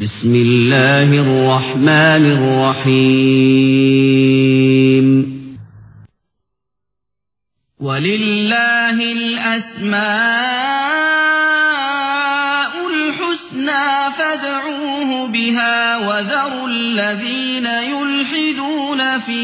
بسم 0.00 0.34
الله 0.34 1.08
الرحمن 1.08 2.24
الرحيم. 2.36 3.46
ولله 7.80 9.12
الأسماء 9.12 9.96
الحسنى 12.92 14.12
فادعوه 14.18 15.26
بها 15.26 15.96
وذروا 16.08 16.68
الذين 16.68 17.66
يلحدون 17.66 19.00
في 19.18 19.42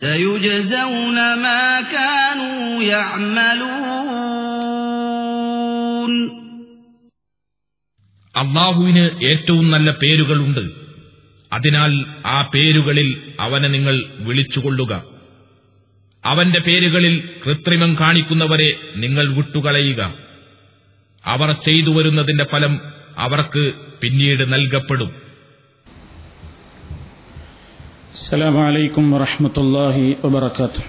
سيجزون 0.00 1.14
ما 1.38 1.80
كانوا 1.80 2.82
يعملون. 2.82 3.89
അള്ളാഹുവിന് 8.36 9.24
ഏറ്റവും 9.24 9.70
നല്ല 9.70 9.90
പേരുകളുണ്ട്. 9.90 10.70
അതിനാൽ 11.52 12.04
ആ 12.26 12.50
പേരുകളിൽ 12.54 13.32
അവനെ 13.40 13.68
നിങ്ങൾ 13.68 14.02
വിളിച്ചുകൊള്ളുക. 14.18 15.04
അവന്റെ 16.24 16.60
പേരുകളിൽ 16.66 17.28
കൃത്രിമം 17.46 17.96
കാണിക്കുന്നവരെ 18.00 18.72
നിങ്ങൾ 18.96 19.28
വിട്ടുകളയുക. 19.28 20.14
അവർ 21.24 21.52
ചെയ്തു 21.52 21.90
വരുന്നതിന്റെ 21.90 22.44
ഫലം 22.44 22.80
അവർക്ക് 23.18 23.72
പിന്നീട് 24.02 24.52
നൽകപ്പെടും. 24.52 25.06
അസ്സലാമു 28.12 28.62
അലൈക്കും 28.62 29.10
വറഹ്മത്തുള്ളാഹി 29.10 30.16
വബറകാതുഹു. 30.24 30.82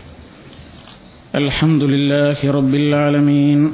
അൽഹംദുലില്ലാഹി 1.38 2.48
റബ്ബിൽ 2.48 2.96
ആലമീൻ. 2.96 3.74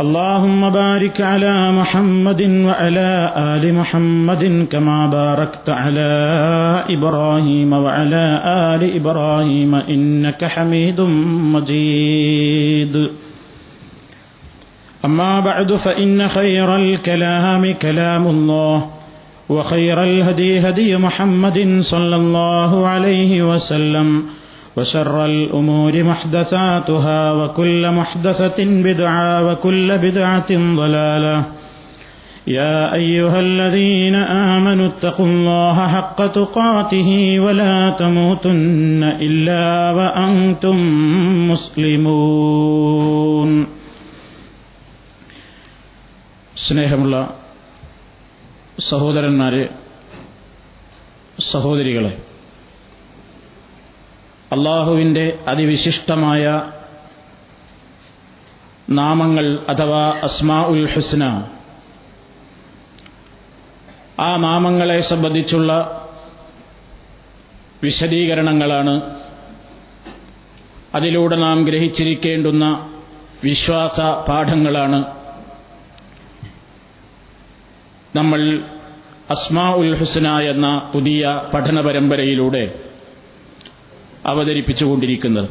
اللهم 0.00 0.70
بارك 0.70 1.20
على 1.20 1.72
محمد 1.72 2.42
وعلى 2.42 3.32
آل 3.36 3.74
محمد 3.74 4.66
كما 4.72 5.06
باركت 5.06 5.70
على 5.70 6.10
إبراهيم 6.90 7.72
وعلى 7.72 8.42
آل 8.44 8.96
إبراهيم 8.96 9.74
إنك 9.74 10.44
حميد 10.44 11.00
مجيد. 11.54 13.10
أما 15.04 15.40
بعد 15.40 15.72
فإن 15.72 16.28
خير 16.28 16.76
الكلام 16.76 17.72
كلام 17.74 18.26
الله 18.26 18.90
وخير 19.48 20.04
الهدي 20.04 20.68
هدي 20.68 20.96
محمد 20.96 21.78
صلى 21.80 22.16
الله 22.16 22.86
عليه 22.88 23.42
وسلم 23.42 24.24
وشر 24.77 25.25
الأمور 25.25 26.03
محدثاتها 26.03 27.31
وكل 27.31 27.91
محدثة 27.91 28.59
بدعة 28.87 29.47
وكل 29.47 29.97
بدعة 29.97 30.49
ضلالة 30.75 31.45
يا 32.47 32.93
أيها 32.93 33.39
الذين 33.39 34.15
آمنوا 34.55 34.87
اتقوا 34.87 35.25
الله 35.25 35.87
حق 35.87 36.29
تقاته 36.29 37.39
ولا 37.39 37.91
تموتن 37.91 39.03
إلا 39.03 39.91
وأنتم 39.91 40.77
مسلمون 41.51 43.51
സ്നേഹമുള്ള 46.67 47.15
സഹോദരന്മാരെ 48.79 49.65
സഹോദരികളെ 51.51 52.11
അള്ളാഹുവിന്റെ 54.52 55.38
അതിവിശിഷ്ടമായ 55.48 56.62
നാമങ്ങൾ 58.90 59.66
അഥവാ 59.68 60.20
അസ്മാ 60.22 60.62
ഉൽ 60.62 60.92
ഹുസ്ന. 60.92 61.24
ആ 64.20 64.36
നാമങ്ങളെ 64.36 65.00
സംബന്ധിച്ചുള്ള 65.00 65.72
വിശദീകരണങ്ങളാണ് 67.82 69.16
അതിലൂടെ 70.94 71.36
നാം 71.36 71.64
ഗ്രഹിച്ചിരിക്കേണ്ടുന്ന 71.64 72.94
വിശ്വാസ 73.44 74.00
പാഠങ്ങളാണ്. 74.00 75.04
നമ്മൾ 78.16 78.64
അസ്മാ 79.30 79.74
ഉൽ 79.74 79.96
ഹുസ്ന 79.96 80.40
എന്ന 80.40 80.90
പുതിയ 80.94 81.42
പഠന 81.54 81.80
പരമ്പരയിലൂടെ 81.80 82.91
അവതരിപ്പിച്ചുകൊണ്ടിരിക്കുന്നത്. 84.26 85.50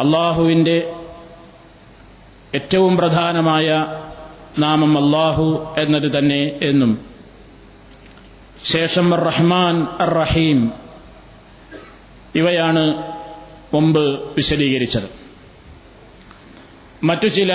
അള്ളാഹുവിന്റെ 0.00 0.92
ഏറ്റവും 2.54 2.96
പ്രധാനമായ 2.96 3.86
നാമം 4.58 5.06
അള്ളാഹു 5.06 5.74
എന്നത് 5.78 6.18
തന്നെ 6.18 6.58
എന്നും 6.62 6.98
ശേഷം 8.64 9.14
റഹ്മാൻ 9.14 9.86
റഹീം 10.04 10.72
ഇവയാണ് 12.34 13.14
മുമ്പ് 13.74 14.34
വിശദീകരിച്ചത്. 14.36 15.24
മറ്റു 17.04 17.26
ചില 17.26 17.54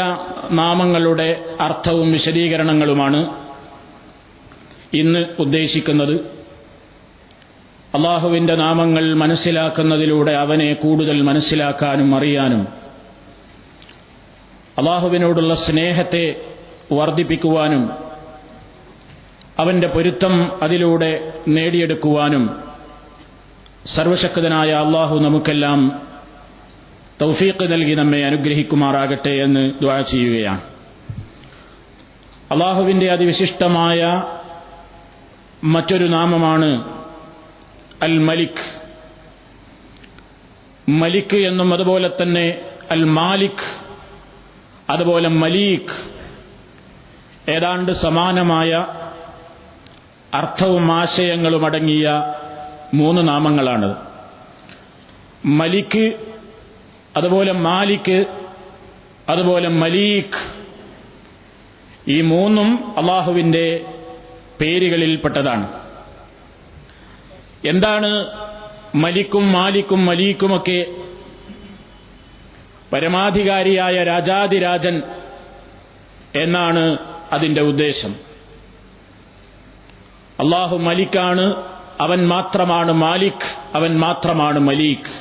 നാമങ്ങളുടെ 0.51 1.55
അർത്ഥവും 1.59 2.11
വിശദീകരണങ്ങളുമാണ് 2.11 3.47
ഇന്ന് 4.93 5.25
ഉദ്ദേശിക്കുന്നത്. 5.39 6.38
അള്ളാഹുവിന്റെ 7.95 8.55
നാമങ്ങൾ 8.55 9.13
മനസ്സിലാക്കുന്നതിലൂടെ 9.13 10.31
അവനെ 10.31 10.73
കൂടുതൽ 10.73 11.21
മനസ്സിലാക്കാനും 11.21 12.15
അറിയാനും 12.15 12.67
അള്ളാഹുവിനോടുള്ള 14.77 15.53
സ്നേഹത്തെ 15.53 16.35
വർദ്ധിപ്പിക്കുവാനും 16.91 17.89
അവന്റെ 19.59 19.87
പൊരുത്തം 19.87 20.63
അതിലൂടെ 20.63 21.33
നേടിയെടുക്കുവാനും 21.47 22.59
സർവശക്തനായ 23.85 24.71
അള്ളാഹു 24.71 25.19
നമുക്കെല്ലാം 25.19 26.01
തൗഫീഖ് 27.21 27.71
നൽകി 27.71 27.93
നമ്മെ 27.93 28.25
അനുഗ്രഹിക്കുമാറാകട്ടെ 28.25 29.29
എന്ന് 29.29 29.71
ദ്വാ 29.81 30.01
ചെയ്യുകയാണ്. 30.01 30.61
അള്ളാഹുവിന്റെ 32.51 33.11
അതിവിശിഷ്ടമായ 33.11 34.23
മറ്റൊരു 35.63 36.05
നാമമാണ് 36.05 36.98
അൽ 38.03 38.17
മലിക് 38.17 38.79
മലിക് 40.89 41.35
എന്നും 41.35 41.73
അതുപോലെ 41.73 42.09
തന്നെ 42.21 42.61
അൽ 42.91 43.03
മാലിക് 43.03 43.85
അതുപോലെ 44.89 45.29
മലീഖ് 45.29 46.09
ഏതാണ്ട് 47.51 47.91
സമാനമായ 47.91 48.85
അർത്ഥവും 50.33 50.91
ആശയങ്ങളും 50.91 51.65
അടങ്ങിയ 51.65 52.33
മൂന്ന് 52.93 53.27
നാമങ്ങളാണ്. 53.27 53.95
മലിക് 55.45 56.19
അതുപോലെ 57.17 57.51
മാലിക് 57.51 58.25
അതുപോലെ 59.29 59.69
മലീഖ് 59.69 60.39
ഈ 62.07 62.21
മൂന്നും 62.21 62.95
അള്ളാഹുവിന്റെ 62.97 63.85
പേരുകളിൽപ്പെട്ടതാണ്. 64.61 65.78
എന്താണ് 67.65 68.31
മലിക്കും 68.95 69.51
മാലിക്കും 69.51 70.05
മലീക്കുമൊക്കെ 70.05 70.85
പരമാധികാരിയായ 72.93 74.03
രാജാതിരാജൻ 74.03 75.01
എന്നാണ് 76.35 76.97
അതിന്റെ 77.31 77.61
ഉദ്ദേശം. 77.61 78.15
അള്ളാഹു 80.39 80.77
മലിക്കാണ് 80.77 81.63
അവൻ 81.99 82.27
മാത്രമാണ് 82.27 82.91
മാലിക് 82.91 83.75
അവൻ 83.75 83.99
മാത്രമാണ് 83.99 84.59
മലീക്. 84.59 85.11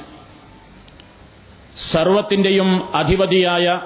സർവത്തിന്റെയും 1.78 2.94
അധിപതിയായ 2.94 3.80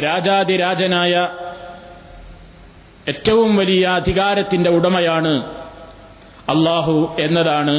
രാജാതിരാജനായ 0.00 1.28
ഏറ്റവും 3.08 3.56
വലിയ 3.56 3.86
അധികാരത്തിന്റെ 3.86 4.70
ഉടമയാണ് 4.70 5.57
അള്ളാഹു 6.48 6.96
എന്നതാണ് 7.18 7.76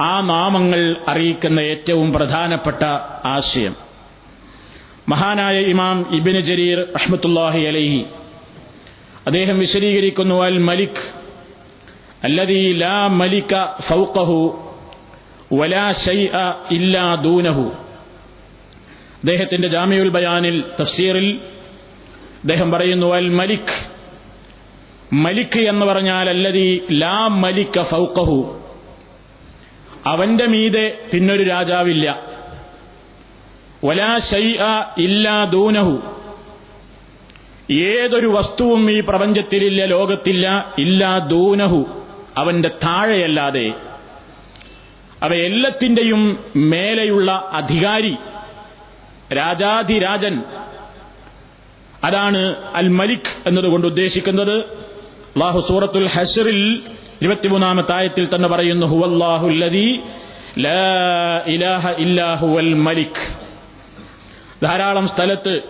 ആ 0.00 0.20
നാമങ്ങൾ 0.24 0.80
അറിയിക്കുന്ന 1.08 1.60
ഏറ്റവും 1.66 2.12
പ്രധാനപ്പെട്ട 2.12 2.82
ആശയം. 3.26 3.74
മഹാനായ 5.08 5.56
ഇമാം 5.72 6.06
ഇബിന് 6.10 6.40
ജരീർ 6.40 6.78
അഹമ്മത്തുല്ലാഹി 6.96 7.60
അലൈഹി 7.66 8.02
അദ്ദേഹം 9.26 9.58
വിശദീകരിക്കുന്നു 9.58 10.42
അൽ 10.42 10.58
മലിക് 10.60 11.02
അല്ലദീ 12.24 12.72
ലാ 12.74 13.06
മലിക 13.14 13.52
ഫൗഖഹു 13.88 14.38
വലാ 15.52 15.92
ഷൈഅ 16.04 16.34
ഇല്ലാ 16.70 17.14
ദൂനഹു. 17.22 17.66
അദ്ദേഹത്തിന്റെ 19.20 19.68
ജാമിയുൽ 19.68 20.08
ബയാനിൽ 20.08 20.64
തഫ്സീറിൽ 20.80 21.28
അദ്ദേഹം 22.42 22.70
പറയുന്നു 22.70 23.06
അൽ 23.14 23.30
മലിക് 23.30 23.74
മലിക് 25.12 25.58
എന്ന് 25.58 25.86
പറഞ്ഞാൽ 25.86 26.28
അല്ലതി 26.28 26.86
ലാ 26.92 27.26
മലിക്ക 27.26 27.82
ഫൗക്കഹു 27.82 28.60
അവന്റെ 30.06 30.46
മീതെ 30.46 30.98
പിന്നൊരു 31.14 31.42
രാജാവില്ല. 31.42 32.20
വലാ 33.84 34.18
ഷൈഅ 34.18 34.84
ഇല്ലാ 34.98 35.44
ദൂനഹു. 35.44 36.02
ഏതൊരു 37.72 38.26
വസ്തുവും 38.26 38.90
ഈ 38.90 39.00
പ്രപഞ്ചത്തിലില്ല 39.00 39.84
ലോകത്തില്ല 39.84 40.74
ഇല്ലാ 40.78 41.18
ദൂനഹു. 41.18 42.04
അവന്റെ 42.36 42.68
താഴെയല്ലാതെ. 42.68 43.72
അവ 45.22 45.32
എല്ലാത്തിന്റെയും 45.34 46.44
മേലെയുള്ള 46.56 47.50
അധികാരി 47.52 48.16
രാജാധിരാജൻ. 49.32 50.42
അതാണ് 52.04 52.72
അൽ 52.74 52.88
മലിക് 52.88 53.48
എന്നതുകൊണ്ട് 53.48 53.86
ഉദ്ദേശിക്കുന്നത്. 53.86 54.85
അള്ളാഹു 55.36 55.60
സൂറത്തുൽ 55.60 56.06
ഹഷറിൽ 56.06 56.82
ഇരുപത്തിമൂന്നാമത്തെ 57.22 57.94
ആയത്തിൽ 57.94 58.28
തന്നെ 58.34 58.48
പറയുന്നു 58.48 58.86
ഹുവല്ലാഹുല്ലദീ 58.86 59.96
ലാ 60.58 61.40
ഇലാഹ 61.96 62.44
മലിക്. 62.74 63.36
ധാരാളം 64.62 65.08
സ്ഥലത്ത് 65.08 65.60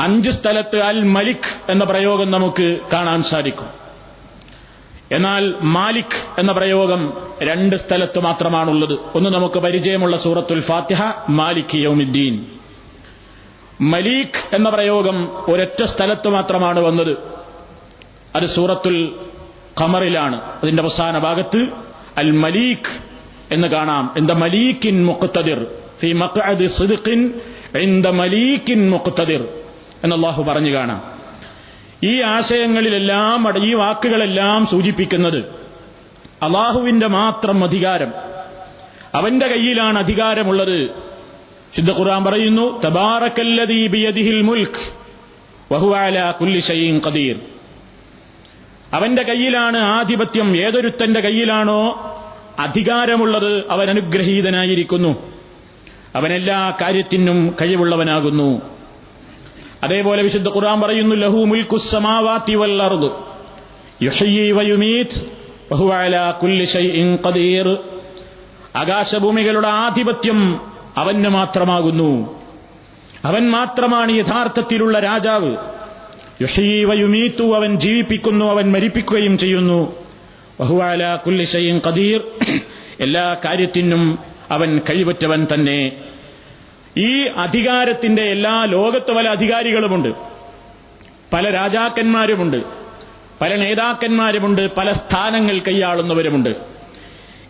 അഞ്ച് 0.00 0.30
സ്ഥലത്ത് 0.30 0.78
അൽ 0.78 1.02
മലിക് 1.02 1.70
എന്ന 1.70 1.84
പ്രയോഗം 1.84 2.30
നമുക്ക് 2.30 2.78
കാണാൻ 2.92 3.22
സാധിക്കും. 3.22 3.66
എന്നാൽ 5.12 5.54
മാലിക് 5.62 6.40
എന്ന 6.40 6.52
പ്രയോഗം 6.52 7.12
രണ്ട് 7.42 7.76
സ്ഥലത്ത് 7.76 8.18
മാത്രമാണുള്ളത്. 8.18 8.98
ഒന്ന് 9.14 9.30
നമുക്ക് 9.30 9.58
പരിചയമുള്ള 9.58 10.16
സൂറത്തുൽ 10.16 10.60
ഫാത്തിഹ 10.60 11.02
മാലിക് 11.28 11.74
യൗമിദ്ദീൻ. 11.74 12.46
മലീഖ് 13.80 14.54
എന്ന 14.54 14.68
പ്രയോഗം 14.68 15.32
ഒരൊറ്റ 15.50 15.82
സ്ഥലത്ത് 15.82 16.28
മാത്രമാണ് 16.28 16.80
വന്നത്. 16.80 17.41
അത് 18.36 18.44
സൂറത്തുൽ 18.44 19.16
ഖമറിലാണ്. 19.80 20.40
അതിന്റെ 20.62 20.82
അവസാന 20.82 21.18
ഭാഗത്ത് 21.18 21.66
അൽ 22.16 22.30
മലീഖ് 22.30 23.12
എന്ന് 23.52 23.68
കാണാം. 23.68 24.14
എന്താ 24.16 24.34
മലീക്കിൻ 24.34 25.04
മുഖത്തതിർ 25.04 25.66
ഫി 26.00 26.12
മഖഅദി 26.12 26.64
സിദ്ഖിൻ 26.64 27.40
ഇന്ദ 27.78 28.08
മലീക്കിൻ 28.08 28.90
മുഖത്തതിർ 28.90 29.48
എന്ന് 30.04 30.16
അള്ളാഹു 30.16 30.42
പറഞ്ഞു 30.42 30.72
കാണാം. 30.72 31.02
ഈ 32.04 32.20
ആശയങ്ങളിലെല്ലാം 32.20 33.66
ഈ 33.66 33.74
വാക്കുകളെല്ലാം 33.74 34.66
സൂചിപ്പിക്കുന്നത് 34.66 35.38
അള്ളാഹുവിന്റെ 36.42 37.06
മാത്രം 37.06 37.64
അധികാരം. 37.64 38.12
അവന്റെ 39.14 39.46
കയ്യിലാണ് 39.46 39.98
അധികാരമുള്ളത്. 39.98 40.90
ശുദ്ധ 41.76 41.90
ഖുർആൻ 41.90 42.24
പറയുന്നു 42.24 42.82
തബാറക്കല്ലദീ 42.82 43.86
ബിയദിഹിൽ 43.86 44.42
മുൽക്ക് 44.42 45.02
വഹുവാല 45.74 46.30
കുല്ലി 46.30 46.58
ഷൈഇൻ 46.58 47.00
ഖദീർ. 47.06 47.36
അവന്റെ 48.92 49.22
കയ്യിലാണ് 49.22 49.78
ആധിപത്യം. 49.78 50.56
ഏതൊരുത്തന്റെ 50.56 51.20
കയ്യിലാണോ 51.20 52.08
അധികാരമുള്ളത് 52.58 53.70
അവൻ 53.70 53.90
അനുഗ്രഹീതനായിരിക്കുന്നു. 53.90 55.32
അവനെല്ലാ 56.14 56.70
കാര്യത്തിനും 56.80 57.54
കഴിവുള്ളവനാകുന്നു. 57.60 58.62
അതേപോലെ 59.82 60.22
വിശുദ്ധ 60.22 60.48
ഖുർആൻ 60.48 60.80
പറയുന്നു 60.80 61.14
ലഹു 61.14 61.44
ഷൈഇൻ 66.64 67.18
ഖദീർ. 67.26 67.68
ആകാശഭൂമികളുടെ 68.76 69.68
ആധിപത്യം 69.68 70.60
അവന് 70.96 71.28
മാത്രമാകുന്നു. 71.28 72.42
അവൻ 73.24 73.50
മാത്രമാണ് 73.50 74.12
യഥാർത്ഥത്തിലുള്ള 74.12 74.98
രാജാവ്. 74.98 75.56
യുഹ്യി 76.42 76.84
വയുമീത്തു 76.84 77.56
അവൻ 77.56 77.78
ജീവിപ്പിക്കുന്നു 77.78 78.44
അവൻ 78.44 78.72
മരിപ്പിക്കുകയും 78.72 79.38
ചെയ്യുന്നു. 79.38 80.04
ബഹുവാല 80.60 81.16
കുല്ലിശയും 81.16 81.78
കദീർ 81.78 82.20
എല്ലാ 83.00 83.36
കാര്യത്തിനും 83.44 84.18
അവൻ 84.50 84.78
കഴിവറ്റവൻ 84.78 85.46
തന്നെ. 85.54 85.92
ഈ 86.98 87.24
അധികാരത്തിന്റെ 87.26 88.22
എല്ലാ 88.22 88.64
ലോകത്ത് 88.64 89.12
പല 89.12 89.28
അധികാരികളുമുണ്ട്. 89.28 90.08
പല 91.32 91.50
രാജാക്കന്മാരുമുണ്ട്. 91.50 92.56
പല 93.40 93.56
നേതാക്കന്മാരുമുണ്ട്. 93.56 94.74
പല 94.76 94.92
സ്ഥാനങ്ങൾ 94.92 95.58
കൈയാളുന്നവരുമുണ്ട്. 95.58 96.50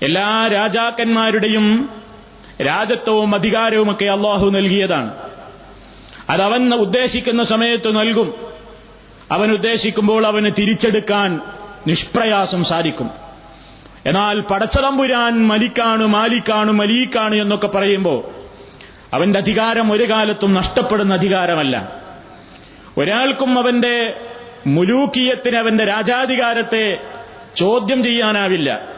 എല്ലാ 0.03 0.49
രാജാക്കന്മാരുടെയും 0.53 1.89
രാജത്വവും 2.67 3.35
അധികാരവുമൊക്കെ 3.35 4.05
അള്ളാഹു 4.05 4.51
നൽകിയതാണ്. 4.51 5.15
അതവൻ 6.31 6.75
ഉദ്ദേശിക്കുന്ന 6.75 7.45
സമയത്ത് 7.45 7.97
നൽകും. 7.97 8.52
അവൻ 9.33 9.53
ഉദ്ദേശിക്കുമ്പോൾ 9.53 10.27
അവന് 10.27 10.51
തിരിച്ചെടുക്കാൻ 10.59 11.41
നിഷ്പ്രയാസം 11.87 12.65
സാധിക്കും. 12.65 13.11
എന്നാൽ 14.07 14.41
പടച്ചതമ്പുരാൻ 14.41 15.47
മലിക്കാണ് 15.47 16.07
മാലിക്കാണ് 16.07 16.73
മലീക്കാണ് 16.73 17.35
എന്നൊക്കെ 17.35 17.67
പറയുമ്പോൾ 17.67 18.25
അവന്റെ 19.15 19.39
അധികാരം 19.39 19.93
ഒരു 19.93 20.11
കാലത്തും 20.11 20.55
നഷ്ടപ്പെടുന്ന 20.55 21.15
അധികാരമല്ല. 21.15 22.03
ഒരാൾക്കും 22.99 23.59
അവന്റെ 23.59 24.21
മുലൂക്കിയത്തിന് 24.67 25.57
അവന്റെ 25.57 25.85
രാജാധികാരത്തെ 25.85 27.01
ചോദ്യം 27.57 28.03
ചെയ്യാനാവില്ല. 28.03 28.89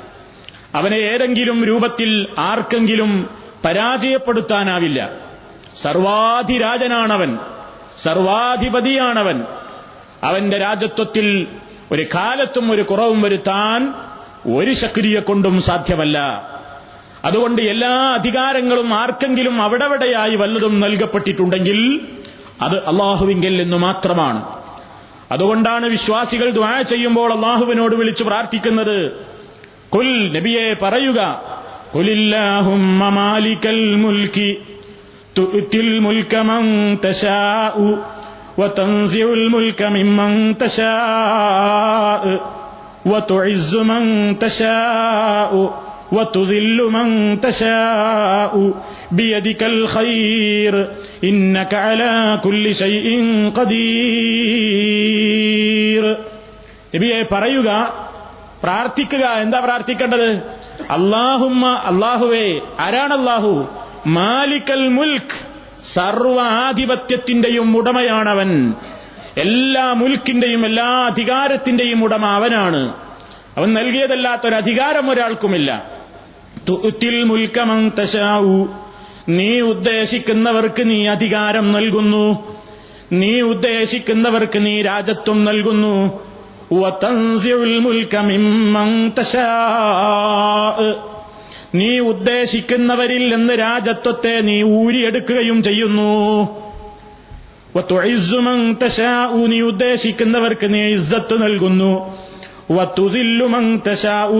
അവനെ 0.74 0.94
ഏതെങ്കിലും 0.94 1.64
രൂപത്തിൽ 1.64 2.26
ആർക്കെങ്കിലും 2.38 3.30
പരാജയപ്പെടുത്താനാവില്ല. 3.64 5.10
സർവാധിരാജനാണവൻ 5.74 7.38
സർവാധിപതിയാണവൻ. 8.02 9.44
അവന്റെ 10.24 10.58
രാജത്വത്തിൽ 10.58 11.46
ഒരു 11.92 12.02
കാലത്തും 12.14 12.70
ഒരു 12.70 12.82
കുറവും 12.82 13.22
വരുത്താൻ 13.22 13.94
ഒരു 14.56 14.70
ശക്തിയെ 14.70 15.20
കൊണ്ടും 15.20 15.62
സാധ്യമല്ല. 15.62 16.18
അതുകൊണ്ട് 17.24 17.62
എല്ലാ 17.62 17.90
അധികാരങ്ങളും 17.90 18.94
ആർക്കെങ്കിലും 18.94 19.62
അവിടെവിടെയായി 19.62 20.34
വല്ലതും 20.36 20.80
നൽകപ്പെട്ടിട്ടുണ്ടെങ്കിൽ 20.80 22.00
അത് 22.60 22.76
അള്ളാഹുവിങ്കിൽ 22.86 23.62
നിന്ന് 23.62 23.76
മാത്രമാണ്. 23.76 24.44
അതുകൊണ്ടാണ് 25.32 25.86
വിശ്വാസികൾ 25.86 26.50
ദ്വാ 26.50 26.82
ചെയ്യുമ്പോൾ 26.82 27.32
അള്ളാഹുവിനോട് 27.32 27.94
വിളിച്ചു 27.94 28.24
പ്രാർത്ഥിക്കുന്നത്. 28.24 29.26
കുൽ 29.94 30.32
നബിയെ 30.32 30.76
പറയുക 30.82 31.42
കുലില്ലാഹുമ്മ 31.94 33.08
മാലിക്കൽ 33.08 33.96
മുൽക്കി 33.96 34.58
തുഅ്തിൽ 35.38 35.98
മുൽക 35.98 36.36
മൻ 36.36 36.96
തശാഉ. 37.04 38.13
وتنزع 38.57 39.25
الملك 39.33 39.81
ممن 39.87 40.31
تشاء 40.57 42.23
وتعز 43.05 43.75
من 43.75 44.03
تشاء 44.39 45.53
وتذل 46.11 46.79
من 46.91 47.07
تشاء 47.39 48.53
بيدك 49.11 49.63
الخير 49.63 50.73
إنك 51.23 51.73
على 51.85 52.13
كل 52.43 52.65
شيء 52.75 53.07
قدير 54.69 56.03
നബിയെ 56.95 57.19
പറയുക 57.31 57.69
പ്രാർത്ഥിക്കുക 58.63 59.25
എന്താ 59.43 59.59
പ്രാർത്ഥിക്കേണ്ടത് 59.59 60.29
അള്ളാഹുമ്മ 60.89 61.65
അള്ളാഹുവേ 61.85 62.47
ആരാണ് 62.79 63.13
അള്ളാഹു 63.13 63.51
മാലിക്കൽ 64.09 64.83
മുൽക്ക് 64.87 65.37
സർവാധിപത്യത്തിന്റെയും 65.92 67.76
ഉടമയാണവൻ. 67.76 68.74
എല്ലാ 69.36 69.92
മുൽക്കിന്റെയും 69.92 70.66
എല്ലാ 70.66 70.84
അധികാരത്തിന്റെയും 70.84 72.04
ഉടമ 72.04 72.26
അവനാണ്. 72.26 72.94
അവൻ 73.56 73.72
നൽകിയതല്ലാത്തൊരധികാരം 73.72 75.10
ഒരാൾക്കുമില്ല. 75.10 75.90
മുൽക്കമം 77.24 77.92
തശാവു 77.98 78.68
നീ 79.28 79.60
ഉദ്ദേശിക്കുന്നവർക്ക് 79.60 80.90
നീ 80.90 81.06
അധികാരം 81.06 81.72
നൽകുന്നു. 81.72 82.56
നീ 83.12 83.40
ഉദ്ദേശിക്കുന്നവർക്ക് 83.40 84.66
നീ 84.66 84.82
രാജത്വം 84.82 85.44
നൽകുന്നു. 85.44 86.24
വതൻസിഉൽ 86.72 87.78
മുൽക 87.78 88.18
മിമ്മൻ 88.18 89.12
തശാഅ്. 89.18 91.13
നീ 91.74 91.98
ഉദ്ദേശിക്കുന്നവരിൽ 92.12 93.24
നിന്ന് 93.34 93.54
രാജത്വത്തെ 93.58 94.34
നീ 94.40 94.56
ഊരിയെടുക്കുകയും 94.80 95.58
ചെയ്യുന്നു. 95.62 96.12
നീ 99.52 99.58
ഉദ്ദേശിക്കുന്നവർക്ക് 99.72 100.66
നീ 100.74 100.82
ഇസ്സത്ത് 100.96 101.36
നൽകുന്നു. 101.42 101.92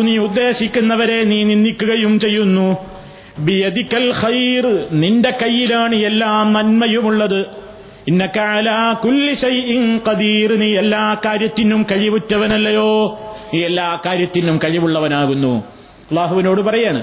നീ 0.08 0.14
ഉദ്ദേശിക്കുന്നവരെ 0.18 1.24
നീ 1.24 1.38
നിന്ദിക്കുകയും 1.44 2.14
ചെയ്യുന്നു 2.20 2.68
ബിയദിക്കൽ 3.46 4.06
ഖൈർ 4.20 4.66
നിന്റെ 5.02 5.30
കയ്യിലാണ് 5.42 5.94
എല്ലാ 6.10 6.30
നന്മയുമുള്ളത് 6.54 7.40
ഖദീർ 10.08 10.50
നീ 10.62 10.68
എല്ലാ 10.82 11.04
കാര്യത്തിനും 11.26 11.82
കഴിവുറ്റവനല്ലയോ 11.92 12.90
നീ 13.54 13.60
എല്ലാ 13.70 13.88
കാര്യത്തിനും 14.06 14.56
കഴിവുള്ളവനാകുന്നു 14.64 15.52
അള്ളാഹുവിനോട് 16.10 16.60
പറയാണ് 16.60 17.02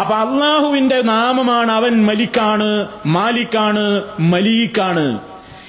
അപ്പൊ 0.00 0.14
അള്ളാഹുവിന്റെ 0.14 1.02
നാമമാണ് 1.02 1.72
അവൻ 1.72 2.06
മലിക്കാണ് 2.06 2.88
മാലിക്കാണ് 3.06 4.02
മലീക്കാണ്. 4.20 5.20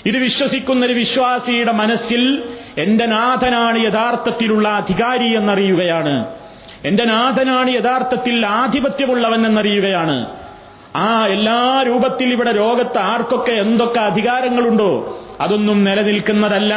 ഇത് 0.06 0.18
വിശ്വസിക്കുന്ന 0.18 0.86
ഒരു 0.86 0.94
വിശ്വാസിയുടെ 0.94 1.72
മനസ്സിൽ 1.72 2.44
എന്റെ 2.78 3.06
നാഥനാണ് 3.06 3.84
യഥാർത്ഥത്തിലുള്ള 3.86 4.70
അധികാരി 4.70 5.38
എന്നറിയുകയാണ്. 5.38 6.26
എന്റെ 6.86 7.06
നാഥനാണ് 7.06 7.70
യഥാർത്ഥത്തിൽ 7.70 8.46
ആധിപത്യമുള്ളവൻ 8.48 9.48
എന്നറിയുകയാണ്. 9.48 10.26
ആ 10.96 11.26
എല്ലാ 11.26 11.84
രൂപത്തിൽ 11.88 12.32
ഇവിടെ 12.32 12.52
ലോകത്ത് 12.52 13.00
ആർക്കൊക്കെ 13.00 13.52
എന്തൊക്കെ 13.52 14.00
അധികാരങ്ങളുണ്ടോ 14.00 15.20
അതൊന്നും 15.42 15.84
നിലനിൽക്കുന്നതല്ല. 15.84 16.74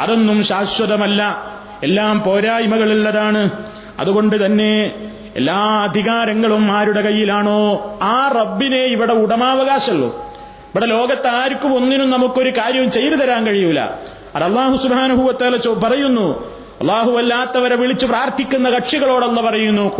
അതൊന്നും 0.00 0.44
ശാശ്വതമല്ല. 0.44 1.52
എല്ലാം 1.82 2.22
പോരായ്മകളുള്ളതാണ്. 2.22 3.50
അതുകൊണ്ട് 3.98 4.46
തന്നെ 4.46 4.92
എല്ലാ 5.36 5.84
അധികാരങ്ങളും 5.88 6.70
ആരുടെ 6.70 7.00
കയ്യിലാണോ? 7.00 7.98
ആ 8.02 8.28
റബ്ബിനെ 8.28 8.76
ഇവിടെ 8.76 9.12
ഉടമാവകാശമുള്ളൂ. 9.12 10.16
ഇവിടെ 10.64 10.86
ലോകത്ത് 10.86 11.26
ആർക്കും 11.26 11.76
ഒന്നിനും 11.76 12.10
നമുക്കൊരു 12.10 12.50
കാര്യവും 12.50 12.90
ചെയ്തു 12.90 13.14
തരാൻ 13.14 13.46
കഴിയൂല. 13.46 13.80
അത് 14.34 14.44
അള്ളാഹു 14.44 14.76
സുബാനുഭവത്തേല 14.76 15.56
പറയുന്നു. 15.72 16.54
അള്ളാഹു 16.80 17.10
അല്ലാത്തവരെ 17.10 17.76
വിളിച്ചു 17.76 18.06
പ്രാർത്ഥിക്കുന്ന 18.06 18.70
കക്ഷികളോടല്ല 18.70 19.40
പറയുന്നു. 19.40 19.96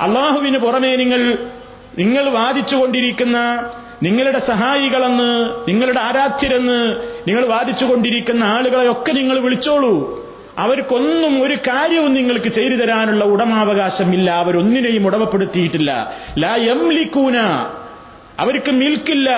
അള്ളാഹുവിന് 0.00 0.58
പുറമേ 0.58 0.96
നിങ്ങൾ 0.96 1.38
നിങ്ങൾ 1.98 2.30
വാദിച്ചുകൊണ്ടിരിക്കുന്ന 2.30 3.70
നിങ്ങളുടെ 4.02 4.38
സഹായികളെന്ന് 4.38 5.54
നിങ്ങളുടെ 5.68 6.00
ആരാധ്യരെന്ന് 6.00 6.96
നിങ്ങൾ 7.28 7.46
വാദിച്ചുകൊണ്ടിരിക്കുന്ന 7.46 8.44
ആളുകളെയൊക്കെ 8.44 9.12
നിങ്ങൾ 9.12 9.38
വിളിച്ചോളൂ. 9.38 10.29
അവർക്കൊന്നും 10.60 11.42
ഒരു 11.42 11.54
കാര്യവും 11.54 12.14
നിങ്ങൾക്ക് 12.14 12.48
ചെയ്തു 12.48 12.74
തരാനുള്ള 12.74 13.24
ഉടമാവകാശമില്ല. 13.24 14.30
അവരൊന്നിനെയും 14.30 15.06
ഉടമപ്പെടുത്തിയിട്ടില്ല. 15.06 16.12
ലാ 16.38 16.56
യംലിക്കൂന. 16.56 17.38
അവർക്ക് 18.38 18.70
മിൽക്കില്ല. 18.70 19.30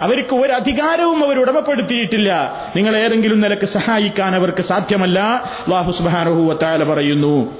അവർക്ക് 0.00 0.34
ഒരു 0.34 0.52
അധികാരവും 0.52 1.24
അവർ 1.24 1.40
ഉടമപ്പെടുത്തിയിട്ടില്ല. 1.40 2.52
നിങ്ങൾ 2.76 2.96
ഏതെങ്കിലും 2.96 3.40
നിലയ്ക്ക് 3.40 3.64
സഹായിക്കാൻ 3.64 4.34
അവർക്ക് 4.34 4.62
സാധ്യമല്ല. 4.62 5.50
വാഹു 5.68 5.92
സുബാനുഹൂവത്താല 5.92 6.84
പറയുന്നു. 6.84 7.56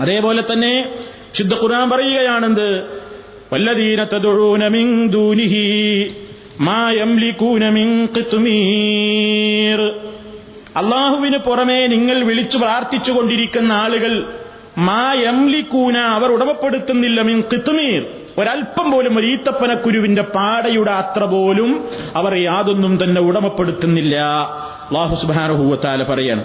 അതേപോലെ 0.00 0.42
തന്നെ 0.52 0.92
ശുദ്ധ 1.38 1.54
ഖുർആൻ 1.54 1.90
പറയുകയാണെന്ത്? 1.90 3.00
വല്ലദീന 3.52 4.04
തദഊന 4.04 4.68
മിൻ 4.68 5.10
ദൂനിഹി 5.10 6.14
മാ 6.60 6.90
ഖിത്മീർ. 8.16 10.09
അള്ളാഹുവിന് 10.76 11.38
പുറമെ 11.38 11.86
നിങ്ങൾ 11.86 12.24
വിളിച്ചു 12.24 12.58
പ്രാർത്ഥിച്ചുകൊണ്ടിരിക്കുന്ന 12.58 13.72
ആളുകൾ 13.72 14.12
മാ 14.78 15.12
എംലിക്കൂന 15.12 15.96
അവർ 15.98 16.32
ഉടമപ്പെടുത്തുന്നില്ല 16.32 17.20
മീൻ 17.22 17.40
കിത്തുമീർ 17.40 18.02
ഒരൽപ്പം 18.38 18.90
പോലും 18.90 19.18
ഒരു 19.18 19.26
ഈത്തപ്പനക്കുരുവിന്റെ 19.26 20.22
പാടയുടെ 20.22 20.90
അത്ര 20.90 21.24
പോലും 21.24 21.84
അവർ 22.16 22.36
യാതൊന്നും 22.36 23.04
തന്നെ 23.04 23.20
ഉടമപ്പെടുത്തുന്നില്ല. 23.20 24.16
അള്ളാഹു 24.88 25.14
സുബാനഹൂവത്താല 25.14 26.02
പറയാണ്. 26.02 26.44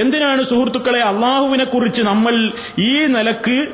എന്തിനാണ് 0.00 0.42
സുഹൃത്തുക്കളെ 0.42 1.00
അള്ളാഹുവിനെ 1.00 1.64
കുറിച്ച് 1.64 2.02
നമ്മൾ 2.02 2.52
ഈ 2.78 2.92
നിലയ്ക്ക് 3.06 3.68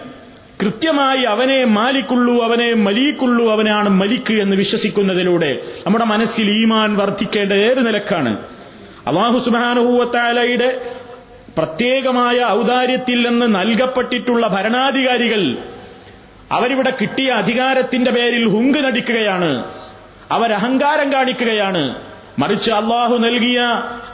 കൃത്യമായി 0.62 1.22
അവനെ 1.22 1.64
മാലിക്കുള്ളൂ 1.64 2.42
അവനെ 2.44 2.74
മലീക്കുള്ളൂ 2.74 3.50
അവനാണ് 3.50 3.88
മലിക്ക് 3.88 4.34
എന്ന് 4.34 4.56
വിശ്വസിക്കുന്നതിലൂടെ 4.56 5.52
നമ്മുടെ 5.86 6.04
മനസ്സിൽ 6.04 6.50
ഈമാൻ 6.50 6.96
വർദ്ധിക്കേണ്ട 6.96 7.52
ഏത് 7.52 7.86
നിലക്കാണ്? 7.86 8.38
അള്ളാഹു 9.06 9.38
സുബാനുഭൂവത്താലയുടെ 9.38 10.92
പ്രത്യേകമായ 11.58 12.44
ഔദാര്യത്തിൽ 12.44 13.28
നിന്ന് 13.28 13.54
നൽകപ്പെട്ടിട്ടുള്ള 13.54 14.48
ഭരണാധികാരികൾ 14.48 15.58
അവരിവിടെ 16.52 16.92
കിട്ടിയ 17.00 17.30
അധികാരത്തിന്റെ 17.30 18.10
പേരിൽ 18.10 18.48
ഹുങ്ക് 18.48 18.84
നടിക്കുകയാണ്. 18.84 19.64
അവരഹങ്കാരം 20.30 21.12
കാണിക്കുകയാണ്. 21.12 22.02
മറിച്ച് 22.38 22.70
അള്ളാഹു 22.70 23.16
നൽകിയ 23.16 23.60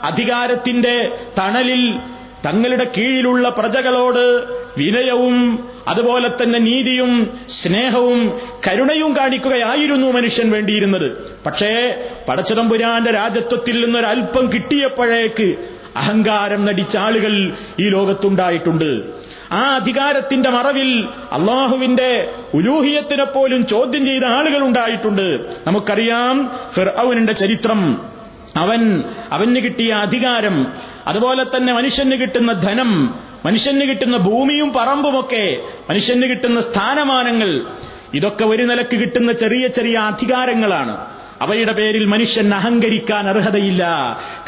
അധികാരത്തിന്റെ 0.03 1.25
തണലിൽ 1.37 1.99
തങ്ങളുടെ 2.45 2.83
കീഴിലുള്ള 2.97 3.49
പ്രജകളോട് 3.49 4.43
വിനയവും 4.77 5.69
അതുപോലെ 5.87 6.29
തന്നെ 6.29 6.59
നീതിയും 6.59 7.39
സ്നേഹവും 7.49 8.39
കരുണയും 8.67 9.15
കാണിക്കുകയായിരുന്നു 9.15 10.11
മനുഷ്യൻ 10.11 10.51
വേണ്ടിയിരുന്നത്. 10.51 11.37
പക്ഷേ 11.45 11.95
പടച്ചതമ്പുരാന്റെ 12.29 13.11
രാജത്വത്തിൽ 13.11 13.81
നിന്നൊരൽപ്പം 13.81 14.53
കിട്ടിയപ്പോഴേക്ക് 14.53 15.55
അഹങ്കാരം 15.95 16.65
നടിച്ച 16.65 16.97
ആളുകൾ 16.97 17.51
ഈ 17.79 17.89
ലോകത്തുണ്ടായിട്ടുണ്ട്. 17.89 19.03
ആ 19.51 19.75
അധികാരത്തിന്റെ 19.75 20.49
മറവിൽ 20.49 21.07
അള്ളാഹുവിന്റെ 21.31 22.31
ഉലൂഹിയത്തിനെ 22.53 23.23
പോലും 23.23 23.67
ചോദ്യം 23.67 24.05
ചെയ്ത 24.05 24.23
ആളുകൾ 24.23 24.63
ഉണ്ടായിട്ടുണ്ട്. 24.63 25.55
നമുക്കറിയാം 25.67 26.51
ഫിർഔനിന്റെ 26.75 27.33
ചരിത്രം. 27.33 28.09
അവൻ 28.57 29.03
അവന് 29.31 29.59
കിട്ടിയ 29.63 29.93
അധികാരം 29.93 30.67
അതുപോലെ 31.07 31.43
തന്നെ 31.43 31.73
മനുഷ്യന് 31.73 32.11
കിട്ടുന്ന 32.11 32.53
ധനം 32.53 33.19
മനുഷ്യന് 33.45 33.81
കിട്ടുന്ന 33.81 34.17
ഭൂമിയും 34.17 34.73
പറമ്പുമൊക്കെ 34.73 35.57
മനുഷ്യന് 35.89 36.29
കിട്ടുന്ന 36.29 36.61
സ്ഥാനമാനങ്ങൾ 36.61 37.65
ഇതൊക്കെ 38.13 38.43
ഒരു 38.43 38.63
നിലയ്ക്ക് 38.63 38.95
കിട്ടുന്ന 38.95 39.31
ചെറിയ 39.31 39.67
ചെറിയ 39.67 39.97
അധികാരങ്ങളാണ്. 39.97 40.97
അവയുടെ 41.41 41.71
പേരിൽ 41.71 42.05
മനുഷ്യൻ 42.05 42.53
അഹങ്കരിക്കാൻ 42.53 43.29
അർഹതയില്ല. 43.29 43.83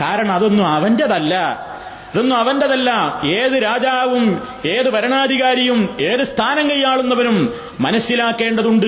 കാരണം 0.02 0.32
അതൊന്നും 0.32 0.68
അവന്റേതല്ല 0.68 1.36
ഇതൊന്നും 2.14 2.38
അവന്റെതല്ല. 2.38 3.22
ഏത് 3.26 3.64
രാജാവും 3.64 4.42
ഏത് 4.66 4.90
ഭരണാധികാരിയും 4.90 5.90
ഏത് 6.02 6.24
സ്ഥാനം 6.24 6.70
കൈയാളുന്നവനും 6.70 7.54
മനസ്സിലാക്കേണ്ടതുണ്ട്. 7.80 8.88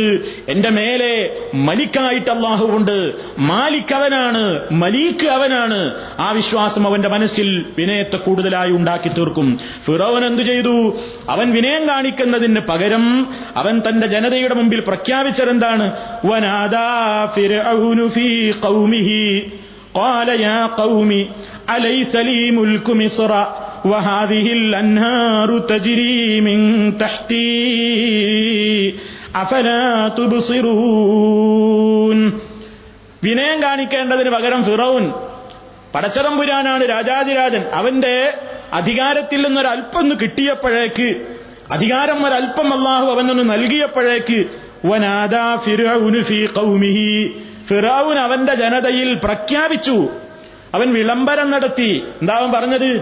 എന്റെ 0.50 0.70
മേലെ 0.70 1.42
മലിക്കായിട്ട് 1.56 2.32
അള്ളാഹുവുണ്ട് 2.32 3.14
മാലിക് 3.40 3.96
അവനാണ് 3.96 4.60
മലീക്ക് 4.72 5.28
അവനാണ്. 5.28 5.94
ആ 6.20 6.32
വിശ്വാസം 6.32 6.88
അവന്റെ 6.88 7.10
മനസ്സിൽ 7.10 7.66
വിനയത്തെ 7.78 8.18
കൂടുതലായി 8.18 8.70
ഉണ്ടാക്കി 8.70 9.08
തീർക്കും. 9.08 9.60
ഫിറോവൻ 9.86 10.26
എന്തു 10.26 10.44
ചെയ്തു? 10.44 10.98
അവൻ 11.30 11.52
വിനയം 11.52 11.90
കാണിക്കുന്നതിന് 11.90 12.60
പകരം 12.60 13.28
അവൻ 13.58 13.80
തന്റെ 13.80 14.08
ജനതയുടെ 14.08 14.56
മുമ്പിൽ 14.56 14.80
പ്രഖ്യാപിച്ചതെന്താണ്? 14.80 15.92
വനാദാ 16.26 17.26
ഫിർഔനു 17.36 18.08
ഫീ 18.08 18.52
ഖൗമിഹി. 18.66 19.52
قال 19.95 20.29
يا 20.41 20.67
قوم 20.75 21.11
أليس 21.69 22.13
لي 22.19 22.51
ملك 22.53 22.87
مصر 22.97 23.33
وهذه 23.85 24.47
الأنهار 24.53 25.59
تجري 25.61 26.21
من 26.41 26.59
تحتي 26.99 28.95
أفلا 29.35 29.87
تبصرون 30.99 32.19
വിനയം 33.23 33.59
കാണിക്കേണ്ടതിന് 33.63 34.31
പകരം 34.31 34.61
ഫിറൌൻ 34.65 35.05
പടച്ചതമ്പുരാനാണ് 35.95 36.83
രാജാതിരാജൻ 36.91 37.63
അവന്റെ 37.79 38.15
അധികാരത്തിൽ 38.73 39.41
നിന്നൊരല്പം 39.47 40.07
കിട്ടിയപ്പോഴേക്ക് 40.21 41.09
അധികാരം 41.71 42.19
ഒരല്പം 42.27 42.69
അള്ളാഹു 42.73 43.07
അവനൊന്ന് 43.15 43.45
നൽകിയപ്പോഴേക്ക് 43.53 44.39
വനാദാ 44.91 45.47
ഫിറൌനു 45.65 46.21
ഫീ 46.29 46.39
ഖൗമിഹി 46.59 47.11
ഫിറാവുൻ 47.70 48.20
അവന്റെ 48.20 48.56
ജനതയിൽ 48.56 49.14
പ്രഖ്യാപിച്ചു. 49.14 50.10
അവൻ 50.74 50.94
വിളംബരം 50.94 51.52
നടത്തി. 51.52 52.02
എന്താ 52.22 52.34
അവൻ 52.34 52.52
പറഞ്ഞത്? 52.52 53.02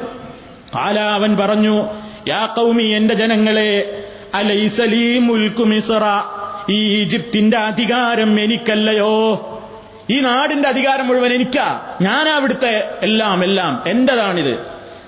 ആല 0.77 0.99
അവൻ 0.99 1.37
പറഞ്ഞു 1.37 1.85
യാ 2.27 2.45
കൗമി 2.45 2.83
എന്റെ 2.83 3.13
ജനങ്ങളെ 3.13 4.03
അലൈസലീ 4.33 5.19
മുൽക്കു 5.19 5.63
മിസറ. 5.63 6.01
ഈ 6.69 6.99
ഈജിപ്തിന്റെ 6.99 7.57
അധികാരം 7.57 8.39
എനിക്കല്ലയോ? 8.39 9.47
ഈ 10.09 10.19
നാടിന്റെ 10.19 10.69
അധികാരം 10.69 11.07
മുഴുവൻ 11.07 11.33
എനിക്കാ. 11.33 11.97
ഞാനാ 12.01 12.35
അവിടുത്തെ 12.35 12.95
എല്ലാം 13.01 13.43
എല്ലാം 13.43 13.83
എന്റേതാണിത്. 13.87 14.57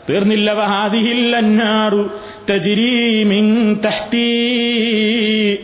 തീർന്നില്ല 0.10 0.52
വഹാദിഹില്ലാറു 0.52 2.10
തജിരീമിൻ 2.54 3.74
തഹ്തീ. 3.86 5.56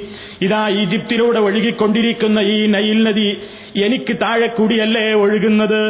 ഇതാ 0.42 0.68
ഈജിപ്തിലൂടെ 0.68 1.40
ഒഴുകിക്കൊണ്ടിരിക്കുന്ന 1.40 2.40
ഈ 2.40 2.68
നൈൽ 2.68 3.04
നദി 3.08 3.28
എനിക്ക് 3.86 4.14
താഴെ 4.22 4.48
കൂടിയല്ലേ 4.48 5.14
ഒഴുകുന്നത്? 5.14 5.82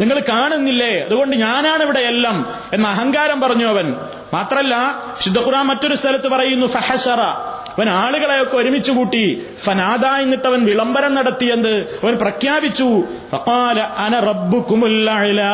നിങ്ങൾ 0.00 0.22
കാണുന്നില്ലേ? 0.28 1.04
അതുകൊണ്ട് 1.04 1.36
ഞാനാണ് 1.36 1.82
ഇവിടെ 1.82 1.98
എല്ലാം 1.98 2.36
എന്ന 2.72 2.88
അഹങ്കാരം 2.88 3.40
പറഞ്ഞു 3.40 3.66
അവൻ. 3.66 3.86
മാത്രല്ല 4.34 4.74
ഖുർആൻ 5.38 5.66
മറ്റൊരു 5.66 5.94
സ്ഥലത്ത് 5.94 6.28
പറയുന്നു 6.28 6.66
ഫഹസറ 6.66 7.20
അവൻ 7.76 7.88
ആളുകളെയൊക്കെ 7.90 8.56
ഒരുമിച്ച് 8.56 8.92
കൂട്ടി 8.92 9.46
ഫനാദ 9.64 10.06
എന്നിട്ട് 10.06 10.46
അവൻ 10.48 10.64
വിളംബരം 10.64 11.14
നടത്തിയെന്ന് 11.14 11.74
അവൻ 12.04 12.14
പ്രഖ്യാപിച്ചു 12.14 12.88
അന 13.98 14.18
റബ്ബു 14.20 14.58
അഅ്ലാ. 15.08 15.52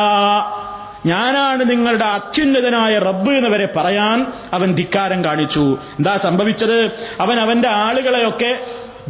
ഞാനാണ് 1.10 1.62
നിങ്ങളുടെ 1.70 2.06
അത്യുന്നതനായ 2.16 2.94
റബ്ബ് 3.06 3.32
എന്നവരെ 3.38 3.68
പറയാൻ 3.76 4.18
അവൻ 4.56 4.68
ധിക്കാരം 4.74 5.20
കാണിച്ചു 5.24 5.64
എന്താ 5.98 6.14
സംഭവിച്ചത് 6.26 6.78
അവൻ 7.24 7.36
അവന്റെ 7.40 7.70
ആളുകളെയൊക്കെ 7.84 8.52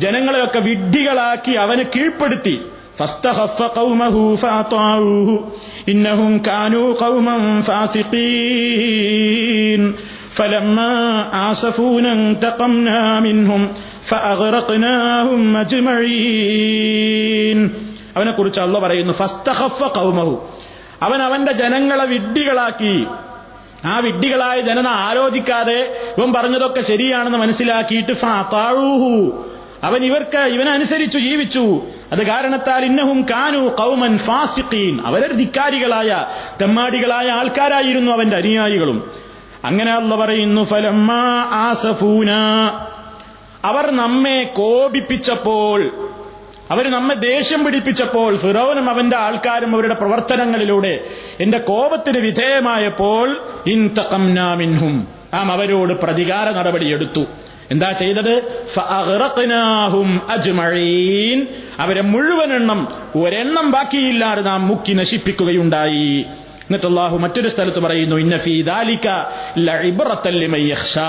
ജനങ്ങളെയൊക്കെ 0.05 0.61
വിഡ്ഢികളാക്കി 0.69 1.55
അവനെ 1.65 1.87
കീഴ്പ്പെടുത്തി 1.95 2.57
فاستخف 2.99 3.59
قومه 3.75 4.17
فأطاعوه 4.37 5.29
إنهم 5.89 6.33
كانوا 6.41 6.89
قوما 6.97 7.37
فاسقين 9.07 9.83
فلما 10.31 10.93
آسفونا 11.51 12.13
انتقمنا 12.15 13.01
منهم 13.21 13.63
فأغرقناهم 14.07 15.41
أجمعين 16.57 17.59
അവനെ 18.17 18.33
കുറിച്ച് 18.33 18.61
അള്ള 18.61 18.77
പറയുന്നു 18.79 19.13
ഫസ്തഖഫ 19.15 19.81
കൗമഹു 19.97 20.35
അവൻ 21.02 21.22
അവന്റെ 21.22 21.52
ജനങ്ങളെ 21.52 22.06
വിഡ്ഢികളാക്കി. 22.06 23.06
ആ 23.88 24.00
വിഡ്ഢികളായ 24.00 24.62
ജനത 24.62 24.88
ആലോചിക്കാതെ 24.88 26.02
ഇവൻ 26.18 26.34
പറഞ്ഞതൊക്കെ 26.34 26.82
ശരിയാണെന്ന് 26.82 27.38
മനസ്സിലാക്കിയിട്ട് 27.38 28.14
താഴൂഹു. 28.54 29.46
അവൻ 29.84 30.06
ഇവർക്ക് 30.06 30.38
ഇവനനുസരിച്ചു 30.38 31.20
ജീവിച്ചു. 31.20 31.82
അത് 32.12 32.28
കാരണത്താൽ 32.28 32.86
ഇന്നഹും 32.86 33.26
കാനു 33.32 33.68
കൗമൻ 33.68 34.18
ഫാസിഖീൻ. 34.18 35.02
അവരെ 35.06 35.34
ധിക്കാരികളായ 35.34 36.26
തെമ്മാടികളായ 36.62 37.28
ആൾക്കാരായിരുന്നു 37.28 38.12
അവന്റെ 38.12 38.38
അനുയായികളും. 38.38 39.12
അങ്ങനെ 39.64 39.94
അല്ല 39.94 40.16
പറയുന്നു 40.16 40.62
ഫലമ്മ 40.62 41.12
ആസഫൂന. 41.52 42.32
അവർ 43.66 43.92
നമ്മെ 43.92 44.44
കോപിപ്പിച്ചപ്പോൾ 44.44 46.10
അവർ 46.72 46.86
നമ്മെ 46.92 47.16
ദേഷ്യം 47.16 47.64
പിടിപ്പിച്ചപ്പോൾ 47.66 48.38
ഫിറോനും 48.38 48.90
അവന്റെ 48.90 49.18
ആൾക്കാരും 49.18 49.74
അവരുടെ 49.76 49.94
പ്രവർത്തനങ്ങളിലൂടെ 49.94 50.94
എന്റെ 51.40 51.58
കോപത്തിന് 51.58 52.18
വിധേയമായപ്പോൾ 52.18 53.28
ഇൻതകംനാമിൻഹും 53.68 55.08
നാം 55.34 55.52
അവരോട് 55.52 55.94
പ്രതികാര 55.94 56.50
നടപടിയെടുത്തു 56.50 57.26
എന്താ 57.72 57.90
ചെയ്തത്? 57.92 58.34
അവരെ 61.80 62.02
മുഴുവൻ 62.02 62.54
എണ്ണം 62.54 62.80
ഒരെണ്ണം 63.16 63.72
ബാക്കിയില്ലാതെ 63.72 64.42
നാം 64.42 64.68
മുക്കി 64.68 64.94
നശിപ്പിക്കുകയുണ്ടായി. 64.94 66.10
എന്നിട്ട് 66.72 66.88
അള്ളാഹു 66.90 67.16
മറ്റൊരു 67.22 67.50
സ്ഥലത്ത് 67.54 67.80
പറയുന്നു 67.86 68.18
ഇന്ന 68.24 68.36
ഫീ 68.44 68.52
ദാലിക 68.68 69.08
ലഇബ്റത്തൻ 69.68 70.36
ലിമൻ 70.42 70.62
യഖ്ഷാ 70.72 71.08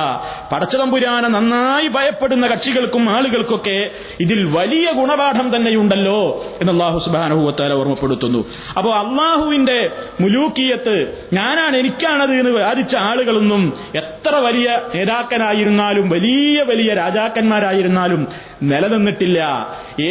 പടച്ചതമ്പുരാനെ 0.53 1.29
നന്നായി 1.35 1.89
ഭയപ്പെടുന്ന 1.97 2.45
കക്ഷികൾക്കും 2.53 3.05
ആളുകൾക്കൊക്കെ 3.15 3.77
ഇതിൽ 4.25 4.41
വലിയ 4.57 4.87
ഗുണപാഠം 5.01 5.47
തന്നെയുണ്ടല്ലോ 5.55 6.19
എന്ന് 6.61 6.73
അള്ളാഹു 6.73 6.99
സുബ്ഹാനഹു 7.05 7.43
വതആല 7.49 7.73
ഓർമ്മപ്പെടുത്തുന്നു. 7.81 8.41
അപ്പോൾ 8.79 8.93
അള്ളാഹുവിന്റെ 9.03 9.79
മുലൂക്കിയത്ത് 10.21 10.97
ഞാനാണ് 11.39 11.77
എനിക്കാണത് 11.83 12.35
എന്ന് 12.41 12.53
വാദിച്ച 12.59 12.97
ആളുകളൊന്നും 13.11 13.63
എത്ര 14.03 14.35
വലിയ 14.47 14.69
നേതാക്കനായിരുന്നാലും 14.97 16.09
വലിയ 16.17 16.59
വലിയ 16.73 16.91
രാജാക്കന്മാരായിരുന്നാലും 17.03 18.25
നിലനിന്നിട്ടില്ല. 18.73 19.39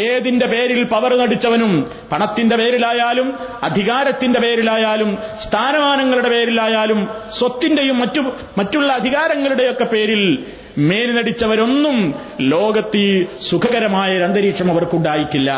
ഏതിന്റെ 0.06 0.48
പേരിൽ 0.54 0.82
പവർ 0.96 1.12
നടിച്ചവനും 1.22 1.72
പണത്തിന്റെ 2.12 2.56
പേരിലായാലും 2.62 3.28
അധികാരത്തിന്റെ 3.68 4.40
പേരിലായാലും 4.46 5.12
സ്ഥാനമാനങ്ങളുടെ 5.42 6.30
പേരിലായാലും 6.30 7.08
സ്വത്തിന്റെയും 7.40 8.00
മറ്റു 8.00 8.20
മറ്റുള്ള 8.58 8.94
അധികാരങ്ങളുടെയൊക്കെ 8.94 9.84
പേരിൽ 9.84 10.46
മേലിനടിച്ചവരൊന്നും 10.78 12.16
ലോകത്ത് 12.42 13.26
സുഖകരമായ 13.50 14.18
ഒരു 14.18 14.24
അന്തരീക്ഷം 14.24 14.72
അവർക്കുണ്ടായിട്ടില്ല. 14.72 15.52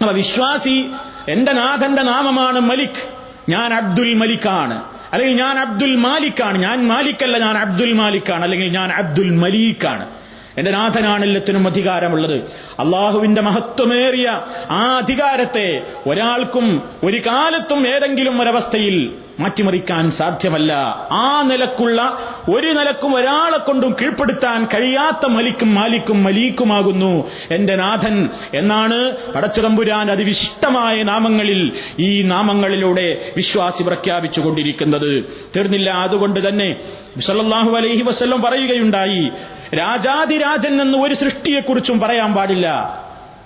അപ്പൊ 0.00 0.12
വിശ്വാസി 0.12 0.86
എന്റെ 1.28 1.52
നാഥന്റെ 1.52 2.02
നാമമാണ് 2.02 2.60
മലിക്. 2.60 3.22
ഞാൻ 3.48 3.74
അബ്ദുൽ 3.74 4.14
മലിക്കാണ്. 4.14 4.84
അല്ലെങ്കിൽ 5.12 5.42
ഞാൻ 5.42 5.58
അബ്ദുൽ 5.58 5.96
മാലിക്കാണ്. 5.96 6.58
ഞാൻ 6.58 6.86
മാലിക്കല്ല 6.86 7.38
ഞാൻ 7.38 7.58
അബ്ദുൽ 7.58 7.92
മാലിക്കാണ്. 7.92 8.42
അല്ലെങ്കിൽ 8.42 8.68
ഞാൻ 8.68 8.92
അബ്ദുൽ 8.92 9.30
മലീക്കാണ്. 9.30 10.21
എന്റെ 10.58 10.70
നാഥനാണ് 10.70 11.24
എല്ലാത്തിനും 11.24 11.66
അധികാരമുള്ളത്. 11.66 12.36
അള്ളാഹുവിന്റെ 12.78 13.42
മഹത്വമേറിയ 13.42 14.28
ആ 14.70 14.96
അധികാരത്തെ 14.96 15.82
ഒരാൾക്കും 16.06 16.82
ഒരു 17.04 17.16
കാലത്തും 17.16 17.88
ഏതെങ്കിലും 17.88 18.42
ഒരവസ്ഥയിൽ 18.42 19.12
മാറ്റിമറിക്കാൻ 19.40 20.10
സാധ്യമല്ല. 20.10 20.72
ആ 21.12 21.42
നിലക്കുള്ള 21.42 22.18
ഒരു 22.50 22.66
നിലക്കും 22.66 23.14
ഒരാളെ 23.14 23.58
കൊണ്ടും 23.58 23.96
കീഴ്പ്പെടുത്താൻ 24.00 24.64
കഴിയാത്ത 24.64 25.26
മലിക്കും 25.26 25.74
മാലിക്കും 25.74 26.24
മലീക്കുമാകുന്നു. 26.24 27.30
എന്റെ 27.50 27.76
നാഥൻ 27.76 28.28
എന്നാണ് 28.54 29.16
പടച്ചതമ്പുരാൻ 29.34 30.10
അതിവിശിഷ്ടമായ 30.10 31.02
നാമങ്ങളിൽ 31.02 31.72
ഈ 31.98 32.22
നാമങ്ങളിലൂടെ 32.22 33.32
വിശ്വാസി 33.36 33.82
പ്രഖ്യാപിച്ചുകൊണ്ടിരിക്കുന്നത്. 33.82 35.24
തീർന്നില്ല. 35.56 35.90
അതുകൊണ്ട് 35.90 36.48
തന്നെ 36.48 36.76
സല്ലല്ലാഹു 37.18 37.70
അലൈഹി 37.70 38.02
വസ്ല്ലം 38.02 38.42
പറയുകയുണ്ടായി 38.42 39.30
രാജാതിരാജൻ 39.76 40.82
എന്ന് 40.82 40.98
ഒരു 40.98 41.14
സൃഷ്ടിയെക്കുറിച്ചും 41.14 42.00
പറയാൻ 42.00 42.34
പാടില്ല. 42.34 42.98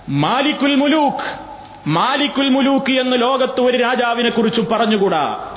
മാലിക്കുൽ 0.09 0.75
മുലൂക്ക് 0.75 1.47
മാലിക്കുൽ 1.87 2.49
മുലൂക്ക് 2.49 2.99
എന്ന് 2.99 3.21
ലോകത്ത് 3.21 3.61
ഒരു 3.61 3.77
രാജാവിനെ 3.77 4.29
കുറിച്ചും 4.29 4.65
പറഞ്ഞുകൂടാ. 4.71 5.53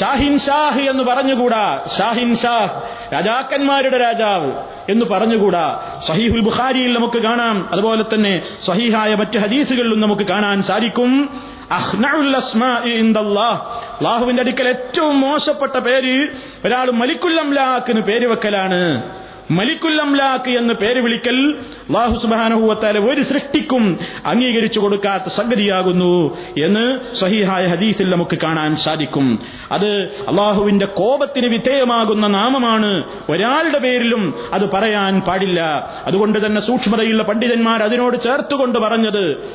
ഷാഹിൻ 0.00 0.38
ഷാഹ് 0.38 0.80
എന്ന് 0.80 1.04
പറഞ്ഞുകൂടാ? 1.04 1.80
ഷാഹിൻ 1.98 2.36
ഷാഹ് 2.36 2.70
രാജാക്കന്മാരുടെ 3.12 3.98
രാജാവ് 3.98 4.52
എന്ന് 4.88 5.04
പറഞ്ഞുകൂടാ? 5.04 5.80
സഹീഹുൽ 6.08 6.40
ബുഖാരിയിൽ 6.40 6.94
നമുക്ക് 6.94 7.22
കാണാം. 7.22 7.68
അതുപോലെ 7.72 8.02
തന്നെ 8.02 8.42
സഹീഹായ 8.66 9.14
മറ്റ് 9.14 9.38
ഹദീസുകളിലും 9.38 10.00
നമുക്ക് 10.00 10.22
കാണാൻ 10.22 10.62
സാധിക്കും. 10.62 11.40
അല്ലാഹുവിന്റെ 11.72 14.42
അടുക്കൽ 14.42 14.68
ഏറ്റവും 14.68 15.20
മോശപ്പെട്ട 15.20 15.78
പേര് 15.78 16.28
ഒരാൾ 16.64 16.90
മലിക്കുൽ 16.90 17.54
ലാക്കിന് 17.54 18.00
പേര് 18.00 18.26
വെക്കലാണ്. 18.26 19.12
മലിക്കുൽ 19.50 20.00
അംലാഖ് 20.00 20.58
എന്ന് 20.58 20.74
പേര് 20.74 21.00
വിളിക്കൽ 21.00 21.56
അള്ളാഹു 21.60 22.18
സുബാനഹുവത്താല 22.18 22.98
ഒരു 22.98 23.20
സൃഷ്ടിക്കും 23.20 23.98
അംഗീകരിച്ചു 24.26 24.80
കൊടുക്കാത്ത 24.80 25.22
സംഗതിയാകുന്നു 25.22 26.38
എന്ന് 26.64 27.14
സഹിഹായ 27.14 27.66
ഹദീസിൽ 27.66 28.10
നമുക്ക് 28.10 28.38
കാണാൻ 28.42 28.76
സാധിക്കും. 28.76 29.38
അത് 29.72 29.88
അള്ളാഹുവിന്റെ 30.04 30.86
കോപത്തിന് 30.86 31.46
വിധേയമാകുന്ന 31.46 32.26
നാമമാണ്. 32.26 33.04
ഒരാളുടെ 33.30 33.78
പേരിലും 33.78 34.34
അത് 34.52 34.70
പറയാൻ 34.70 35.20
പാടില്ല. 35.20 35.60
അതുകൊണ്ട് 36.06 36.46
തന്നെ 36.46 36.60
സൂക്ഷ്മതയുള്ള 36.60 37.22
പണ്ഡിതന്മാർ 37.22 37.82
അതിനോട് 37.82 38.16
ചേർത്തുകൊണ്ട് 38.16 38.78
പറഞ്ഞത് 38.78 39.54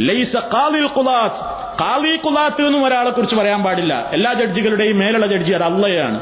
ലൈസ 0.00 0.32
കാവിൽ 0.36 0.86
കുലാത്ത് 0.86 1.40
കാലി 1.80 2.16
കുലാത്ത് 2.16 2.62
എന്നും 2.62 2.84
ഒരാളെ 2.84 3.10
കുറിച്ച് 3.10 3.36
പറയാൻ 3.36 3.62
പാടില്ല. 3.62 4.10
എല്ലാ 4.12 4.32
ജഡ്ജികളുടെയും 4.32 4.98
മേലുള്ള 4.98 5.26
ജഡ്ജി 5.26 5.52
അത് 5.52 5.62
അള്ളയാണ്. 5.62 6.20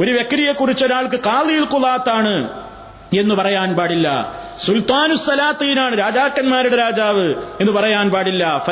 ഒരു 0.00 0.10
വ്യക്തിയെ 0.10 0.52
കുറിച്ച് 0.52 0.84
ഒരാൾക്ക് 0.84 1.20
കാലിൽ 1.20 1.64
കുലാത്താണ് 1.64 2.66
എന്ന് 3.18 3.34
പറയാൻ 3.34 3.76
പാടില്ല. 3.76 4.34
സുൽത്താനുസലാത്തീനാണ് 4.66 5.98
രാജാക്കന്മാരുടെ 5.98 6.76
രാജാവ് 6.76 7.34
എന്ന് 7.60 7.72
പറയാൻ 7.72 8.10
പാടില്ല. 8.10 8.64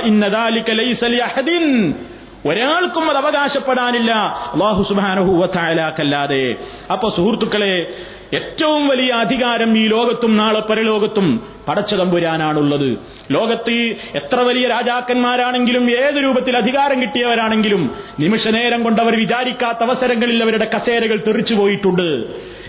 ഒരാൾക്കും 2.47 3.11
അത് 3.11 3.17
അവകാശപ്പെടാനില്ല. 3.17 4.13
അള്ളാഹു 4.53 4.83
സുബാനഹുവത്തായാലാക്കല്ലാതെ 4.83 6.55
അപ്പൊ 6.93 7.09
സുഹൃത്തുക്കളെ 7.09 7.97
ഏറ്റവും 8.35 8.89
വലിയ 8.89 9.13
അധികാരം 9.13 9.79
ഈ 9.79 9.87
ലോകത്തും 9.87 10.37
നാളെ 10.37 10.61
പരലോകത്തും 10.61 11.47
പടച്ചതമ്പുരാനാണുള്ളത്. 11.69 12.99
ലോകത്ത് 13.31 13.73
എത്ര 14.15 14.41
വലിയ 14.41 14.69
രാജാക്കന്മാരാണെങ്കിലും 14.69 15.91
ഏത് 15.91 16.25
രൂപത്തിൽ 16.25 16.57
അധികാരം 16.57 17.03
കിട്ടിയവരാണെങ്കിലും 17.03 17.95
നിമിഷനേരം 18.21 18.83
കൊണ്ട് 18.83 19.01
അവർ 19.01 19.19
വിചാരിക്കാത്ത 19.19 19.79
അവസരങ്ങളിൽ 19.83 20.43
അവരുടെ 20.43 20.71
കസേരകൾ 20.77 21.17
തെറിച്ചു 21.27 21.55
പോയിട്ടുണ്ട്. 21.55 22.09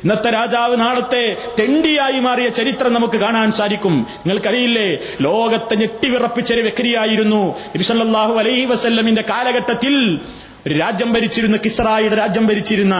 ഇന്നത്തെ 0.03 0.29
രാജാവ് 0.29 0.79
നാളത്തെ 0.79 1.37
തെണ്ടിയായി 1.59 2.19
മാറിയ 2.19 2.49
ചരിത്രം 2.49 2.93
നമുക്ക് 2.93 3.17
കാണാൻ 3.17 3.51
സാധിക്കും. 3.51 3.93
നിങ്ങൾക്കറിയില്ലേ 3.93 4.99
ലോകത്തെ 5.21 5.75
ഞെട്ടിവിറപ്പിച്ചൊരു 5.75 6.61
വ്യക്തിയായിരുന്നു 6.61 7.59
നബിസല്ലാഹു 7.59 8.33
അലൈഹി 8.33 8.65
വസല്ലമിന്റെ 8.65 9.21
കാലഘട്ടത്തിൽ. 9.21 10.19
ഒരു 10.67 10.75
രാജ്യം 10.77 11.13
ഭരിച്ചിരുന്ന 11.13 11.57
കിസ്രായുടെ 11.57 12.15
രാജ്യം 12.15 12.47
ഭരിച്ചിരുന്ന 12.47 12.95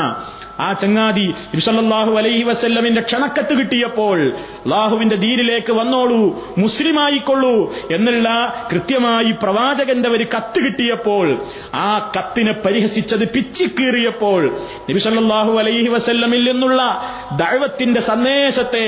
ആ 0.60 0.74
ചങ്ങാതി 0.74 1.26
ഇർസല്ലാഹു 1.54 2.12
അലൈഹി 2.18 2.44
വസ്ല്ലമിന്റെ 2.44 3.02
ക്ഷണക്കത്ത് 3.02 3.54
കിട്ടിയപ്പോൾ 3.54 4.18
അള്ളാഹുവിന്റെ 4.64 5.18
ദീനിലേക്ക് 5.24 5.74
വന്നോളൂ 5.74 6.20
മുസ്ലിമായിക്കൊള്ളൂ 6.66 7.56
എന്നുള്ള 7.92 8.28
കൃത്യമായി 8.72 9.32
പ്രവാചകന്റെ 9.42 10.10
ഒരു 10.10 10.28
കത്ത് 10.36 10.60
കിട്ടിയപ്പോൾ 10.66 11.26
ആ 11.80 11.88
കത്തിനെ 12.16 12.54
പരിഹസിച്ചത് 12.66 13.26
പിച്ചിക്കീറിയപ്പോൾ 13.36 14.42
നബിസല്ലാഹു 14.90 15.54
അലൈഹി 15.60 15.90
വസ്ല്ലമിൽ 15.90 16.44
നിന്നുള്ള 16.50 16.82
ദൈവത്തിന്റെ 17.38 18.02
സന്ദേശത്തെ 18.04 18.86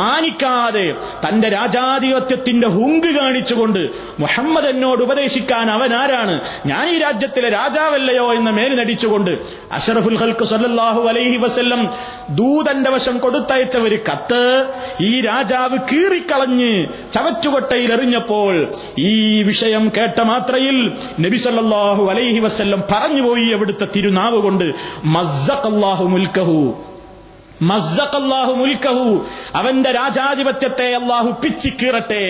മാനിക്കാതെ 0.00 0.86
തന്റെ 1.24 1.48
രാജാധിപത്യത്തിന്റെ 1.56 2.68
ഹുങ്ക് 2.76 3.10
കാണിച്ചുകൊണ്ട് 3.16 3.82
മുഹമ്മദ് 4.18 4.68
എന്നോട് 4.68 5.02
ഉപദേശിക്കാൻ 5.02 5.66
അവൻ 5.70 5.90
ആരാണ്? 5.94 6.34
ഞാൻ 6.66 6.84
ഈ 6.88 6.98
രാജ്യത്തിലെ 6.98 7.48
രാജാവല്ലയോ 7.56 8.26
എന്ന് 8.34 8.52
മേലിനടിച്ചുകൊണ്ട് 8.52 9.32
അഷറഫുൽ 9.72 10.18
ഹൽക്ക് 10.18 10.46
സല്ലല്ലാഹു 10.46 11.00
അലൈഹി 11.08 11.36
വസല്ലം 11.36 11.82
ദൂതന്റെ 12.34 12.90
വശം 12.90 13.16
കൊടുത്തയച്ച 13.18 13.76
ഒരു 13.82 13.98
കത്ത് 14.08 14.42
ഈ 15.00 15.12
രാജാവ് 15.20 15.78
കീറിക്കളഞ്ഞ് 15.90 16.72
ചവറ്റുകൊട്ടയിൽ 17.12 17.90
എറിഞ്ഞപ്പോൾ 17.92 18.54
ഈ 19.04 19.14
വിഷയം 19.42 19.86
കേട്ട 19.96 20.18
മാത്രയിൽ 20.24 20.78
നബി 21.20 21.38
സല്ലല്ലാഹു 21.38 22.04
അലൈഹി 22.10 22.40
വസല്ലം 22.40 22.82
പറഞ്ഞുപോയി 22.92 23.48
അവിടുത്തെ 23.52 23.88
തിരുനാവ് 23.96 24.40
കൊണ്ട് 24.40 24.66
മസ്സഖല്ലാഹു 25.16 26.06
മസ്സഖല്ലാഹു 27.62 28.52
മുൽക്കഹു 28.54 29.06
അവന്റെ 29.56 29.90
രാജാധിപത്യത്തെ 29.92 30.88
അള്ളാഹു 30.94 31.30
പിച്ചിക്കീറട്ടെ 31.42 32.24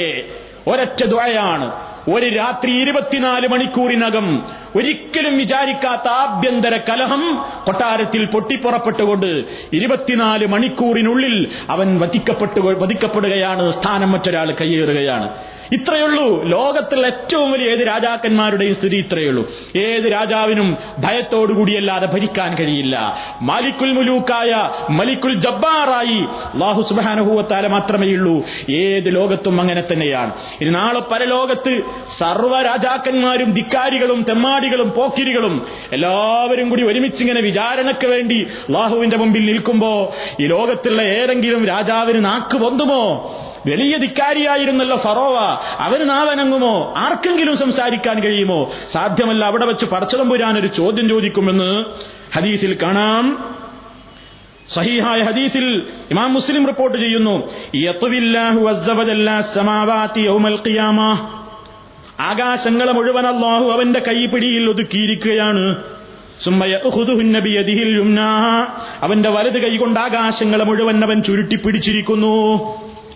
ഒരൊറ്റ 0.66 1.00
ദ്വയാണ് 1.06 1.66
ഒരു 2.08 2.26
രാത്രി 2.36 2.72
ഇരുപത്തിനാല് 2.82 3.46
മണിക്കൂറിനകം 3.48 4.26
ഒരിക്കലും 4.76 5.36
വിചാരിക്കാത്ത 5.36 6.08
ആഭ്യന്തര 6.08 6.76
കലഹം 6.76 7.44
കൊട്ടാരത്തിൽ 7.66 8.24
പൊട്ടിപ്പുറപ്പെട്ടുകൊണ്ട് 8.24 9.44
ഇരുപത്തിനാല് 9.72 10.46
മണിക്കൂറിനുള്ളിൽ 10.46 11.48
അവൻ 11.70 12.00
വധിക്കപ്പെട്ടു 12.00 12.60
വധിക്കപ്പെടുകയാണ് 12.60 13.70
സ്ഥാനം 13.70 14.12
മറ്റൊരാൾ 14.12 14.54
കയ്യേറുകയാണ്. 14.60 15.30
ഇത്രയുള്ളൂ. 15.72 16.44
ലോകത്തുള്ള 16.44 17.06
ഏറ്റവും 17.06 17.52
വലിയ 17.52 17.66
ഏത് 17.70 17.86
രാജാക്കന്മാരുടെയും 17.86 18.74
സ്ഥിതി 18.74 18.96
ഇത്രയുള്ളൂ. 18.96 19.50
ഏത് 19.76 20.12
രാജാവിനും 20.12 20.76
ഭയത്തോടുകൂടിയല്ലാതെ 20.98 22.06
ഭരിക്കാൻ 22.06 22.54
കഴിയില്ല. 22.54 23.16
മാലിക്കുൽ 23.42 23.92
മുലൂക്കായ 23.92 24.70
മലിക്കുൽ 24.92 25.34
ജബ്ബാറായി 25.34 26.18
അള്ളാഹു 26.54 26.82
മാത്രമേ 27.68 28.08
ഉള്ളൂ. 28.08 28.44
ഏത് 28.74 29.14
ലോകത്തും 29.14 29.60
അങ്ങനെ 29.60 29.82
തന്നെയാണ്. 29.92 30.34
ഇനി 30.60 30.70
നാളെ 30.70 31.00
പരലോകത്ത് 31.00 31.82
സർവ 32.18 32.62
രാജാക്കന്മാരും 32.62 33.52
ധിക്കാരികളും 33.52 34.24
തെമ്മാടികളും 34.66 34.92
പോക്കിരികളും 34.96 35.66
എല്ലാവരും 35.92 36.68
കൂടി 36.68 36.82
ഒരുമിച്ച് 36.82 37.22
ഇങ്ങനെ 37.22 37.40
വിചാരണയ്ക്ക് 37.40 38.06
വേണ്ടി 38.06 38.46
അള്ളാഹുവിന്റെ 38.68 39.16
മുമ്പിൽ 39.16 39.46
നിൽക്കുമ്പോ 39.46 40.14
ഈ 40.40 40.46
ലോകത്തുള്ള 40.46 41.02
ഏതെങ്കിലും 41.02 41.66
രാജാവിന് 41.66 42.24
നാക്ക് 42.24 42.58
പൊന്തുമോ? 42.58 43.30
വലിയ 43.68 43.96
ധിക്കാരിയായിരുന്നല്ലോ 43.96 44.96
ഫറോവ. 44.96 45.36
അവന് 45.78 46.10
നാവനങ്ങുമോ? 46.10 46.94
ആർക്കെങ്കിലും 46.96 47.56
സംസാരിക്കാൻ 47.56 48.22
കഴിയുമോ? 48.22 48.72
സാധ്യമല്ല 48.92 49.44
അവിടെ 49.44 49.66
വെച്ച് 49.66 49.84
പടച്ചതമ്പുരാൻ 49.84 50.58
ഒരു 50.58 50.66
ചോദ്യം 50.66 51.08
ചോദിക്കുമെന്ന് 51.08 51.84
ഹദീസിൽ 52.36 52.78
കാണാം. 52.82 53.56
സഹീഹായ 54.74 55.22
ഹദീസിൽ 55.22 55.86
ഇമാം 56.10 56.34
മുസ്ലിം 56.34 56.66
റിപ്പോർട്ട് 56.66 56.98
ചെയ്യുന്നു. 56.98 57.50
ആകാശങ്ങളെ 62.20 62.92
മുഴുവൻ 62.92 63.26
അള്ളാഹു 63.26 63.64
അവന്റെ 63.64 64.00
കൈപിടിയിൽ 64.00 64.70
ഒതുക്കിയിരിക്കുകയാണ്. 64.70 65.76
അവന്റെ 69.02 69.28
വലത് 69.28 69.62
കൈ 69.62 69.76
കൊണ്ട് 69.76 70.00
ആകാശങ്ങളെ 70.00 70.64
മുഴുവൻ 70.64 71.04
അവൻ 71.04 71.22
ചുരുട്ടി 71.22 71.56
പിടിച്ചിരിക്കുന്നു 71.56 72.56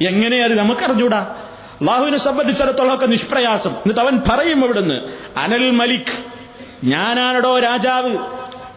എങ്ങനെ 0.06 0.44
അത് 0.44 0.54
നമുക്കറിഞ്ഞൂടാ? 0.54 1.36
അള്ളാഹുവിനെ 1.80 2.16
സംബന്ധിച്ചിടത്തോളം 2.16 2.94
ഒക്കെ 2.94 3.06
നിഷ്പ്രയാസം. 3.06 3.70
എന്നിട്ട് 3.70 4.00
അവൻ 4.00 4.20
പറയും 4.30 4.64
അവിടുന്ന് 4.64 4.94
അനൽ 5.38 5.70
മലിക് 5.70 6.12
ഞാനാണടോ 6.84 7.58
രാജാവ്. 7.58 8.18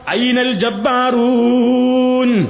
ഐനൽ 0.09 0.51
ജബ്ബാറൂൻ 0.51 2.47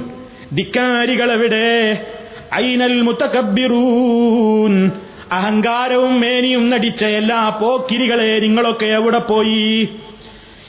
ധിക്കാരികളെവിടെ? 0.54 2.06
ഐനൽ 2.54 3.00
മുത്തകബിറൂൻ 3.00 4.90
അഹങ്കാരവും 5.30 6.20
മേനിയും 6.20 6.70
നടിച്ച 6.70 7.04
എല്ലാ 7.18 7.56
പോക്കിരികളെ 7.60 8.40
നിങ്ങളൊക്കെ 8.40 8.92
എവിടെ 8.92 9.20
പോയി? 9.28 9.88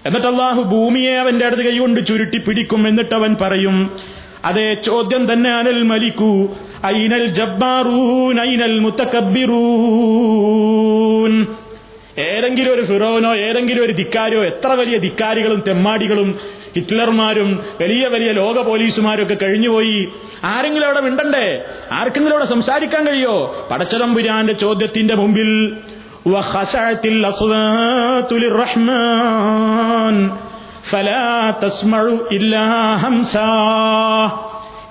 എന്നിട്ട് 0.05 0.27
അള്ളാഹു 0.27 0.63
ഭൂമിയെ 0.63 1.19
അവന്റെ 1.19 1.45
അടുത്ത് 1.45 1.61
കൈകൊണ്ട് 1.61 2.07
ചുരുട്ടി 2.07 2.37
പിടിക്കും 2.37 2.87
എന്നിട്ട് 2.87 3.15
അവൻ 3.15 3.35
പറയും 3.41 3.91
അതേ 4.45 4.77
ചോദ്യം 4.83 5.33
തന്നെ 5.33 5.55
അനൽ 5.55 5.83
മലിക്കു 5.83 6.49
ഐനൽ 6.87 7.31
ജബ്ബാറൂൻ 7.31 8.41
ഐനൽ 8.41 8.79
മുത്തക്കബിറൂൻ 8.79 11.45
ഏതെങ്കിലും 12.25 12.73
ഒരു 12.73 12.81
ഫിറോനോ 12.81 13.37
ഏതെങ്കിലും 13.37 13.83
ഒരു 13.83 13.93
ധിക്കാരിയോ 13.93 14.45
എത്ര 14.45 14.71
വലിയ 14.71 14.97
ധിക്കാരികളും 14.97 15.63
തെമ്മാടികളും 15.67 16.39
ഹിറ്റ്ലർമാരും 16.75 17.63
വലിയ 17.81 18.07
വലിയ 18.07 18.31
ലോക 18.31 18.61
പോലീസുമാരൊക്കെ 18.61 19.33
കഴിഞ്ഞുപോയി. 19.33 20.09
ആരെങ്കിലും 20.43 20.85
അവിടെ 20.85 20.99
മിണ്ടണ്ടേ? 20.99 21.65
ആർക്കെങ്കിലും 21.91 22.35
അവിടെ 22.35 22.45
സംസാരിക്കാൻ 22.45 23.07
കഴിയോ? 23.07 23.67
പടച്ചതമ്പുരാന്റെ 23.71 24.53
ചോദ്യത്തിന്റെ 24.53 25.15
മുമ്പിൽ 25.15 25.77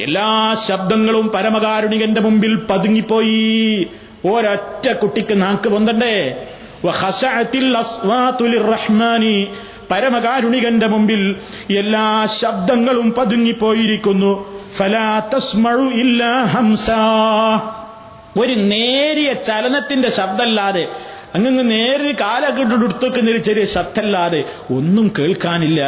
എല്ലാ 0.01 0.55
ശബ്ദങ്ങളും 0.55 1.29
പരമകാരുണികന്റെ 1.29 2.21
മുമ്പിൽ 2.21 2.59
പതുങ്ങിപ്പോയി. 2.71 3.87
ഒരൊറ്റ 4.27 4.93
കുട്ടിക്ക് 4.93 5.43
നാക്ക് 5.43 5.69
പൊന്തണ്ടേ? 5.69 6.47
പരമകാരുണികന്റെ 9.91 10.87
മുമ്പിൽ 10.87 11.37
എല്ലാ 11.79 12.27
ശബ്ദങ്ങളും 12.27 13.15
പതുങ്ങിപ്പോയിരിക്കുന്നു. 13.19 14.63
ഫലാ 14.77 15.19
തസ്മഉ 15.19 15.91
ഇല്ലാ 15.91 16.45
ഹംസ. 16.45 16.91
ഒരു 18.39 18.53
നേരിയ 18.53 19.33
ചലനത്തിന്റെ 19.33 20.11
ശബ്ദമല്ലാതെ 20.11 20.89
അങ്ങ് 21.35 21.71
നേരിയ 21.71 22.13
എടുത്തുവെക്കുന്ന 22.85 23.31
ഒരു 23.31 23.39
ചെറിയ 23.39 23.65
ശബ്ദമല്ലാതെ 23.65 24.45
ഒന്നും 24.71 25.13
കേൾക്കാനില്ല. 25.19 25.81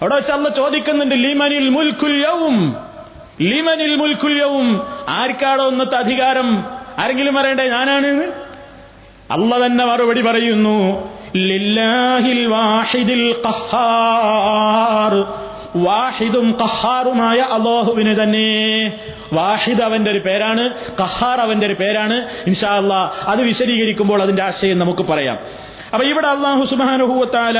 അവിടെ 0.00 0.14
വെച്ച് 0.14 0.32
അന്ന് 0.32 0.50
ചോദിക്കുന്നുണ്ട് 0.50 1.14
ലിമനിൽ 1.14 1.68
മുൽക്കുല്യവും 1.68 2.76
ലിമനിൽ 3.40 3.96
മുൽക്കുല്യവും 3.96 4.82
ആർക്കാടോ 5.08 5.66
ഒന്നത്തെ 5.66 5.96
അധികാരം? 5.96 6.64
ആരെങ്കിലും 6.98 7.34
പറയണ്ടേ 7.34 7.68
ഞാനാണ് 7.68 8.32
അള്ള 9.30 9.66
തന്നെ 9.66 9.84
മറുപടി 9.84 10.22
പറയുന്നു 10.22 10.76
ലില്ലാഹിൽ 11.36 12.46
വാഹിദിൽ 12.46 13.34
വാഹിദും 15.76 16.52
കഹാറുമായ 16.52 17.36
അള്ളാഹുവിന് 17.36 18.22
തന്നെ. 18.22 18.86
വാഹിദ് 19.32 19.82
അവന്റെ 19.82 20.10
ഒരു 20.10 20.18
പേരാണ് 20.18 20.74
കഹാർ 21.00 21.40
അവന്റെ 21.40 21.66
ഒരു 21.66 21.74
പേരാണ്. 21.74 22.14
ഇൻഷാ 22.46 22.76
അള്ളാ 22.76 23.10
അത് 23.26 23.42
വിശദീകരിക്കുമ്പോൾ 23.42 24.22
അതിന്റെ 24.22 24.42
ആശയം 24.42 24.78
നമുക്ക് 24.78 25.02
പറയാം. 25.02 25.38
അപ്പൊ 25.94 26.06
ഇവിടെ 26.06 26.26
അള്ളാഹു 26.26 26.64
സുബാനുഭൂവത്താല 26.64 27.58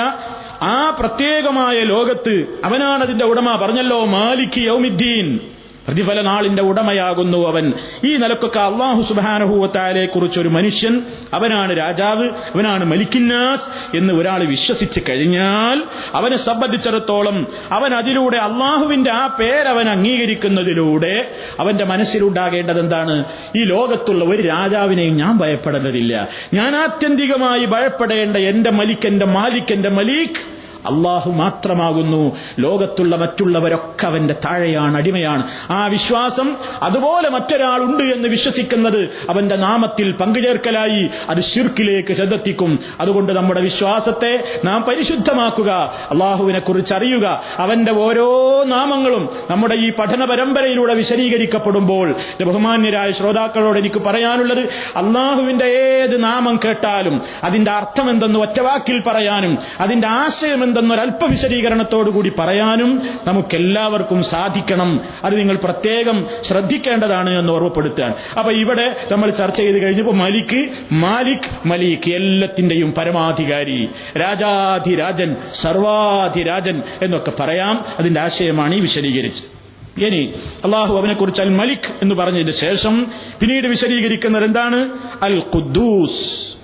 ആ 0.63 0.97
പ്രത്യേകമായ 1.01 1.79
ലോകത്ത് 1.79 2.61
അവനാണ് 2.65 3.03
അതിന്റെ 3.03 3.25
ഉടമ. 3.25 3.59
പറഞ്ഞല്ലോ 3.63 4.05
മാലിക് 4.05 4.59
യൗമിദ്ദീൻ. 4.59 5.41
പ്രതിഫല 5.89 6.21
നാളിന്റെ 6.21 6.63
ഉടമയാകുന്നു 6.63 7.49
അവൻ. 7.49 7.73
ഈ 8.07 8.17
നിലക്കൊക്കെ 8.17 8.61
അള്ളാഹു 8.61 9.03
സുബാനഹൂവത്താലെ 9.03 10.07
കുറിച്ച് 10.07 10.41
ഒരു 10.41 10.49
മനുഷ്യൻ 10.49 11.03
അവനാണ് 11.35 11.79
രാജാവ് 11.79 12.25
അവനാണ് 12.25 12.85
മലിക്കിന്നാസ് 12.85 13.97
എന്ന് 13.97 14.15
ഒരാൾ 14.15 14.47
വിശ്വസിച്ച് 14.47 15.01
കഴിഞ്ഞാൽ 15.09 15.83
അവനെ 16.15 16.37
സംബന്ധിച്ചിടത്തോളം 16.37 17.47
അവൻ 17.71 17.95
അതിലൂടെ 17.95 18.37
അള്ളാഹുവിന്റെ 18.37 19.11
ആ 19.11 19.37
പേരവൻ 19.41 19.89
അംഗീകരിക്കുന്നതിലൂടെ 19.89 21.31
അവന്റെ 21.61 21.85
മനസ്സിലുണ്ടാകേണ്ടത് 21.85 22.81
എന്താണ് 22.81 23.25
ഈ 23.57 23.65
ലോകത്തുള്ള 23.65 24.25
ഒരു 24.25 24.49
രാജാവിനെയും 24.49 25.17
ഞാൻ 25.17 25.39
ഭയപ്പെടേണ്ടതില്ല. 25.39 26.29
ഞാൻ 26.55 26.77
ആത്യന്തികമായി 26.77 27.65
ഭയപ്പെടേണ്ട 27.65 28.37
എന്റെ 28.37 28.71
മലിക് 28.71 29.07
എന്റെ 29.07 29.27
മാലിക് 29.27 29.73
എന്റെ 29.73 29.89
മലീക് 29.89 30.52
അള്ളാഹു 30.87 31.31
മാത്രമാകുന്നു. 31.31 32.37
ലോകത്തുള്ള 32.59 33.17
മറ്റുള്ളവരൊക്കെ 33.17 34.07
അവന്റെ 34.07 34.35
താഴെയാണ് 34.35 34.97
അടിമയാണ്. 34.97 35.73
ആ 35.73 35.87
വിശ്വാസം 35.87 36.57
അതുപോലെ 36.83 37.29
മറ്റൊരാളുണ്ട് 37.29 38.03
എന്ന് 38.03 38.29
വിശ്വസിക്കുന്നത് 38.29 39.03
അവന്റെ 39.31 39.57
നാമത്തിൽ 39.57 40.13
പങ്കുചേർക്കലായി 40.13 41.09
അത് 41.29 41.43
ഷിർക്കിലേക്ക് 41.43 42.13
ചെന്നെത്തിക്കും. 42.13 42.79
അതുകൊണ്ട് 43.01 43.33
നമ്മുടെ 43.33 43.61
വിശ്വാസത്തെ 43.61 44.61
നാം 44.65 44.83
പരിശുദ്ധമാക്കുക 44.83 45.71
അള്ളാഹുവിനെ 46.11 46.59
കുറിച്ച് 46.59 46.95
അറിയുക 46.95 47.43
അവന്റെ 47.59 47.93
ഓരോ 47.93 48.63
നാമങ്ങളും 48.65 49.29
നമ്മുടെ 49.51 49.75
ഈ 49.75 49.93
പഠന 49.93 50.25
പരമ്പരയിലൂടെ 50.25 50.95
വിശദീകരിക്കപ്പെടുമ്പോൾ. 50.95 52.13
ബഹുമാന്യരായ 52.45 53.11
ശ്രോതാക്കളോട് 53.11 53.79
എനിക്ക് 53.79 54.03
പറയാനുള്ളത് 54.03 54.61
അള്ളാഹുവിന്റെ 54.97 55.65
ഏത് 55.65 56.25
നാമം 56.25 56.61
കേട്ടാലും 56.65 57.23
അതിന്റെ 57.45 57.71
അർത്ഥം 57.71 58.11
എന്തെന്ന് 58.11 58.39
ഒറ്റവാക്കിൽ 58.39 59.03
പറയാനും 59.07 59.59
അതിന്റെ 59.81 60.09
ആശയം 60.09 60.72
എന്തെന്നൊരല്പ 60.73 61.25
വിശദീകരണത്തോടുകൂടി 61.31 62.33
പറയാനും 62.39 63.03
നമുക്കെല്ലാവർക്കും 63.27 64.25
സാധിക്കണം. 64.25 65.01
അത് 65.25 65.39
നിങ്ങൾ 65.39 65.57
പ്രത്യേകം 65.65 66.27
ശ്രദ്ധിക്കേണ്ടതാണ് 66.43 67.31
എന്ന് 67.31 67.53
ഓർമ്മപ്പെടുത്താൻ. 67.53 68.15
അപ്പൊ 68.39 68.53
ഇവിടെ 68.53 68.97
നമ്മൾ 69.13 69.31
ചർച്ച 69.31 69.57
ചെയ്ത് 69.57 69.83
കഴിഞ്ഞപ്പോൾ 69.83 70.15
മലിക്ക് 70.15 70.69
മാലിക് 70.93 71.69
മലിക് 71.69 72.15
എല്ലാത്തിന്റെയും 72.15 72.93
പരമാധികാരി. 72.93 73.89
രാജാധിരാജൻ 74.17 75.37
സർവാധിരാജൻ 75.53 76.83
എന്നൊക്കെ 77.03 77.33
പറയാം. 77.41 77.85
അതിന്റെ 77.99 78.21
ആശയമാണ് 78.21 78.75
ഈ 78.75 78.81
വിശദീകരിച്ചത്. 78.81 79.63
ഇനി 80.05 80.33
അള്ളാഹു 80.65 80.97
അവനെ 80.97 81.15
കുറിച്ച് 81.15 81.43
അൽ 81.43 81.49
മലിക് 81.49 81.93
എന്ന് 82.03 82.15
പറഞ്ഞതിന് 82.15 82.51
ശേഷം 82.51 83.07
പിന്നീട് 83.41 83.69
വിശദീകരിക്കുന്നത് 83.69 84.45
എന്താണ്? 84.45 84.91
അൽ 85.23 85.43
ഖുദ്ദൂസ് 85.55 86.57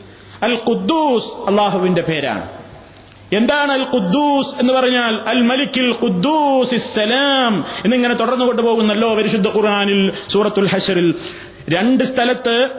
അൽ 0.44 0.54
ഖുദ്ദൂസ് 0.54 1.50
അള്ളാഹുവിന്റെ 1.50 2.02
പേരാണ്. 2.02 2.57
എന്താണ് 3.32 3.72
അൽ 3.72 3.82
ഖുദ്ദൂസ് 3.82 4.60
എന്ന് 4.60 4.72
പറഞ്ഞാൽ 4.72 5.20
അൽ 5.28 5.42
മലിക്കിൽ 5.42 5.90
ഖുദ്ദൂസ് 5.90 6.74
ഇസ്സലാം 6.74 7.64
എന്നിങ്ങനെ 7.84 8.14
തുടർന്നു 8.14 8.44
കൊണ്ടുപോകുന്നല്ലോ 8.44 9.14
പരിശുദ്ധ 9.14 9.48
ഖുർആനിൽ 9.48 10.12
സൂറത്തുൽ 10.28 10.68
ഹഷറിൽ 10.68 11.14
രണ്ട് 11.68 12.04
സ്ഥലത്ത് 12.04 12.70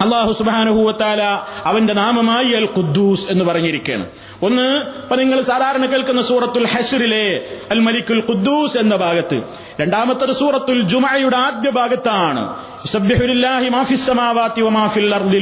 അള്ളാഹു 0.00 0.32
സുബാനുഭൂവത്താല 0.32 1.22
അവന്റെ 1.66 1.94
നാമമായി 1.94 2.52
അൽ 2.52 2.68
ഖുദ്ദൂസ് 2.76 3.30
എന്ന് 3.30 3.44
പറഞ്ഞിരിക്കുകയാണ്. 3.44 4.06
ഒന്ന് 4.42 4.78
ഇപ്പൊ 5.02 5.16
നിങ്ങൾ 5.16 5.42
സാധാരണ 5.42 5.86
കേൾക്കുന്ന 5.86 6.20
സൂറത്തുൽ 6.20 6.66
ഹഷറിലെ 6.66 7.58
അൽ 7.70 7.80
മലിക്കുൽ 7.80 8.18
ഖുദ്ദൂസ് 8.18 8.78
എന്ന 8.78 8.96
ഭാഗത്ത്. 8.96 9.42
രണ്ടാമത്തെ 9.80 10.32
സൂറത്തുൽ 10.32 10.82
ജുമയുടെ 10.82 11.36
ആദ്യ 11.36 11.70
ഭാഗത്താണ്. 11.70 12.56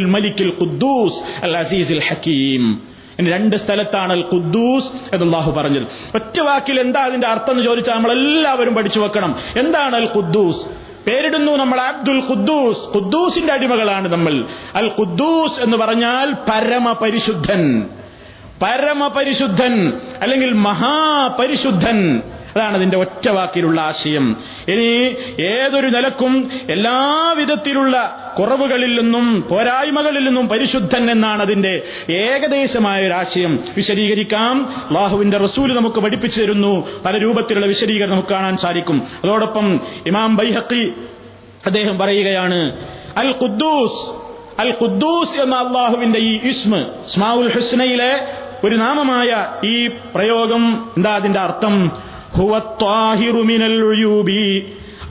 മലിക്കുൽ 0.07 0.57
ഖുദ്ദൂസ് 0.61 1.45
അൽ 1.45 1.57
അസീസ് 1.59 1.93
ഹക്കീം. 1.93 2.98
രണ്ട് 3.27 3.57
സ്ഥലത്താണ് 3.57 4.13
അൽ 4.13 4.25
ഖുദ്ദൂസ് 4.33 4.93
എന്ന് 5.15 5.25
അള്ളാഹു 5.25 5.53
പറഞ്ഞത്. 5.53 5.83
ഒറ്റ 6.15 6.41
വാക്കിൽ 6.41 6.81
എന്താ 6.81 7.05
അതിന്റെ 7.05 7.27
അർത്ഥം 7.27 7.53
എന്ന് 7.53 7.65
ചോദിച്ചാൽ 7.65 7.95
നമ്മൾ 7.95 8.13
എല്ലാവരും 8.13 8.75
പഠിച്ചു 8.75 9.01
വെക്കണം. 9.01 9.37
എന്താണ് 9.59 9.97
അൽ 9.97 10.09
ഖുദ്ദൂസ് 10.17 10.67
പേരിടുന്നു 11.11 11.53
നമ്മൾ 11.53 11.81
അബ്ദുൽ 11.81 12.23
ഖുദ്ദൂസ് 12.29 12.79
ഖുദ്ദൂസിന്റെ 12.79 13.53
അടിമകളാണ് 13.53 14.13
നമ്മൾ. 14.13 14.45
അൽ 14.75 14.87
ഖുദ്ദൂസ് 14.87 15.63
എന്ന് 15.63 15.77
പറഞ്ഞാൽ 15.77 16.33
പരമപരിശുദ്ധൻ. 16.33 17.89
പരമപരിശുദ്ധൻ 18.63 19.93
അല്ലെങ്കിൽ 20.23 20.53
മഹാപരിശുദ്ധൻ. 20.53 22.23
അതാണ് 22.57 22.77
അതിന്റെ 22.77 22.97
ഒറ്റ 22.97 23.29
വാക്കിലുള്ള 23.29 23.81
ആശയം. 23.81 24.37
ഇനി 24.69 25.17
ഏതൊരു 25.43 25.87
നിലക്കും 25.87 26.51
എല്ലാവിധത്തിലുള്ള 26.71 28.25
കുറവുകളിൽ 28.39 29.01
നിന്നും 29.01 29.45
പോരായ്മകളിൽ 29.51 30.25
നിന്നും 30.25 30.49
പരിശുദ്ധൻ 30.49 31.11
എന്നാണ് 31.11 31.43
അതിന്റെ 31.43 31.83
ഏകദേശമായ 32.13 33.07
ഒരു 33.07 33.15
ആശയം. 33.15 33.59
വിശദീകരിക്കാം. 33.77 34.77
അള്ളാഹുവിന്റെ 34.89 35.39
റസൂൽ 35.39 35.77
നമുക്ക് 35.77 36.01
പഠിപ്പിച്ചു 36.01 36.43
തരുന്നു. 36.43 37.03
പല 37.05 37.19
രൂപത്തിലുള്ള 37.19 37.67
വിശദീകരണം 37.67 38.13
നമുക്ക് 38.13 38.29
കാണാൻ 38.29 38.57
സാധിക്കും. 38.57 39.03
അതോടൊപ്പം 39.25 39.81
ഇമാം 40.07 40.37
ബൈഹക്കി 40.37 40.93
അദ്ദേഹം 41.67 41.99
പറയുകയാണ് 41.99 42.77
അൽ 43.17 43.29
ഖുദ്ദൂസ് 43.29 44.29
അൽ 44.61 44.75
ഖുദ്ദൂസ് 44.83 45.41
എന്ന 45.41 45.55
അള്ളാഹുവിന്റെ 45.55 46.19
ഈ 46.19 46.41
ഇസ്മ 46.45 46.85
സ്മാഉൽ 47.07 47.53
ഹുസ്നയിലെ 47.53 48.29
ഒരു 48.65 48.77
നാമമായ 48.77 49.47
ഈ 49.65 49.87
പ്രയോഗം 50.15 50.91
എന്താ 50.97 51.15
അതിന്റെ 51.15 51.41
അർത്ഥം? 51.41 51.93
هو 52.34 52.58
الطاهر 52.58 53.36
من 53.44 53.62
العيوب 53.64 54.30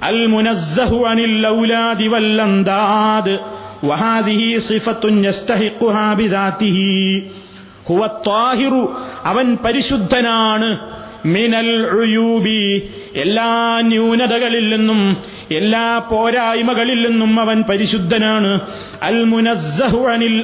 المنزه 0.09 1.09
عن 1.09 1.19
الأولاد 1.21 2.03
والأنداد 2.05 3.27
وهذه 3.83 4.43
صفة 4.61 5.05
يستحقها 5.21 6.15
بذاته 6.15 6.79
هو 7.91 8.01
الطاهر 8.05 8.75
അവൻ 9.25 9.47
പരിശുദ്ധനാണ് 9.57 10.69
മിനൽ 11.27 11.71
ഉയൂബി 11.97 12.61
എല്ലാ 13.17 13.51
ന്യൂനതകളിൽ 13.83 14.65
നിന്നും 14.75 15.01
എല്ലാ 15.52 15.98
പോരായ്മകളിൽ 15.98 17.10
നിന്നും 17.10 17.40
അവൻ 17.40 17.64
പരിശുദ്ധനാണ്. 17.70 18.62
അൽ 19.02 19.26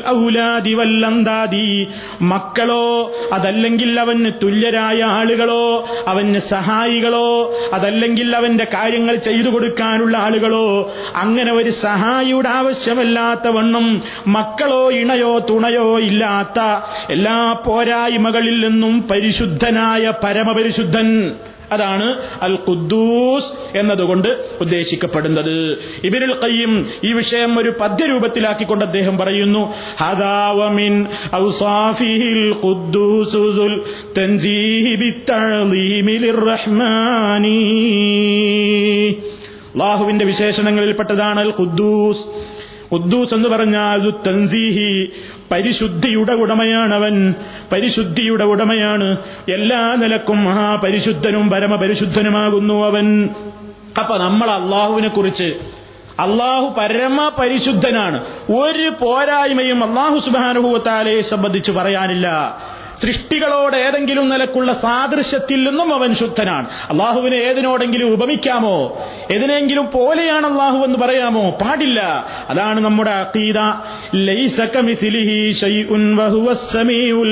ഔലാദി 0.07 0.73
വല്ലന്താദി. 0.73 1.87
മക്കളോ 2.21 3.11
അതല്ലെങ്കിൽ 3.33 3.99
അവന് 3.99 4.31
തുല്യരായ 4.43 5.03
ആളുകളോ 5.03 5.87
അവന് 6.07 6.37
സഹായികളോ 6.37 7.53
അതല്ലെങ്കിൽ 7.73 8.35
അവന്റെ 8.35 8.63
കാര്യങ്ങൾ 8.63 9.15
ചെയ്തു 9.15 9.49
കൊടുക്കാനുള്ള 9.49 10.17
ആളുകളോ 10.17 10.93
അങ്ങനെ 11.15 11.53
ഒരു 11.53 11.69
സഹായിയുടെ 11.69 12.49
ആവശ്യമല്ലാത്ത 12.49 13.47
വണ്ണം 13.47 14.01
മക്കളോ 14.27 14.91
ഇണയോ 14.91 15.39
തുണയോ 15.39 15.99
ഇല്ലാത്ത 15.99 16.59
എല്ലാ 17.11 17.53
പോരായ്മകളിൽ 17.65 18.67
നിന്നും 18.67 19.07
പരിശുദ്ധനായ 19.11 20.13
പരമപരിശുദ്ധൻ. 20.23 21.31
അതാണ് 21.75 22.07
അൽ 22.47 22.55
ഖുദ്ദൂസ് 22.67 23.49
എന്നതുകൊണ്ട് 23.77 24.29
ഉദ്ദേശിക്കപ്പെടുന്നത്. 24.63 25.55
ഇബിനുൽ 26.07 26.33
ഖയ്യിം 26.43 26.73
ഈ 27.07 27.11
വിഷയം 27.13 27.51
ഒരു 27.61 27.71
പദ്യരൂപത്തിലാക്കിക്കൊണ്ട് 27.81 28.83
അദ്ദേഹം 28.85 29.15
പറയുന്നു 29.21 29.61
ഹദാവമിൻ 30.01 30.93
ഔസാഫിഹിൽ 31.41 32.43
ഖുദ്ദൂസുൽ 32.63 33.75
തൻസീഹി 34.17 34.93
ബിത്തഅലീമിൽ 35.03 36.25
റഹ്മാനി 36.49 37.59
അല്ലാഹുവിന്റെ 39.73 40.25
വിശേഷണങ്ങളിൽപ്പെട്ടതാണ് 40.25 41.39
അൽ 41.45 41.53
ഖുദ്ദൂസ് 41.59 42.23
ഖുദ്ദൂസ് 42.93 43.33
എന്ന് 43.33 43.49
പറഞ്ഞാൽ 43.49 44.13
തൻസീഹി. 44.27 45.09
പരിശുദ്ധിയുടെ 45.51 46.31
ഉടമയാണവൻ. 46.31 47.33
പരിശുദ്ധിയുടെ 47.71 48.43
ഉടമയാണ്. 48.43 49.17
എല്ലാ 49.53 49.95
നിലക്കും 49.95 50.43
മഹാപരിശുദ്ധനും 50.43 51.49
പരമപരിശുദ്ധനുമാകുന്നു 51.49 52.85
അവൻ. 52.85 53.29
അപ്പൊ 53.99 54.17
നമ്മൾ 54.17 54.49
അള്ളാഹുവിനെ 54.49 55.07
കുറിച്ച് 55.07 55.43
അള്ളാഹു 56.19 56.75
പരമ 56.79 57.31
പരിശുദ്ധനാണ് 57.39 58.25
ഒരു 58.51 58.93
പോരായ്മയും 59.01 59.83
അള്ളാഹു 59.83 60.17
സുബാനുഭവത്താലെ 60.17 61.21
സംബന്ധിച്ച് 61.21 61.71
പറയാനില്ല. 61.71 62.57
സൃഷ്ടികളോട് 63.03 63.75
ഏതെങ്കിലും 63.75 64.29
നിലക്കുള്ള 64.29 64.73
സാദൃശ്യത്തിൽ 64.73 65.69
നിന്നും 65.69 65.93
അവൻ 65.93 66.13
ശുദ്ധനാണ്. 66.13 66.65
അള്ളാഹുവിനെ 66.89 67.35
ഏതിനോടെങ്കിലും 67.35 68.13
ഉപമിക്കാമോ? 68.13 68.99
എതിനെങ്കിലും 69.31 69.89
പോലെയാണ് 69.93 70.45
അള്ളാഹു 70.45 70.77
എന്ന് 70.77 70.97
പറയാമോ? 70.97 71.49
പാടില്ല. 71.49 72.25
അതാണ് 72.49 72.79
നമ്മുടെ 72.79 73.11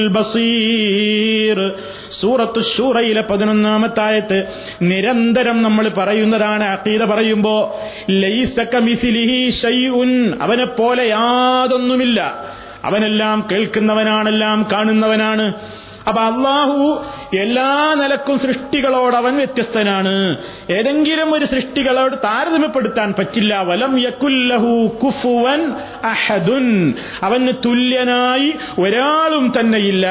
ബസീർ. 0.08 1.74
സൂറത്തു 2.12 2.60
ഷൂറയിലെ 2.60 3.22
പതിനൊന്നാമത്തായത്ത് 3.22 4.44
നിരന്തരം 4.82 5.64
നമ്മൾ 5.64 5.90
പറയുന്നതാണ് 5.98 6.64
അഖീദ 6.64 7.04
പറയുമ്പോ 7.04 7.80
ലൈസ 8.10 8.56
മിസിലിഹി 8.80 9.50
ഷൈഉൻ 9.50 10.40
അവനെ 10.42 10.66
പോലെ 10.66 11.08
യാതൊന്നുമില്ല. 11.08 12.46
അവനെല്ലാം 12.84 13.48
കേൾക്കുന്നവനാണെല്ലാം 13.52 14.68
കാണുന്നവനാണ്. 14.74 15.54
അപ്പൊ 16.08 16.22
അള്ളാഹു 16.22 17.06
എല്ലാ 17.40 17.96
നിലക്കും 17.98 18.40
സൃഷ്ടികളോട് 18.40 19.16
അവൻ 19.16 19.38
വ്യത്യസ്തനാണ്. 19.38 20.38
ഏതെങ്കിലും 20.70 21.34
ഒരു 21.34 21.46
സൃഷ്ടികളോട് 21.46 22.16
താരതമ്യപ്പെടുത്താൻ 22.16 23.14
പറ്റില്ല. 23.20 23.64
വലം 23.64 24.00
യക്കുല്ലഹു 24.00 25.00
കുഫുവൻ 25.04 25.72
അഹദുൻ. 26.04 26.94
അവന് 27.24 27.52
തുല്യനായി 27.66 28.54
ഒരാളും 28.80 29.54
തന്നെയില്ല. 29.60 30.08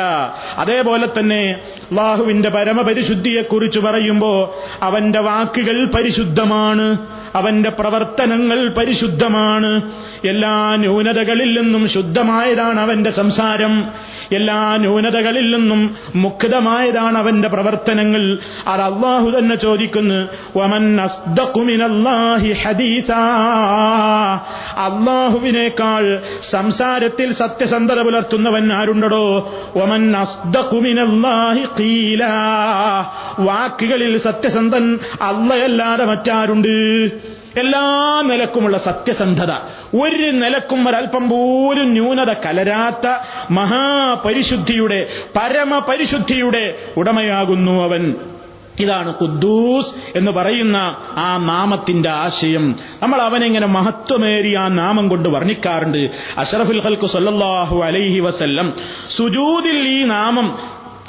അതേപോലെ 0.58 1.08
തന്നെ 1.18 1.60
അള്ളാഹുവിന്റെ 1.90 2.50
പരമപരിശുദ്ധിയെക്കുറിച്ച് 2.50 3.80
പറയുമ്പോ 3.80 4.56
അവന്റെ 4.82 5.20
വാക്കുകൾ 5.20 5.84
പരിശുദ്ധമാണ്. 5.84 6.98
അവന്റെ 7.34 7.70
പ്രവർത്തനങ്ങൾ 7.70 8.74
പരിശുദ്ധമാണ്. 8.74 9.82
എല്ലാ 10.28 10.76
ന്യൂനതകളിൽ 10.76 11.60
നിന്നും 11.60 11.88
ശുദ്ധമായതാണ് 11.88 12.80
അവന്റെ 12.80 13.10
സംസാരം. 13.10 13.84
എല്ലാ 14.32 14.76
ന്യൂനതകളിൽ 14.76 15.56
നിന്നും 15.56 15.96
മുക്തമായതാണ് 16.14 17.18
അവന്റെ 17.18 17.48
പ്രവർത്തനങ്ങൾ. 17.48 18.38
അത് 18.68 18.80
അള്ളാഹു 18.80 19.38
തന്നെ 19.38 19.56
ചോദിക്കുന്നു 19.56 20.28
ഹദീസാ. 22.64 23.24
അള്ളാഹുവിനേക്കാൾ 24.78 26.22
സംസാരത്തിൽ 26.50 27.32
സത്യസന്ധത 27.32 28.02
പുലർത്തുന്നവൻ 28.02 28.72
ആരുണ്ടോ 28.72 29.52
ഒമൻ 29.76 30.12
വാക്കുകളിൽ 33.40 34.18
സത്യസന്ധൻ 34.18 34.98
അള്ളയല്ലാതെ 35.22 36.04
മറ്റാരുണ്ട്? 36.04 37.10
എല്ലാ 37.58 38.22
നിലക്കുമുള്ള 38.26 38.78
സത്യസന്ധത. 38.78 39.52
ഒരു 40.02 40.30
നിലക്കും 40.30 40.88
ഒരല്പം 40.88 41.28
പോലും 41.28 41.92
ന്യൂനത 41.92 42.32
കലരാത്ത 42.32 43.06
മഹാപരിശുദ്ധിയുടെ 43.50 45.06
പരമപരിശുദ്ധിയുടെ 45.36 46.78
ഉടമയാകുന്നു 46.96 47.82
അവൻ. 47.82 48.14
ഇതാണ് 48.80 49.10
ഖുദ്ദൂസ് 49.10 50.18
എന്ന് 50.18 50.30
പറയുന്ന 50.30 50.96
ആ 51.16 51.36
നാമത്തിന്റെ 51.36 52.10
ആശയം. 52.10 52.76
നമ്മൾ 53.02 53.20
അവനെങ്ങനെ 53.20 53.66
മഹത്വമേറിയ 53.66 54.58
ആ 54.58 54.68
നാമം 54.68 55.08
കൊണ്ട് 55.08 55.28
വർണിക്കാറുണ്ട്. 55.28 56.10
അഷറഫുൽ 56.38 56.80
ഹൽക്കു 56.80 57.06
സല്ലാഹു 57.06 57.82
അലൈഹി 57.82 58.20
വസല്ലം 58.20 58.72
സുജൂദിൽ 59.10 59.88
ഈ 59.88 60.04
നാമം 60.04 60.58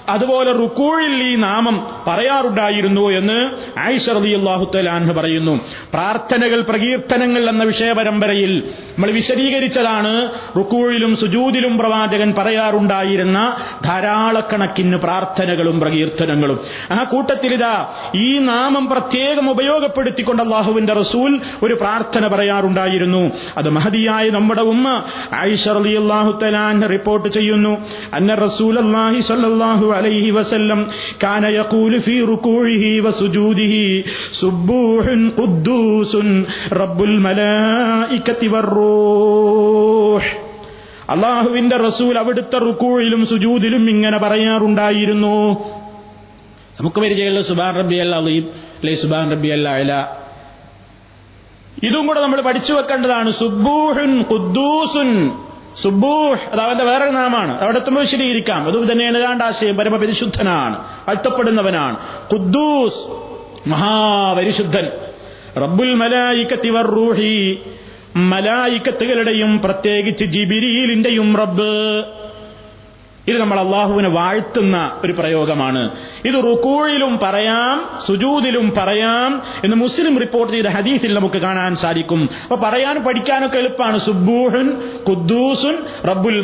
അതുപോലെ 0.10 0.52
റുക്കൂഴിൽ 0.52 1.24
ഈ 1.24 1.36
നാമം 1.36 1.76
പറയാറുണ്ടായിരുന്നു 2.08 3.12
എന്ന് 3.12 3.38
ആയിഷ 3.80 4.10
റളിയല്ലാഹു 4.10 4.66
തആല 4.76 5.12
പറയുന്നു. 5.12 5.60
പ്രാർത്ഥനകൾ 5.94 6.62
പ്രകീർത്തനങ്ങൾ 6.62 7.50
എന്ന 7.50 7.64
വിഷയ 7.64 7.92
പരമ്പരയിൽ 7.92 8.64
നമ്മൾ 8.68 9.12
വിശദീകരിച്ചതാണ് 9.12 10.32
റുക്കൂഴിലും 10.58 11.16
സുജൂതിലും 11.16 11.78
പ്രവാചകൻ 11.78 12.34
പറയാറുണ്ടായിരുന്ന 12.38 13.40
ധാരാളക്കണക്കിന് 13.86 14.98
പ്രാർത്ഥനകളും 14.98 15.80
പ്രകീർത്തനങ്ങളും. 15.80 16.60
ആ 16.92 17.04
കൂട്ടത്തിലിതാ 17.04 17.86
ഈ 18.16 18.40
നാമം 18.40 18.90
പ്രത്യേകം 18.90 19.50
ഉപയോഗപ്പെടുത്തിക്കൊണ്ട് 19.50 20.44
അള്ളാഹുവിന്റെ 20.44 20.94
റസൂൽ 20.94 21.42
ഒരു 21.64 21.74
പ്രാർത്ഥന 21.74 22.28
പറയാറുണ്ടായിരുന്നു. 22.28 23.32
അത് 23.58 23.70
മഹതിയായ 23.70 24.30
നമ്മുടെ 24.30 24.62
ഉമ്മ 24.62 25.04
ആയിഷ 25.34 25.68
റളിയല്ലാഹു 25.68 26.32
തആല 26.44 26.88
റിപ്പോർട്ട് 26.88 27.30
ചെയ്യുന്നു. 27.30 27.78
അന്ന 28.14 28.36
റസൂൽ 28.36 28.78
അള്ളാഹി 28.78 29.22
അലൈഹി 30.00 30.30
വസല്ലം 30.38 30.80
كان 31.24 31.44
യഖൂലു 31.60 31.98
ഫീ 32.06 32.16
റുകൂഇഹി 32.34 32.92
വസുജൂദിഹി 33.06 33.86
سبوح 34.42 35.06
قدوس 35.40 36.14
رب 36.82 37.00
الملائكة 37.10 38.42
വറൂഹ് 38.54 40.30
അള്ളാഹുവിന്റെ 41.14 41.78
റസൂൽ 41.88 42.14
അവിടുത്തെ 42.22 42.58
റുക്കൂഴിലും 42.70 43.22
സുജൂദിലും 43.32 43.84
ഇങ്ങനെ 43.94 44.18
പറയാറുണ്ടായിരുന്നു. 44.26 45.38
നമുക്ക് 46.78 47.00
പരിചയമുള്ള 47.04 47.42
സുബാൻ 47.52 47.72
റബി 47.82 47.98
അൽ 48.06 48.12
അലീം 48.20 48.46
അല്ലെ? 48.80 48.94
സുബാൻ 49.04 49.26
റബി 49.36 49.50
അൽ 49.58 49.66
അല 49.76 49.92
ഇതും 51.88 52.04
കൂടെ 52.08 52.20
നമ്മൾ 52.26 52.40
പഠിച്ചു 52.48 52.72
വെക്കേണ്ടതാണ്. 52.78 53.30
സുബൂഹുൻ 53.44 54.12
ഖുദ്ദൂസുൻ 54.32 55.10
സുബൂഹ് 55.84 56.40
അത് 56.52 56.60
അവന്റെ 56.60 56.84
വേറെ 56.84 57.10
നാമാണ്. 57.10 57.62
അവിടെ 57.62 57.78
എത്തുമ്പോൾ 57.78 58.02
വിശദീകരിക്കാം. 58.02 58.68
അത് 58.68 58.92
തന്നെയാണ് 58.92 59.18
ഏതാണ്ട് 59.18 59.44
ആശയം. 59.44 59.78
പരമപരിശുദ്ധനാണ് 59.78 60.86
അഴ്ത്തപ്പെടുന്നവനാണ് 61.08 61.98
ഖുദ്ദൂസ് 62.34 63.32
മഹാപരിശുദ്ധൻ. 63.70 64.88
റബ്ബുൽ 65.58 65.94
മലായിക്കത്തി 65.94 66.82
റൂഹി 66.82 67.62
മലായിക്കത്തുകളുടെയും 68.16 69.62
പ്രത്യേകിച്ച് 69.62 70.26
ജിബിരിയിലിന്റെയും 70.26 71.38
റബ്ബ്. 71.38 72.04
ഇത് 73.28 73.38
നമ്മൾ 73.38 73.60
അള്ളാഹുവിനെ 73.60 74.10
വാഴ്ത്തുന്ന 74.10 75.02
ഒരു 75.06 75.12
പ്രയോഗമാണ്. 75.12 75.92
ഇത് 76.26 76.36
റുക്കൂഴിലും 76.36 77.20
പറയാം 77.24 77.90
സുജൂദിലും 78.08 78.74
പറയാം 78.78 79.42
എന്ന് 79.64 79.76
മുസ്ലിം 79.78 80.20
റിപ്പോർട്ട് 80.20 80.54
ചെയ്ത 80.54 80.66
ഹദീസിൽ 80.66 81.14
നമുക്ക് 81.14 81.38
കാണാൻ 81.38 81.76
സാധിക്കും. 81.76 82.30
അപ്പൊ 82.44 82.70
പറയാൻ 82.70 83.04
പഠിക്കാനൊക്കെ 83.04 83.58
എളുപ്പമാണ്. 83.58 83.98
സുബൂഹുൻ 83.98 84.82
കുദ്ദൂസുൻ 85.10 85.78
റബ്ബുൽ 86.08 86.38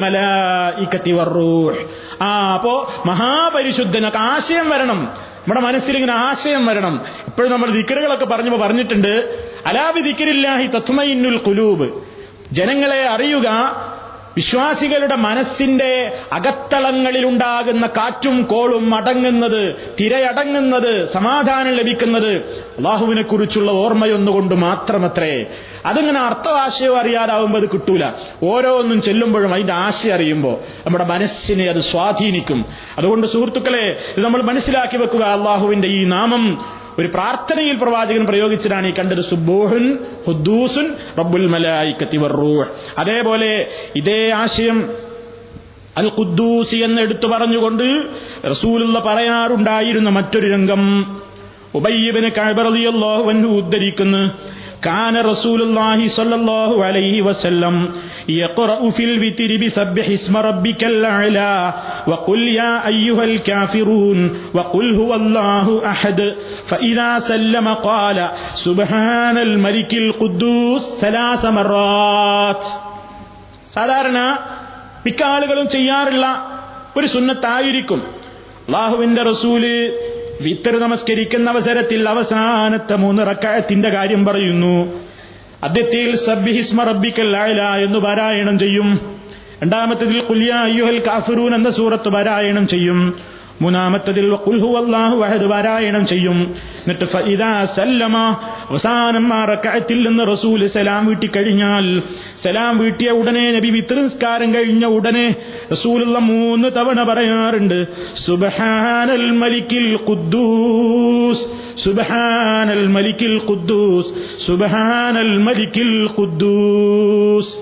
വർറൂഹ് 1.14 1.78
ആ 2.24 2.54
അപ്പോ 2.54 2.94
മഹാപരിശുദ്ധനൊക്കെ 3.06 4.18
ആശയം 4.18 4.70
വരണം. 4.70 5.00
നമ്മുടെ 5.42 5.62
മനസ്സിൽ 5.62 5.96
ഇങ്ങനെ 5.96 6.14
ആശയം 6.14 6.66
വരണം. 6.66 7.02
ഇപ്പോഴും 7.28 7.52
നമ്മൾ 7.52 7.70
ദിക്കറുകളൊക്കെ 7.70 8.26
പറഞ്ഞപ്പോൾ 8.26 8.60
പറഞ്ഞിട്ടുണ്ട് 8.60 9.14
അലാബി 9.66 10.02
ദിക്കരില്ലാഹി 10.02 10.68
തത്മയിന്നുൽ 10.68 11.38
കുലൂബ് 11.38 11.90
ജനങ്ങളെ 12.52 13.10
അറിയുക 13.10 13.48
വിശ്വാസികളുടെ 14.38 15.16
മനസ്സിന്റെ 15.16 16.20
അകത്തളങ്ങളിലുണ്ടാകുന്ന 16.34 17.88
കാറ്റും 17.88 18.44
കോളും 18.44 18.96
അടങ്ങുന്നത് 18.96 19.76
തിരയടങ്ങുന്നത് 20.00 21.04
സമാധാനം 21.04 21.72
ലഭിക്കുന്നത് 21.72 22.36
അള്ളാഹുവിനെ 22.78 23.22
കുറിച്ചുള്ള 23.22 23.72
ഓർമ്മയൊന്നുകൊണ്ട് 23.72 24.56
മാത്രമത്രേ. 24.56 25.46
അതിങ്ങനെ 25.86 26.20
അർത്ഥവാശയം 26.20 27.00
അറിയാതാവുമ്പോൾ 27.00 27.60
അത് 27.60 27.70
കിട്ടൂല. 27.70 28.04
ഓരോന്നും 28.44 29.02
ചെല്ലുമ്പോഴും 29.02 29.54
അതിന്റെ 29.54 29.74
ആശയം 29.74 30.14
അറിയുമ്പോൾ 30.14 30.58
നമ്മുടെ 30.86 31.06
മനസ്സിനെ 31.06 31.66
അത് 31.66 31.80
സ്വാധീനിക്കും. 31.80 32.66
അതുകൊണ്ട് 32.98 33.28
സുഹൃത്തുക്കളെ 33.28 34.14
ഇത് 34.18 34.26
നമ്മൾ 34.26 34.44
മനസ്സിലാക്കി 34.44 34.98
വെക്കുക 34.98 35.24
അള്ളാഹുവിന്റെ 35.24 35.88
ഈ 35.88 36.04
നാമം 36.04 36.78
ഒരു 37.00 37.08
പ്രാർത്ഥനയിൽ 37.08 37.76
പ്രവാചകൻ 37.82 38.24
പ്രയോഗിച്ചതാണ് 38.26 38.88
ഈ 38.88 38.94
കണ്ടത് 39.00 39.22
സുബൂഹുൻ 39.32 39.84
ഹുദ്ദൂസുൻ 40.28 40.86
റബ്ബുൽ 41.20 41.46
മലായിക്കത്തി 41.48 42.18
വർറൂഹ് 42.18 42.66
അതേപോലെ 42.98 43.52
ഇതേ 43.96 44.22
ആശയം 44.42 44.80
അൽ 46.02 46.10
ഖുദ്ദൂസി 46.18 46.78
എന്ന് 46.88 47.00
എടുത്തു 47.02 47.28
പറഞ്ഞുകൊണ്ട് 47.28 47.86
റസൂലുള്ള 48.50 48.98
പറയാറുണ്ടായിരുന്ന 49.00 50.10
മറ്റൊരു 50.18 50.48
രംഗം 50.56 50.84
ഉബയ്യബിന് 51.76 52.30
കഴബറിയല്ലാഹു 52.38 53.26
അൻഹു 53.32 53.50
ഉദ്ധരിക്കുന്നു. 53.62 54.22
كان 54.87 55.17
رسول 55.17 55.63
الله 55.63 56.09
صلى 56.09 56.35
الله 56.35 56.85
عليه 56.85 57.23
وسلم 57.23 57.75
يقرأ 58.29 58.91
في 58.91 59.05
الوتر 59.05 59.51
بسبح 59.57 60.09
اسم 60.09 60.37
ربك 60.37 60.85
الأعلى 60.85 61.75
وقل 62.09 62.39
يا 62.39 62.87
أيها 62.89 63.25
الكافرون 63.25 64.19
وقل 64.55 64.95
هو 64.95 65.15
الله 65.15 65.67
أحد 65.91 66.19
فإذا 66.69 67.19
سلم 67.19 67.67
قال 67.69 68.19
سبحان 68.57 69.39
الملك 69.39 69.95
القدوس 69.95 71.01
ثلاث 71.01 71.43
مرات 71.47 72.65
സാധാരണ 73.75 74.19
മിക്ക 75.07 75.23
ആളുകളും 75.25 75.69
ചെയ്യാറുള്ള 75.69 76.27
ഒരു 76.97 77.07
സുന്നത്തായിരിക്കും 77.07 78.01
അള്ളാഹുവിന്റെ 78.69 79.23
റസൂല് 79.23 79.73
വിത്തർ 80.42 80.80
നമസ്കരിക്കുന്ന 80.80 81.50
അവസരത്തിൽ 81.50 82.10
അവസാനത്തെ 82.10 82.96
മൂന്ന് 82.96 83.30
റക്കായത്തിന്റെ 83.30 83.90
കാര്യം 83.90 84.26
പറയുന്നു. 84.26 85.02
അദ്ദേഹത്തിൽ 85.64 86.16
സബ്ബിഹിസ്മ 86.16 86.84
റബ്ബിക്കൽ 86.84 87.32
ലായല 87.32 87.62
എന്ന് 87.62 88.00
പാരായണം 88.00 88.60
ചെയ്യും. 88.60 89.20
രണ്ടാമത്തതിൽ 89.64 90.20
കുല്യ 90.20 90.52
അയ്യുഹൽ 90.52 91.00
കാഫിറൂൻ 91.08 91.56
എന്ന 91.56 91.70
സൂറത്ത് 91.70 92.10
പാരായണം 92.10 92.68
ചെയ്യും. 92.68 93.20
മൂന്നാമത്തതിൽ 93.62 94.26
പാരായണം 95.52 96.04
ചെയ്യും. 96.06 96.40
എന്നിട്ട് 96.82 97.06
സല്ലമ 97.78 98.18
അവസാനം 98.70 99.34
ആ 99.34 99.40
റക്അത്തിൽ 99.46 100.00
നിന്ന് 100.08 100.24
റസൂൽ 100.32 100.68
സലാം 100.68 101.06
വീട്ടി 101.06 101.28
കഴിഞ്ഞാൽ 101.36 101.86
സലാം 102.44 102.78
വീട്ടിയ 102.78 103.10
ഉടനെ 103.20 103.46
നബി 103.52 103.70
വിത്രസ്കാരം 103.70 104.54
കഴിഞ്ഞ 104.54 104.86
ഉടനെ 104.98 105.28
റസൂലുള്ള 105.72 106.20
മൂന്ന് 106.20 106.68
തവണ 106.78 107.04
പറയാറുണ്ട് 107.04 107.80
സുബഹാനൽ 108.26 109.28
മലിക്കിൽ 109.44 109.90
ഖുദ്ദൂസ് 110.08 111.46
സുബഹാനൽ 111.86 112.86
മലിക്കിൽ 112.88 113.36
ഖുദ്ദൂസ് 113.50 114.12
സുബഹാനൽ 114.48 115.34
മലിക്കിൽ 115.40 115.94
ഖുദ്ദൂസ്. 116.18 117.54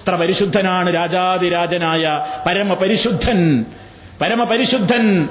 എത്ര 0.00 0.14
പരിശുദ്ധനാണ് 0.16 0.88
രാജാതിരാജനായ 0.94 2.04
പരമപരിശുദ്ധൻ. 2.46 3.40
പരമപരിശുദ്ധൻ 4.20 5.28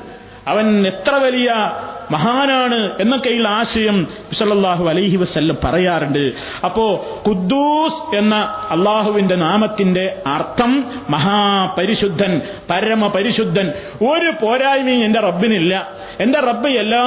അവൻ 0.47 0.87
എത്ര 0.87 1.15
വലിയ 1.15 1.71
മഹാനാണ് 2.11 3.01
എന്നൊക്കെയുള്ള 3.01 3.49
ആശയം 3.49 4.07
സല്ലല്ലാഹു 4.33 4.89
അലൈഹി 4.89 5.15
വസല്ലം 5.15 5.57
പറയാറുണ്ട്. 5.63 6.31
അപ്പോ 6.65 7.05
ഖുദ്ദൂസ് 7.27 8.15
എന്ന 8.15 8.35
അള്ളാഹുവിന്റെ 8.69 9.35
നാമത്തിന്റെ 9.35 10.21
അർത്ഥം 10.27 10.91
മഹാപരിശുദ്ധൻ 11.09 12.41
പരമപരിശുദ്ധൻ. 12.69 13.67
ഒരു 14.01 14.45
പോരായ്മയും 14.45 15.05
എന്റെ 15.05 15.19
റബ്ബിനില്ല. 15.19 15.91
എന്റെ 16.19 16.39
റബ്ബ് 16.39 16.69
എല്ലാ 16.69 17.03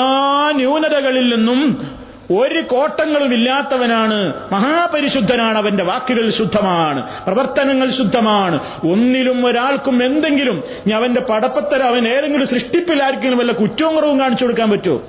ന്യൂനതകളിൽ 0.54 1.34
നിന്നും 1.34 1.90
ഒരു 2.30 2.60
കോട്ടങ്ങളും 2.62 3.34
ഇല്ലാത്തവനാണ്. 3.34 4.34
മഹാപരിശുദ്ധനാണ് 4.52 5.58
അവന്റെ 5.58 5.84
വാക്കുകൾ 5.84 6.30
ശുദ്ധമാണ്. 6.30 7.24
പ്രവർത്തനങ്ങൾ 7.26 7.90
ശുദ്ധമാണ്. 7.90 8.60
ഒന്നിലും 8.86 9.46
ഒരാൾക്കും 9.46 10.04
എന്തെങ്കിലും 10.04 10.64
ഇനി 10.86 10.92
അവന്റെ 10.92 11.20
പടപ്പത്തര 11.20 11.82
അവൻ 11.82 12.08
ഏതെങ്കിലും 12.08 12.46
സൃഷ്ടിപ്പിൽ 12.46 13.02
ആർക്കെങ്കിലും 13.02 13.38
വല്ല 13.38 13.52
കുറ്റവും 13.52 13.94
കുറവും 13.94 14.20
കാണിച്ചു 14.20 14.44
കൊടുക്കാൻ 14.44 14.70
പറ്റുമോ 14.70 15.02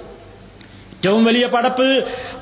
ഏറ്റവും 0.94 1.26
വലിയ 1.26 1.46
പടപ്പ് 1.46 1.88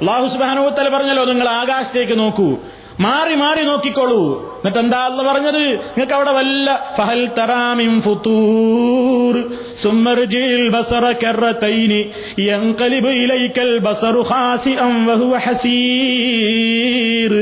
അള്ളാഹു 0.02 0.28
സുബാനോത്തല 0.28 0.90
പറഞ്ഞല്ലോ 0.90 1.26
നിങ്ങൾ 1.26 1.50
ആകാശത്തേക്ക് 1.50 2.20
നോക്കൂ. 2.20 2.58
മാറി 3.00 3.36
മാറി 3.36 3.64
നോക്കിക്കോളൂ. 3.64 4.42
എന്നിട്ട് 4.58 4.80
എന്താ 4.80 4.98
അല്ല 4.98 5.32
പറഞ്ഞത്? 5.32 5.62
നിങ്ങൾക്ക് 5.80 6.14
അവിടെ 6.14 6.32
വല്ല 6.32 6.96
ഫഹൽ 6.98 7.28
തറാമിം 7.38 8.02
സുമ്മർജിൽ 9.84 10.70
ബസറ 10.70 11.12
കറതൈനി 11.12 12.12
യൻഖലിബു 12.40 13.08
ഇലൈക്കൽ 13.08 13.80
ബസറു 13.80 14.22
ഹസീർ. 15.36 17.34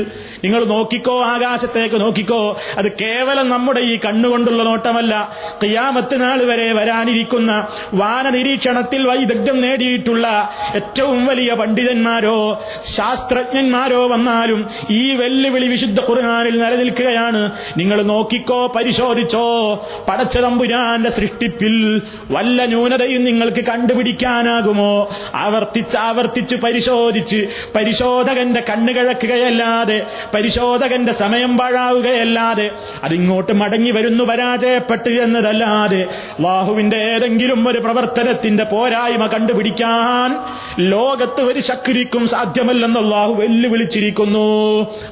നിങ്ങൾ 0.44 0.64
നോക്കിക്കോ 0.64 1.22
ആകാശത്തേക്ക് 1.22 2.00
നോക്കിക്കോ. 2.00 2.56
അത് 2.78 2.92
കേവലം 2.92 3.48
നമ്മുടെ 3.48 3.80
ഈ 3.80 3.96
കണ്ണുകൊണ്ടുള്ള 3.96 4.62
നോട്ടമല്ല. 4.62 5.28
കിയാമത്ത് 5.62 6.22
നാൾ 6.22 6.44
വരെ 6.44 6.72
വരാനിരിക്കുന്ന 6.72 7.66
വാന 7.94 8.30
നിരീക്ഷണത്തിൽ 8.30 9.06
വൈദഗ്ധ്യം 9.08 9.60
നേടിയിട്ടുള്ള 9.60 10.50
ഏറ്റവും 10.74 11.26
വലിയ 11.26 11.54
പണ്ഡിതന്മാരോ 11.54 12.62
ശാസ്ത്രജ്ഞന്മാരോ 12.84 14.06
വന്നാലും 14.06 14.70
ഈ 14.90 15.16
വെല്ലുവിളി 15.16 15.66
വിശുദ്ധ 15.66 16.00
ഖുർആാനിൽ 16.00 16.58
നിലനിൽക്കുകയാണ്. 16.58 17.50
നിങ്ങൾ 17.76 18.02
നോക്കിക്കോ 18.02 18.66
പരിശോധിച്ചോ 18.66 19.74
പടച്ചതമ്പുരാന്റെ 20.08 21.10
സൃഷ്ടിപ്പിൽ 21.10 22.02
വല്ല 22.30 22.64
ന്യൂനതയും 22.64 23.24
നിങ്ങൾക്ക് 23.24 23.64
കണ്ടുപിടിക്കാനാകുമോ? 23.64 25.08
ആവർത്തിച്ച് 25.34 25.96
ആവർത്തിച്ച് 25.96 26.56
പരിശോധിച്ച് 26.56 27.48
പരിശോധകന്റെ 27.74 28.60
കണ്ണുകിഴക്കുകയല്ലാതെ 28.60 30.06
പരിശോധകന്റെ 30.34 31.12
സമയം 31.12 31.56
പാഴാവുകയല്ലാതെ 31.56 32.70
അതിങ്ങോട്ട് 33.04 33.52
മടങ്ങി 33.52 33.90
വരുന്നു 33.90 34.24
പരാജയപ്പെട്ടു 34.24 35.10
എന്നതല്ലാതെ 35.10 36.06
ബാഹുവിന്റെ 36.40 36.96
ഏതെങ്കിലും 36.96 37.68
ഒരു 37.68 37.78
പ്രവർത്തനത്തിന്റെ 37.78 38.64
പോരായ്മ 38.64 39.26
കണ്ടുപിടിക്കാൻ 39.26 40.36
ലോകത്ത് 40.78 41.40
ഒരു 41.40 41.60
ശക്തിക്കും 41.60 42.28
സാധ്യമല്ലെന്ന് 42.28 43.00
അള്ളാഹു 43.00 43.32
വെല്ലുവിളിച്ചിരിക്കുന്നു. 43.32 44.46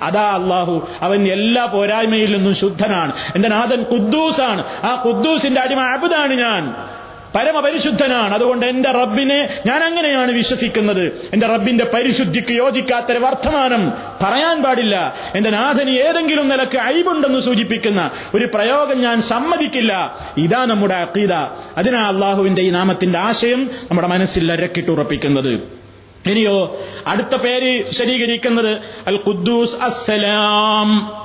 അതാ 0.03 0.31
അള്ളാഹു 0.31 0.89
അവൻ 1.03 1.29
എല്ലാ 1.29 1.65
പോരായ്മയിൽ 1.65 2.37
നിന്നും 2.37 2.55
ശുദ്ധനാണ്. 2.55 3.13
എന്റെ 3.35 3.49
നാഥൻ 3.49 3.83
കുദ്ദൂസാണ് 3.83 4.65
ആ 4.85 5.03
കുദ്ദൂസിന്റെ 5.07 5.61
അടിമ 5.61 5.81
അബുദാണ് 5.81 6.35
ഞാൻ. 6.35 6.94
പരമപരിശുദ്ധനാണ്. 7.35 8.35
അതുകൊണ്ട് 8.35 8.67
എന്റെ 8.67 8.91
റബ്ബിനെ 8.91 9.63
ഞാൻ 9.67 9.85
അങ്ങനെയാണ് 9.85 10.33
വിശ്വസിക്കുന്നത്. 10.33 11.31
എന്റെ 11.33 11.47
റബ്ബിന്റെ 11.47 11.85
പരിശുദ്ധിക്ക് 11.85 12.53
യോജിക്കാത്തൊരു 12.53 13.19
വർത്തമാനം 13.19 13.93
പറയാൻ 14.23 14.63
പാടില്ല. 14.63 15.15
എന്റെ 15.37 15.51
നാഥന് 15.51 15.91
ഏതെങ്കിലും 15.91 16.49
നിലയ്ക്ക് 16.49 16.77
അയവുണ്ടെന്ന് 16.77 17.41
സൂചിപ്പിക്കുന്ന 17.41 18.11
ഒരു 18.35 18.49
പ്രയോഗം 18.55 19.01
ഞാൻ 19.01 19.23
സമ്മതിക്കില്ല. 19.23 20.19
ഇതാ 20.39 20.65
നമ്മുടെ 20.65 20.95
അക്കീത 20.95 21.33
അതിനാ 21.77 22.09
അള്ളാഹുവിന്റെ 22.09 22.63
ഈ 22.63 22.71
നാമത്തിന്റെ 22.71 23.19
ആശയം 23.19 23.71
നമ്മുടെ 23.85 24.09
മനസ്സിൽ 24.09 24.53
അരക്കിട്ടുറപ്പിക്കുന്നത് 24.53 25.85
ഇനിയോ 26.31 26.81
അടുത്ത 27.07 27.37
പേര് 27.37 27.85
ശരീകരിക്കുന്നത് 27.91 28.71
അൽ 29.07 29.21
ഖുദ്ദൂസ് 29.27 29.77
അസ്സലാം. 29.83 31.24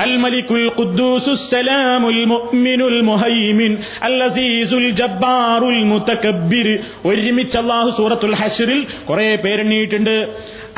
الملك 0.00 0.50
القدوس 0.60 1.26
السلام 1.30 2.02
المؤمن 2.08 2.80
المهيمن 2.84 3.72
العزيز 4.04 4.70
الجبار 4.74 5.62
المتكبر 5.74 6.66
ഒരുമിച്ച് 7.08 7.56
അള്ളാഹു 7.62 7.88
സൂറത്തുൽ 7.98 8.34
ഹഷറിൽ 8.40 8.80
കുറെ 9.08 9.28
പേരെണ്ണീട്ടുണ്ട് 9.44 10.14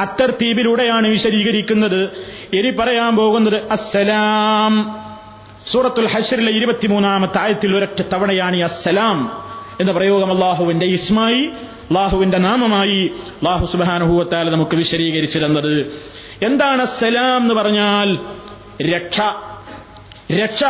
അത്തർത്തീപിലൂടെയാണ് 0.04 1.06
വിശദീകരിക്കുന്നത് 1.08 2.00
ഇനി 2.58 2.70
പറയാൻ 2.80 3.12
പോകുന്നത് 3.16 3.58
അസ്സലാം 3.76 4.72
സൂറത്തുൽ 5.72 6.08
ഹഷറിലെ 6.14 6.52
ഇരുപത്തിമൂന്നാമത്തെ 6.58 7.38
ആയത്തിൽ 7.44 7.70
ഒരൊറ്റ 7.76 8.00
തവണയാണ് 8.12 8.56
ഈ 8.56 8.64
അസ്സലാം 8.70 9.18
എന്ന 9.80 9.90
പ്രയോഗം 9.92 10.30
അള്ളാഹുവിന്റെ 10.30 10.86
ഇസ്മായി 10.98 11.42
അള്ളാഹുവിന്റെ 11.88 12.38
നാമമായി 12.48 13.00
അള്ളാഹു 13.38 13.64
സുബാനുഭൂവത്താൽ 13.72 14.46
നമുക്ക് 14.50 14.74
വിശദീകരിച്ചു 14.76 15.38
തന്നത് 15.38 15.74
എന്താണ് 16.48 16.80
അസ്സലാം 16.82 17.40
എന്ന് 17.42 17.54
പറഞ്ഞാൽ 17.54 18.08
രക്ഷ. 18.81 19.21
രക്ഷ. 20.43 20.63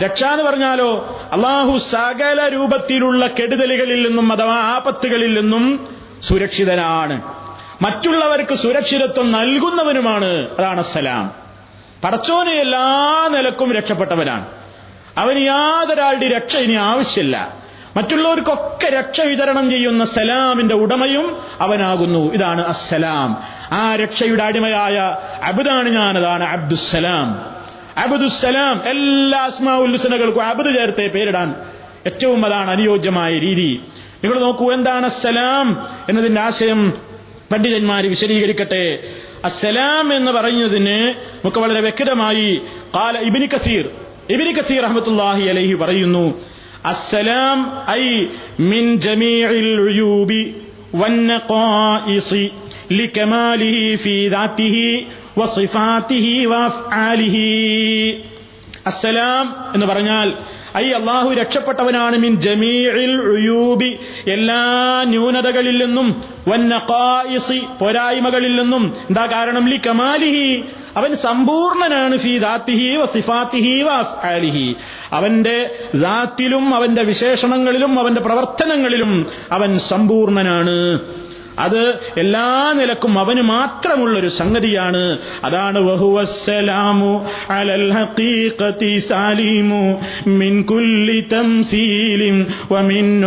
രക്ഷ 0.00 0.24
എന്ന് 0.24 0.44
പറഞ്ഞാലോ 0.44 1.20
അള്ളാഹു 1.32 1.78
സകല 1.78 2.48
രൂപത്തിലുള്ള 2.48 3.26
കെടുതലുകളിൽ 3.26 4.08
നിന്നും 4.08 4.32
അഥവാ 4.32 4.56
ആപത്തുകളിൽ 4.56 5.40
നിന്നും 5.40 5.96
സുരക്ഷിതനാണ്. 6.20 7.22
മറ്റുള്ളവർക്ക് 7.82 8.54
സുരക്ഷിതത്വം 8.54 9.32
നൽകുന്നവനുമാണ്. 9.32 10.56
അതാണ് 10.58 10.82
സലാം. 10.82 11.32
പടച്ചോനെ 12.04 12.52
എല്ലാ 12.52 13.28
നിലക്കും 13.30 13.74
രക്ഷപ്പെട്ടവനാണ്. 13.74 14.46
അവന് 15.18 15.46
യാതൊരാളുടെ 15.46 16.28
രക്ഷ 16.28 16.56
ഇനി 16.56 16.74
ആവശ്യമില്ല. 16.74 17.59
മറ്റുള്ളവർക്കൊക്കെ 17.96 18.88
രക്ഷ 18.88 19.20
വിതരണം 19.20 19.70
ചെയ്യുന്ന 19.70 20.04
സലാമിന്റെ 20.04 20.74
ഉടമയും 20.74 21.36
അവനാകുന്നു. 21.60 22.32
ഇതാണ് 22.32 22.64
അസ്സലാം. 22.64 23.42
ആ 23.72 23.96
രക്ഷയുടെ 23.96 24.44
അടിമയായ 24.44 25.16
അബുദാണ് 25.44 25.88
ഞാൻ 25.88 26.18
അതാണ് 26.18 26.44
അബ്ദുസലാം 26.44 27.50
അബുദുസലാം 27.98 28.90
എല്ലാ 28.90 29.40
അസ്മാഉല്ലുസനകൾക്കും 29.40 30.44
അബുദ് 30.44 30.74
ചേർത്തെ 30.74 31.06
പേരിടാൻ 31.06 31.54
ഏറ്റവും 32.06 32.46
അതാണ് 32.46 32.70
അനുയോജ്യമായ 32.70 33.38
രീതി. 33.38 33.82
നിങ്ങൾ 34.24 34.40
നോക്കൂ 34.40 34.72
എന്താണ് 34.72 35.06
അസ്സലാം 35.06 35.86
എന്നതിന്റെ 36.08 36.40
ആശയം 36.40 36.92
പണ്ഡിതന്മാർ 37.52 38.02
വിശദീകരിക്കട്ടെ. 38.02 38.98
അസ്സലാം 39.44 40.16
എന്ന് 40.16 40.32
പറയുന്നതിന് 40.32 41.10
നമുക്ക് 41.10 41.58
വളരെ 41.58 41.80
വ്യക്തമായി 41.80 42.60
കാല 42.96 43.18
ഇബിനി 43.18 43.46
കസീർ 43.46 43.90
ഇബിനി 44.30 44.50
കസീർ 44.50 44.84
അഹമ്മത്തുല്ലാഹി 44.84 45.42
അലഹി 45.42 45.74
പറയുന്നു 45.74 46.40
السلام 46.86 47.66
أي 47.88 48.28
من 48.58 48.98
جميع 48.98 49.50
العيوب 49.50 50.32
والنقائص 50.94 52.34
لكماله 52.90 53.96
في 53.96 54.28
ذاته 54.28 55.04
وصفاته 55.36 56.46
وأفعاله. 56.46 57.36
അസ്സലാം 58.90 59.74
എന്ന് 59.74 59.86
പറഞ്ഞാൽ 59.86 60.32
ഐ 60.76 60.90
അള്ളാഹു 60.90 61.30
രക്ഷപ്പെട്ടവനാണ് 61.30 62.18
മിൻ 62.18 62.40
ജമീഴിൽ 62.40 63.20
ഉയൂബി 63.20 63.98
എല്ലാ 64.30 65.02
ന്യൂനതകളിൽ 65.04 65.86
നിന്നും 65.86 66.24
വന്നഖായിസി 66.48 67.62
പോരായ്മകളിൽ 67.80 68.62
നിന്നും. 68.62 68.94
എന്താ 69.10 69.26
കാരണം? 69.26 69.68
ലി 69.68 69.80
കമാലിഹി. 69.86 70.64
അവൻ 70.96 71.16
സമ്പൂർണനാണ്. 71.16 72.16
ഫി 72.16 72.38
ദാത്തിഹി 72.38 72.96
വ 72.96 73.04
സിഫാത്തിഹി 73.04 74.74
അവന്റെ 75.12 75.70
ദാത്തിലും 75.94 76.74
അവന്റെ 76.74 77.02
വിശേഷണങ്ങളിലും 77.02 78.00
അവന്റെ 78.00 78.20
പ്രവർത്തനങ്ങളിലും 78.20 79.26
അവൻ 79.52 79.78
സമ്പൂർണനാണ്. 79.78 81.00
അത് 81.58 81.98
എല്ലാ 82.18 82.72
നിലക്കും 82.76 83.18
അവന് 83.18 83.40
മാത്രമുള്ള 83.40 84.18
ഒരു 84.18 84.26
സംഗതിയാണ്. 84.26 85.18
അതാണ് 85.44 85.78
വഹുവസ്സലാമു 85.78 87.26
അലൽ 87.50 87.92
സാലിമു 88.98 90.00
മിൻ 90.28 90.62
കുല്ലി 90.62 91.20
തംസീലിൻ 91.20 92.46
വമിൻ 92.72 93.20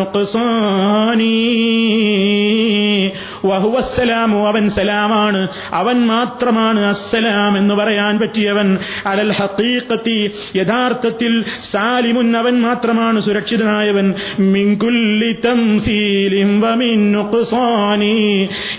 വഹുവസ്സലാമു 3.45 4.47
അവൻ 4.47 4.69
സലാമാണ്. 4.69 5.47
അവൻ 5.74 6.05
മാത്രമാണ് 6.05 6.86
അസ്സലാം 6.86 7.57
എന്ന് 7.57 7.74
പറയാൻ 7.74 8.19
പറ്റിയവൻ. 8.19 8.78
അലൽ 9.05 9.32
ഹഖീഖത്തി 9.32 10.32
യഥാർത്ഥത്തിൽ 10.55 11.45
സാലിമുൻ 11.71 12.38
അവൻ 12.38 12.61
മാത്രമാണ് 12.61 13.19
സുരക്ഷിതനായവൻ. 13.19 14.13
മിൻ 14.39 14.76
കുല്ലി 14.76 15.32
തംസീലിൻ 15.32 16.61
വമിൻ 16.61 17.11
നുഖ്സാനി. 17.11 18.12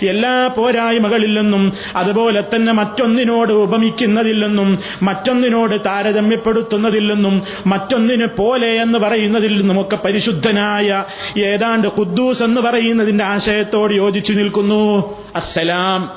എല്ലാ 0.09 0.47
പോരായ്മകളിൽ 0.57 1.41
നിന്നും 1.41 1.73
അതുപോലെ 1.95 2.41
തന്നെ 2.41 2.73
മറ്റൊന്നിനോട് 2.73 3.53
ഉപമിക്കുന്നതില്ലെന്നും 3.53 4.79
മറ്റൊന്നിനോട് 5.03 5.85
താരതമ്യപ്പെടുത്തുന്നതില്ലെന്നും 5.85 7.41
മറ്റൊന്നിന് 7.67 8.27
പോലെ 8.37 8.67
എന്ന് 8.67 8.99
പറയുന്നതിൽ 8.99 9.57
നിന്നുമൊക്കെ 9.57 9.95
പരിശുദ്ധനായ 9.95 11.03
ഏതാണ്ട് 11.41 11.87
ഖുദ്ദൂസ് 11.87 12.43
എന്ന് 12.43 12.61
പറയുന്നതിന്റെ 12.61 13.23
ആശയത്തോട് 13.23 13.93
യോജിച്ചു 13.93 14.33
നിൽക്കുന്നു. 14.33 15.13
അസ്സലാം. 15.35 16.11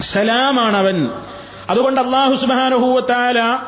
സലാമാണ് 0.00 0.76
അവൻ. 0.76 1.08
അതുകൊണ്ട് 1.70 2.00
അള്ളാഹു 2.00 2.34
സുബാനുഭൂവത്താല 2.34 3.58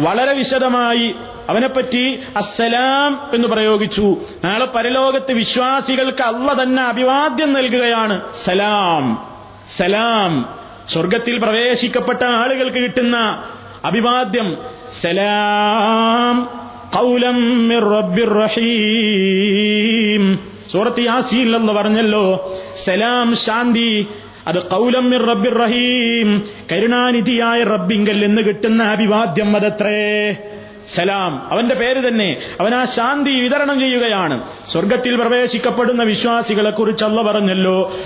വളരെ 0.00 0.34
വിശദമായി 0.34 1.14
അവനെപ്പറ്റി 1.48 2.20
അസ്സലാം 2.36 3.30
എന്ന് 3.34 3.48
പ്രയോഗിച്ചു. 3.48 4.16
നാളെ 4.44 4.66
പരലോകത്ത് 4.66 5.32
വിശ്വാസികൾക്ക് 5.32 6.22
അല്ല 6.22 6.62
തന്നെ 6.62 6.82
അഭിവാദ്യം 6.82 7.52
നൽകുകയാണ്. 7.52 8.20
സലാം. 8.44 9.28
സലാം. 9.76 10.58
സ്വർഗത്തിൽ 10.88 11.38
പ്രവേശിക്കപ്പെട്ട 11.38 12.24
ആളുകൾക്ക് 12.24 12.76
കിട്ടുന്ന 12.76 13.42
അഭിവാദ്യം. 13.84 14.56
സലാം. 15.02 16.60
കൗലം 16.98 17.68
സൂറത്ത് 20.72 21.00
യാസീൽ 21.00 21.56
എന്ന് 21.56 21.72
പറഞ്ഞല്ലോ 21.72 22.54
സലാം 22.84 23.36
ശാന്തി 23.36 24.06
അത് 24.46 24.58
കൗലം 24.58 25.26
റബ്ബിർ 25.26 25.58
റഹീം. 25.58 26.42
കരുണാനിധിയായ 26.72 27.62
റബ്ബിങ്കൽ 27.62 28.24
എന്ന് 28.24 28.42
കിട്ടുന്ന 28.42 28.82
അഭിവാദ്യം 28.82 29.56
അതത്രേ. 29.56 30.36
സലാം. 30.94 31.52
അവന്റെ 31.52 31.74
പേര് 31.74 32.08
തന്നെ 32.08 32.36
അവൻ 32.60 32.74
ആ 32.74 32.84
ശാന്തി 32.84 33.30
വിതരണം 33.30 33.80
ചെയ്യുകയാണ്. 33.80 34.42
സ്വർഗത്തിൽ 34.72 35.16
പ്രവേശിക്കപ്പെടുന്ന 35.16 36.02
വിശ്വാസികളെ 36.02 36.70
കുറിച്ച് 36.70 37.04
അല്ല 37.04 37.22
പറഞ്ഞല്ലോ 37.22 37.96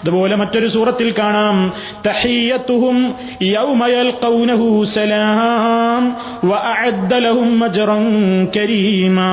അതുപോലെ 0.00 0.36
മറ്റൊരു 0.36 0.66
സൂറത്തിൽ 0.66 1.14
കാണാം. 1.18 1.72
തഹിയത്തുഹും 2.06 3.14
സലാം 4.84 6.16
ലഹും 7.14 7.60
കരീമാ. 8.56 9.24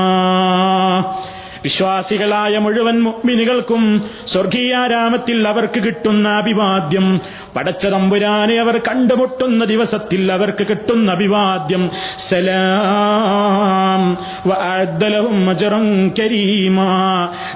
വിശ്വാസികളായ 1.63 2.57
മുഴുവൻ 2.57 3.01
മുഅ്മിനുകൾക്കും 3.03 4.09
സ്വർഗീയാരാമത്തിൽ 4.25 5.47
അവർക്ക് 5.47 5.83
കിട്ടുന്ന 5.83 6.29
അഭിവാദ്യം. 6.29 7.19
പടച്ച 7.55 7.87
തമ്പുരാനെ 7.87 8.55
അവർ 8.55 8.77
കണ്ടുമുട്ടുന്ന 8.77 9.65
ദിവസത്തിൽ 9.65 10.31
അവർക്ക് 10.31 10.67
കിട്ടുന്ന 10.67 11.11
അഭിവാദ്യം. 11.11 11.89
സലാം. 12.29 14.17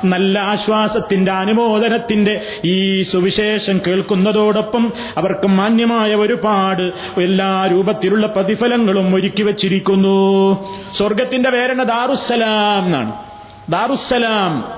നല്ല 0.05 0.39
ആശ്വാസത്തിന്റെ 0.39 1.31
അനുമോദനത്തിന്റെ 1.31 2.41
ഈ 2.65 3.01
സുവിശേഷം 3.01 3.81
കേൾക്കുന്നതോടൊപ്പം 3.87 4.93
അവർക്ക് 5.17 5.47
മാന്യമായ 5.47 6.15
ഒരുപാട് 6.15 6.83
എല്ലാ 7.21 7.69
രൂപത്തിലുള്ള 7.71 8.27
പ്രതിഫലങ്ങളും 8.27 9.15
ഒരുക്കി 9.15 9.43
വച്ചിരിക്കുന്നു. 9.43 10.55
സ്വർഗത്തിന്റെ 10.97 11.49
പേരണ 11.49 11.83
ദാറുസലാം 11.83 12.85
എന്നാണ്. 12.85 13.34
ദാറുസലാം 13.69 14.75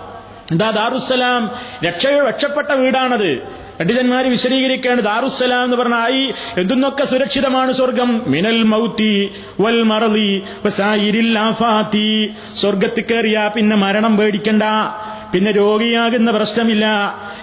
എന്താ 0.51 0.69
ദാറുസലാം 0.69 1.51
രക്ഷ 1.88 2.05
രക്ഷപ്പെട്ട 2.07 2.71
വീടാണത്. 2.71 3.57
പണ്ഡിതന്മാര് 3.79 4.25
വിശദീകരിക്കുകയാണ് 4.25 5.01
ദാറുസലാം 5.01 5.63
എന്ന് 5.63 5.77
പറഞ്ഞാൽ 5.77 6.11
ഈ 6.11 6.31
എന്തെന്നൊക്കെ 6.57 7.03
സുരക്ഷിതമാണ് 7.03 7.71
സ്വർഗം? 7.71 8.23
മിനൽ 8.27 8.63
മൗത്തി 8.63 9.31
വൽ 9.59 9.83
മറലി 9.83 10.43
സ്വർഗത്തിൽ 12.55 13.03
കയറിയാ 13.11 13.47
പിന്നെ 13.47 13.75
മരണം 13.75 14.17
പേടിക്കണ്ട. 14.17 14.63
പിന്നെ 15.34 15.51
രോഗിയാകുന്ന 15.51 16.32
പ്രശ്നമില്ല. 16.32 16.86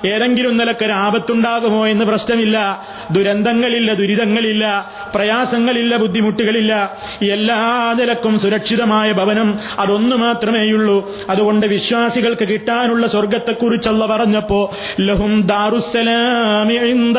ഏതെങ്കിലും 0.07 0.57
നിലക്കൊരു 0.57 0.93
ആപത്തുണ്ടാകുമോ 0.93 1.87
എന്ന് 1.87 2.05
പ്രശ്നമില്ല. 2.05 2.87
ദുരന്തങ്ങളില്ല 3.11 3.95
ദുരിതങ്ങളില്ല 3.95 4.91
പ്രയാസങ്ങളില്ല 5.15 5.97
ബുദ്ധിമുട്ടുകളില്ല. 5.97 6.97
എല്ലാ 7.31 7.93
നിലക്കും 8.01 8.39
സുരക്ഷിതമായ 8.39 9.13
ഭവനം 9.13 9.59
അതൊന്നു 9.79 10.17
മാത്രമേയുള്ളൂ. 10.17 11.11
അതുകൊണ്ട് 11.31 11.67
വിശ്വാസികൾക്ക് 11.67 12.49
കിട്ടാനുള്ള 12.49 13.07
സ്വർഗത്തെക്കുറിച്ചല്ല 13.07 14.07
പറഞ്ഞപ്പോ 14.07 14.77
ലഹും 15.01 15.47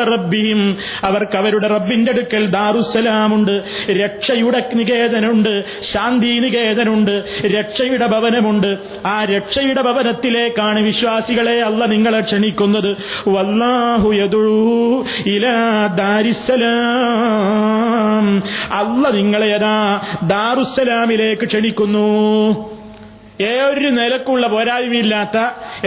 റബ്ബിഹിം. 0.04 0.78
അവർക്ക് 1.04 1.38
അവരുടെ 1.38 1.68
റബ്ബിന്റെ 1.68 2.12
അടുക്കൽ 2.12 2.46
ദാറുസലാമുണ്ട് 2.46 3.64
രക്ഷയുടെ 3.92 4.70
നികേതനുണ്ട്. 4.76 5.64
ശാന്തി 5.82 6.40
നികേതനുണ്ട്. 6.40 7.24
രക്ഷയുടെ 7.46 8.08
ഭവനമുണ്ട്. 8.08 8.78
ആ 9.06 9.26
രക്ഷയുടെ 9.26 9.82
ഭവനത്തിലേക്കാണ് 10.56 10.80
വിശ്വാസികളെ 10.90 11.56
അല്ല 11.68 11.82
നിങ്ങളെ 11.94 12.20
ക്ഷണിക്കുന്നത്. 12.28 12.92
വല്ലാഹു 13.36 14.10
ഇലാ 15.36 15.58
ദാരിസലാം 16.02 16.66
അല്ല 18.80 19.04
നിങ്ങളെ 19.20 19.50
ദാറുസലാമിലേക്ക് 20.34 21.46
ക്ഷണിക്കുന്നു. 21.52 22.08
ഏതൊരു 23.52 23.90
നിലക്കുള്ള 24.00 24.46
പോരായ്മയില്ലാത്ത 24.54 25.38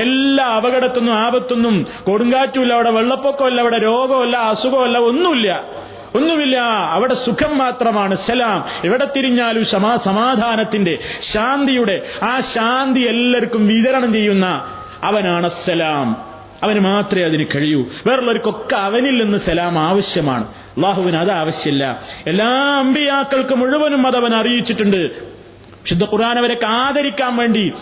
എല്ലാ 0.05 0.47
അപകടത്തൊന്നും 0.57 1.15
ആപത്തൊന്നും 1.25 1.77
കൊടുങ്കാറ്റുമില്ല 2.09 2.73
അവിടെ 2.79 2.91
വെള്ളപ്പൊക്കമല്ല 2.99 3.61
അവിടെ 3.65 3.79
രോഗമല്ല 3.89 4.37
അസുഖമല്ല 4.53 4.97
ഒന്നുമില്ല. 5.11 5.49
ഒന്നുമില്ല 6.15 6.57
അവിടെ 6.91 7.15
സുഖം 7.15 7.59
മാത്രമാണ് 7.59 8.15
സലാം. 8.15 8.65
എവിടെ 8.85 9.09
തിരിഞ്ഞാലും 9.17 9.65
സമാ 9.65 9.97
സമാധാനത്തിന്റെ 9.97 10.99
ശാന്തിയുടെ 11.21 12.03
ആ 12.23 12.41
ശാന്തി 12.41 13.01
എല്ലാവർക്കും 13.01 13.67
വിതരണം 13.67 14.13
ചെയ്യുന്ന 14.13 14.75
അവനാണ് 15.03 15.49
സലാം. 15.49 16.29
അവന് 16.63 16.81
മാത്രമേ 16.81 17.25
അതിന് 17.25 17.45
കഴിയൂ. 17.55 17.85
വേറുള്ളവർക്കൊക്കെ 18.07 18.77
അവനിൽ 18.77 19.23
നിന്ന് 19.23 19.39
സലാം 19.39 19.79
ആവശ്യമാണ്. 19.79 20.45
അള്ളാഹുവിന് 20.47 21.17
അത് 21.17 21.31
ആവശ്യമില്ല. 21.31 22.01
എല്ലാ 22.27 22.79
അമ്പിയാക്കൾക്ക് 22.79 23.55
മുഴുവനും 23.55 24.07
അത് 24.07 24.17
അവൻ 24.17 24.35
അറിയിച്ചിട്ടുണ്ട്. 24.35 25.11
ശുദ്ധ 25.87 26.05
ഖുർആൻ 26.05 26.39
അവരൊക്കെ 26.39 26.67
ആദരിക്കാൻ 26.67 27.37
വേണ്ടി 27.37 27.73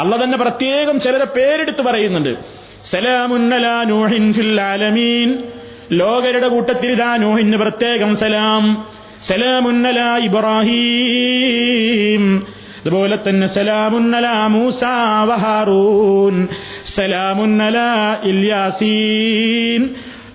അല്ല 0.00 0.24
തന്നെ 0.24 0.38
പ്രത്യേകം 0.38 1.00
ചിലരെ 1.00 1.24
പേരെടുത്ത് 1.24 1.82
പറയുന്നുണ്ട്. 1.82 2.36
സലാമുന്നലാ 2.84 3.82
നൂഹിൻ 3.82 4.32
ഫിൽ 4.32 4.60
ആലമീൻ. 4.60 5.44
ലോകരുടെ 5.92 6.48
കൂട്ടത്തിൽ 6.48 7.02
നൂഹിന് 7.16 7.56
പ്രത്യേകം 7.56 8.16
സലാം. 8.16 8.88
സലാമുന്നല 9.26 10.24
ഇബ്രാഹീം. 10.24 12.46
അതുപോലെ 12.80 13.16
തന്നെ 13.16 13.46
സലാമുന്നല 13.46 14.46
മൂസ 14.46 14.80
വഹാറൂൻ. 15.24 16.48
സലാമുന്നല 16.96 17.78
ഇല്യാസീൻ. 18.24 19.94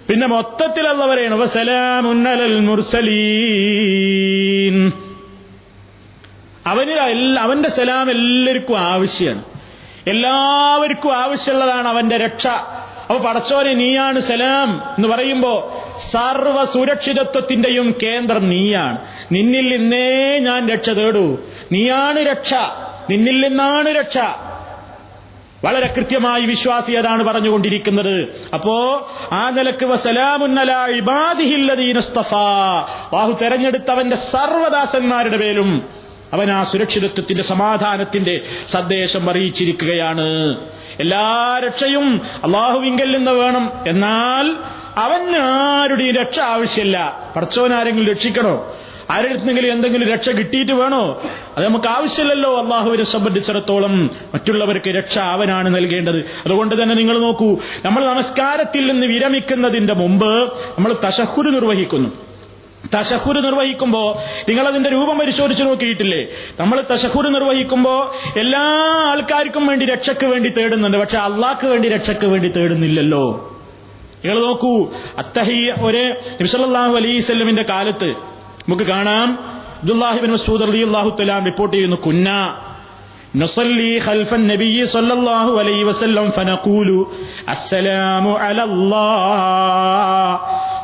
പിന്നെ 0.10 0.28
മൊത്തത്തിൽ 0.28 0.88
അല്ല 0.88 1.46
സലാമുന്നലൽ 1.46 2.60
മുർസലീൻ. 2.60 4.92
അവന് 6.66 7.40
അവന്റെ 7.40 7.70
സലാം 7.70 8.12
എല്ലാവർക്കും 8.12 8.80
ആവശ്യമാണ്. 8.80 9.44
എല്ലാവർക്കും 10.08 11.18
ആവശ്യമുള്ളതാണ് 11.18 11.88
അവന്റെ 11.88 12.18
രക്ഷ. 12.18 12.48
അപ്പൊ 13.12 13.30
പടച്ചോനെ 13.30 13.74
നീയാണ് 13.74 14.20
സലാം 14.20 14.84
എന്ന് 14.98 15.08
പറയുമ്പോ 15.08 15.84
സർവ 16.12 16.64
സുരക്ഷിതത്വത്തിന്റെയും 16.64 17.96
കേന്ദ്രം 18.04 18.50
നീയാണ്. 18.50 18.98
നിന്നിൽ 19.32 19.78
നിന്നേ 19.78 20.38
ഞാൻ 20.40 20.70
രക്ഷ 20.70 20.90
തേടൂ. 20.90 21.38
നീയാണ് 21.72 22.20
രക്ഷ. 22.20 22.54
നിന്നിൽ 23.10 23.48
നിന്നാണ് 23.48 23.90
രക്ഷ. 23.90 24.18
വളരെ 25.66 25.94
കൃത്യമായി 25.98 26.42
വിശ്വാസി 26.42 26.92
അതാണ് 26.92 27.24
പറഞ്ഞുകൊണ്ടിരിക്കുന്നത്. 27.24 28.50
അപ്പോ 28.54 29.08
ആ 29.34 29.50
നിലയ്ക്ക് 29.50 29.86
ബാഹു 33.14 33.38
തെരഞ്ഞെടുത്തവന്റെ 33.42 34.16
സർവദാസന്മാരുടെ 34.16 35.38
പേരും 35.38 36.01
അവൻ 36.34 36.52
ആ 36.52 36.64
സുരക്ഷിതത്വത്തിന്റെ 36.64 37.44
സമാധാനത്തിന്റെ 37.44 38.42
സന്ദേശം 38.68 39.30
അറിയിച്ചിരിക്കുകയാണ്. 39.30 40.58
എല്ലാ 41.00 41.60
രക്ഷയും 41.66 42.22
അള്ളാഹുവിങ്കൽ 42.44 43.18
നിന്ന് 43.18 43.32
വേണം. 43.32 43.72
എന്നാൽ 43.88 44.56
അവന് 44.98 45.36
ആരുടെയും 45.38 46.16
രക്ഷ 46.16 46.40
ആവശ്യമില്ല. 46.40 47.20
പടച്ചോനാരെങ്കിലും 47.36 48.10
രക്ഷിക്കണോ? 48.10 48.76
ആരെടുത്തെങ്കിലും 49.12 49.72
എന്തെങ്കിലും 49.72 50.08
രക്ഷ 50.08 50.30
കിട്ടിയിട്ട് 50.30 50.72
വേണോ? 50.72 51.24
അത് 51.58 51.66
നമുക്ക് 51.66 51.88
ആവശ്യമില്ലല്ലോ 51.88 52.62
അള്ളാഹുവിനെ 52.62 53.04
സംബന്ധിച്ചിടത്തോളം. 53.04 54.06
മറ്റുള്ളവർക്ക് 54.06 54.90
രക്ഷ 54.90 55.18
അവനാണ് 55.18 55.76
നൽകേണ്ടത്. 55.76 56.16
അതുകൊണ്ട് 56.16 56.84
തന്നെ 56.84 56.96
നിങ്ങൾ 56.96 57.20
നോക്കൂ 57.20 57.58
നമ്മൾ 57.86 58.14
നമസ്കാരത്തിൽ 58.14 58.92
നിന്ന് 58.92 59.08
വിരമിക്കുന്നതിന്റെ 59.08 59.94
മുമ്പ് 59.94 60.54
നമ്മൾ 60.54 60.96
തശഹുര് 61.06 61.54
നിർവഹിക്കുന്നു. 61.54 62.31
തശഹുര് 62.95 63.41
നിർവഹിക്കുമ്പോ 63.47 64.03
നിങ്ങളതിന്റെ 64.49 64.91
രൂപം 64.91 65.17
പരിശോധിച്ച് 65.21 65.63
നോക്കിയിട്ടില്ലേ 65.63 66.21
നമ്മൾ 66.61 66.79
തശഹുര് 66.91 67.29
നിർവഹിക്കുമ്പോ 67.37 67.95
എല്ലാ 68.43 68.65
ആൾക്കാർക്കും 69.11 69.65
വേണ്ടി 69.67 69.85
രക്ഷയ്ക്ക് 69.87 70.27
വേണ്ടി 70.33 70.51
തേടുന്നുണ്ട് 70.59 70.99
പക്ഷെ 70.99 71.19
അള്ളാഹ്ക്ക് 71.29 71.69
വേണ്ടി 71.73 71.89
രക്ഷയ്ക്ക് 71.89 72.29
വേണ്ടി 72.35 72.51
തേടുന്നില്ലല്ലോ 72.57 73.25
നിങ്ങൾ 74.21 74.39
നോക്കൂ 74.43 74.75
അത്തഹി 75.23 75.59
ഒരു 75.89 76.05
നബിസല്ലാഹു 76.39 76.95
അലൈവല്ലമിന്റെ 77.01 77.65
കാലത്ത് 77.73 78.11
നമുക്ക് 78.63 78.87
കാണാം 78.93 79.29
അബ്ദുല്ലാഹിബിൻ 79.81 80.31
മസൂദ് 80.37 80.65
അലി 80.69 80.81
അള്ളാഹു 80.83 81.11
തലാം 81.21 81.45
റിപ്പോർട്ട് 81.51 81.77
ചെയ്യുന്നു 81.77 82.01
കുന്ന 82.09 82.31
نصلي 83.37 83.93
خلف 84.01 84.31
النبي 84.35 84.79
صلى 84.87 85.13
الله 85.13 85.47
عليه 85.61 85.81
وسلم 85.85 86.27
فنقول 86.31 86.89
السلام 87.49 88.27
على 88.37 88.63
الله 88.69 90.31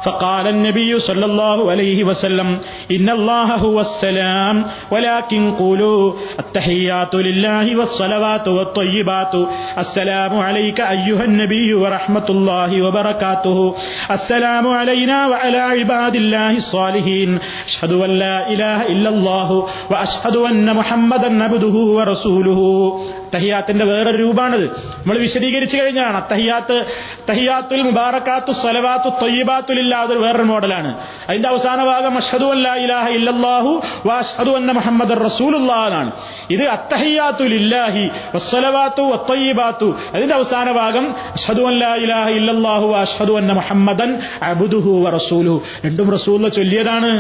فقال 0.06 0.48
النبي 0.48 1.00
صلى 1.00 1.26
الله 1.26 1.72
عليه 1.72 2.04
وسلم 2.04 2.60
إن 2.92 3.10
الله 3.10 3.56
هو 3.56 3.80
السلام 3.80 4.66
ولكن 4.92 5.52
قولوا 5.52 6.14
التحيات 6.40 7.16
لله 7.16 7.78
والصلوات 7.78 8.48
والطيبات. 8.48 9.34
السلام 9.78 10.38
عليك 10.40 10.80
أيها 10.82 11.24
النبي 11.24 11.74
ورحمة 11.74 12.28
الله 12.30 12.82
وبركاته. 12.82 13.76
السلام 14.12 14.68
علينا 14.68 15.28
وعلى 15.28 15.58
عباد 15.58 16.16
الله 16.16 16.52
الصالحين. 16.52 17.40
أشهد 17.66 17.92
أن 17.92 18.10
لا 18.10 18.50
إله 18.54 18.88
إلا 18.88 19.10
الله 19.10 19.68
وأشهد 19.92 20.36
أن 20.36 20.76
محمدا 20.76 21.44
عبده 21.44 21.76
ورسوله. 21.98 22.60
തഹിയാത്തിന്റെ 23.36 23.86
വേറൊരു 23.86 24.18
രൂപമാണിത് 24.18 24.66
നമ്മൾ 25.00 25.18
വിശദീകരിച്ചു 25.18 25.78
കഴിഞ്ഞാണ് 25.78 26.24
തഹിയാത്ത് 26.32 26.78
തഹിയാത്തുൽ 27.30 27.82
മുബാറക്കാത്തു 27.82 28.52
സലവാത്തു 28.52 29.10
തൊയ്യബാത്തുലില്ല 29.22 29.96
അതൊരു 29.96 30.20
വേറൊരു 30.20 30.44
മോഡലാണ്. 30.44 30.92
അതിന്റെ 31.30 31.50
അവസാന 31.50 31.86
ഭാഗം 31.86 32.18
അഷദു 32.18 32.46
അല്ലാ 32.46 32.76
ഇലാഹ 32.76 33.08
ഇല്ലാഹു 33.10 33.82
വഅഷ്ഹദു 34.06 34.52
അന്ന 34.52 34.72
മുഹമ്മദ് 34.72 35.26
റസൂലുള്ളാഹാണ് 35.26 36.12
ഇത് 36.52 36.64
അത്തഹിയാത്തുലില്ലാഹി 36.68 38.10
വസ്സലവാത്തു 38.36 39.02
വത്തൊയ്യബാത്തു 39.02 39.96
അതിന്റെ 40.16 40.36
അവസാന 40.36 40.72
ഭാഗം 40.72 41.16
അഷദു 41.32 41.62
അല്ലാ 41.62 41.96
ഇലാഹ 41.96 42.30
ഇല്ലാഹു 42.30 42.86
വാഷദു 42.88 43.34
അന്ന 43.34 43.54
മുഹമ്മദൻ 43.54 44.10
അബുദുഹു 44.42 45.04
വ 45.04 45.10
റസൂലുഹു. 45.10 45.62
രണ്ടും 45.86 46.12
റസൂലുള്ള 46.12 46.50
ചൊല്ലിയതാണ്. 46.50 47.12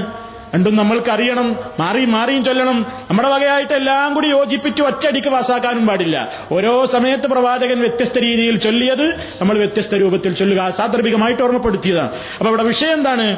രണ്ടും 0.56 0.76
നമ്മൾക്ക് 0.76 1.12
അറിയണം 1.12 1.56
മാറിയും 1.80 2.44
ചൊല്ലണം. 2.44 2.86
നമ്മുടെ 3.10 3.30
വകയായിട്ട് 3.30 3.74
എല്ലാം 3.74 4.14
കൂടി 4.14 4.28
യോജിപ്പിച്ച് 4.28 4.84
ഒറ്റയടിക്ക് 4.84 5.28
പാസ്സാക്കാനും 5.28 5.88
പാടില്ല. 5.88 6.30
ഓരോ 6.52 6.86
സമയത്ത് 6.86 7.28
പ്രവാചകൻ 7.28 7.80
വ്യത്യസ്ത 7.80 8.18
രീതിയിൽ 8.18 8.58
ചൊല്ലിയത് 8.58 9.06
നമ്മൾ 9.42 9.58
വ്യത്യസ്ത 9.58 9.96
രൂപത്തിൽ 9.96 10.34
ചൊല്ലുക. 10.34 10.70
സാന്ദർഭികമായിട്ട് 10.70 11.44
ഓർമ്മപ്പെടുത്തിയതാണ്. 11.44 12.12
അപ്പൊ 12.12 12.48
ഇവിടെ 12.48 12.64
വിഷയം 12.64 12.94
എന്താണ്? 12.94 13.38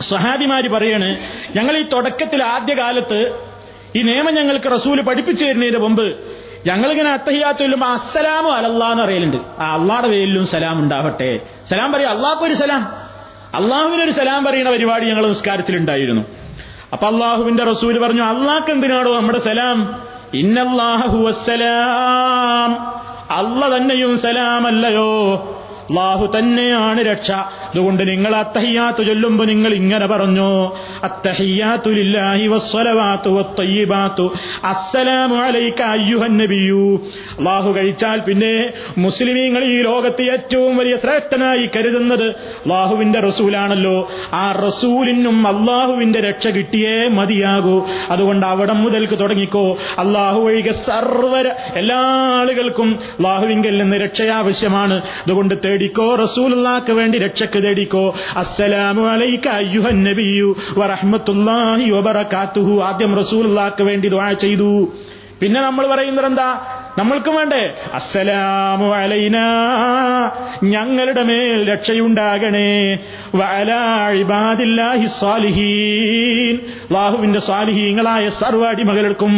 സഹാദിമാര് 0.00 0.68
പറയാണ് 0.68 1.16
ഞങ്ങൾ 1.56 1.76
ഈ 1.76 1.82
തുടക്കത്തിൽ 1.82 2.42
ആദ്യകാലത്ത് 2.42 3.50
ഈ 3.96 4.02
നിയമം 4.02 4.34
ഞങ്ങൾക്ക് 4.34 4.72
റസൂൽ 4.72 5.02
പഠിപ്പിച്ചു 5.02 5.44
തരുന്നതിന് 5.44 5.78
മുമ്പ് 5.78 6.06
ഞങ്ങളിങ്ങനെ 6.66 7.12
അത്തഹിയാത്ത് 7.12 7.58
ചൊല്ലുമ്പോൾ 7.58 7.86
അസ്സലാമു 7.86 8.50
അലല്ലാന്ന് 8.50 9.02
അറിയലുണ്ട് 9.02 9.36
ആ 9.36 9.74
അള്ളാടെ 9.80 10.08
പേരിലും 10.08 10.46
സലാം 10.46 10.78
ഉണ്ടാവട്ടെ. 10.78 11.40
സലാം 11.70 11.92
പറയാം 11.92 12.10
അള്ളാഹ്ക്കൊരു 12.10 12.54
സലാം. 12.54 13.01
അള്ളാഹുവിനൊരു 13.54 14.10
സലാം 14.10 14.44
പറയുന്ന 14.44 14.70
പരിപാടി 14.70 15.06
ഞങ്ങൾ 15.06 15.28
നിസ്കാരത്തിലുണ്ടായിരുന്നു. 15.28 16.22
അപ്പൊ 16.92 17.06
അള്ളാഹുവിന്റെ 17.06 17.64
റസൂൽ 17.64 17.98
പറഞ്ഞു 17.98 18.22
അള്ളാഹ് 18.22 18.70
എന്തിനാണോ 18.70 19.16
നമ്മുടെ 19.16 19.38
സലാം? 19.38 20.02
ഇന്നല്ലാഹു 20.34 21.30
അല്ല 23.30 23.76
തന്നെയും 23.76 24.18
സലാമല്ലയോ? 24.18 25.10
അള്ളാഹു 25.90 26.38
തന്നെയാണ് 26.38 27.00
രക്ഷ. 27.00 27.30
അതുകൊണ്ട് 27.30 28.08
നിങ്ങൾ 28.08 28.36
അത്തഹിയാത്ത് 28.36 29.06
ചൊല്ലുമ്പോ 29.06 29.44
നിങ്ങൾ 29.44 29.74
ഇങ്ങനെ 29.74 30.06
പറഞ്ഞു 30.06 30.76
അസ്സലാമു 34.64 35.36
അലൈക 35.36 35.82
അള്ളാഹു 35.82 37.72
കഴിച്ചാൽ 37.72 38.20
പിന്നെ 38.20 38.72
മുസ്ലിമീങ്ങൾ 38.98 39.64
ഈ 39.64 39.82
ലോകത്ത് 39.82 40.22
ഏറ്റവും 40.22 40.76
വലിയ 40.76 40.96
ശ്രേഷ്ഠനായി 40.96 41.70
കരുതുന്നത് 41.76 42.26
അള്ളാഹുവിന്റെ 42.26 43.20
റസൂലാണല്ലോ. 43.20 44.10
ആ 44.32 44.52
റസൂലിനും 44.52 45.46
അള്ളാഹുവിന്റെ 45.46 46.20
രക്ഷ 46.20 46.48
കിട്ടിയേ 46.48 47.08
മതിയാകൂ. 47.08 47.86
അതുകൊണ്ട് 48.10 48.46
അവിടം 48.46 48.82
മുതൽക്ക് 48.82 49.18
തുടങ്ങിക്കോ. 49.18 49.72
അള്ളാഹു 49.98 50.40
ഒഴികെ 50.40 50.70
സർവര 50.70 51.48
എല്ലാ 51.76 52.00
ആളുകൾക്കും 52.40 52.98
അള്ളാഹുവിങ്കിൽ 53.02 53.78
നിന്ന് 53.78 53.96
രക്ഷയാവശ്യമാണ്. 53.96 54.94
അതുകൊണ്ട് 54.94 55.54
തേടിക്കോ 55.72 56.14
റസൂലുള്ളാക്ക് 56.14 56.92
വേണ്ടി 56.92 57.18
രക്ഷക്ക് 57.18 57.62
തേടിക്കോ. 57.62 58.14
അസ്സലാമു 58.36 59.08
അലൈക 59.08 59.48
അയ്യുഹൻ 59.48 60.04
നബിയു 60.04 60.56
വറഹ്മത്തുള്ളാഹി 60.78 61.90
വബറകാതുഹു. 61.90 62.82
ആദ്യം 62.82 63.16
റസൂലുള്ളാക്ക് 63.16 63.82
വേണ്ടി 63.82 64.08
ദുആ 64.08 64.32
ചെയ്തു. 64.32 64.88
പിന്നെ 65.40 65.60
നമ്മൾ 65.60 65.86
പറയുന്നത് 65.86 66.26
എന്താ? 66.26 66.60
നമ്മൾക്കും 66.98 67.34
വേണ്ടേ? 67.36 67.74
അസ്സലാമു 67.94 68.94
അലൈന. 68.94 69.36
ഞങ്ങളുടെ 70.64 71.22
മേൽ 71.22 71.72
രക്ഷയുണ്ടാകണേ. 71.72 72.98
വഅലാ 73.34 74.10
ഇബാദില്ലാഹി 74.10 75.06
സ്വാലിഹീൻ 75.06 76.56
അല്ലാഹുവിന്റെ 76.82 77.38
സ്വാലിഹീങ്ങളായ 77.38 78.28
സർവ 78.28 78.66
അടിമകൾക്കും 78.66 79.34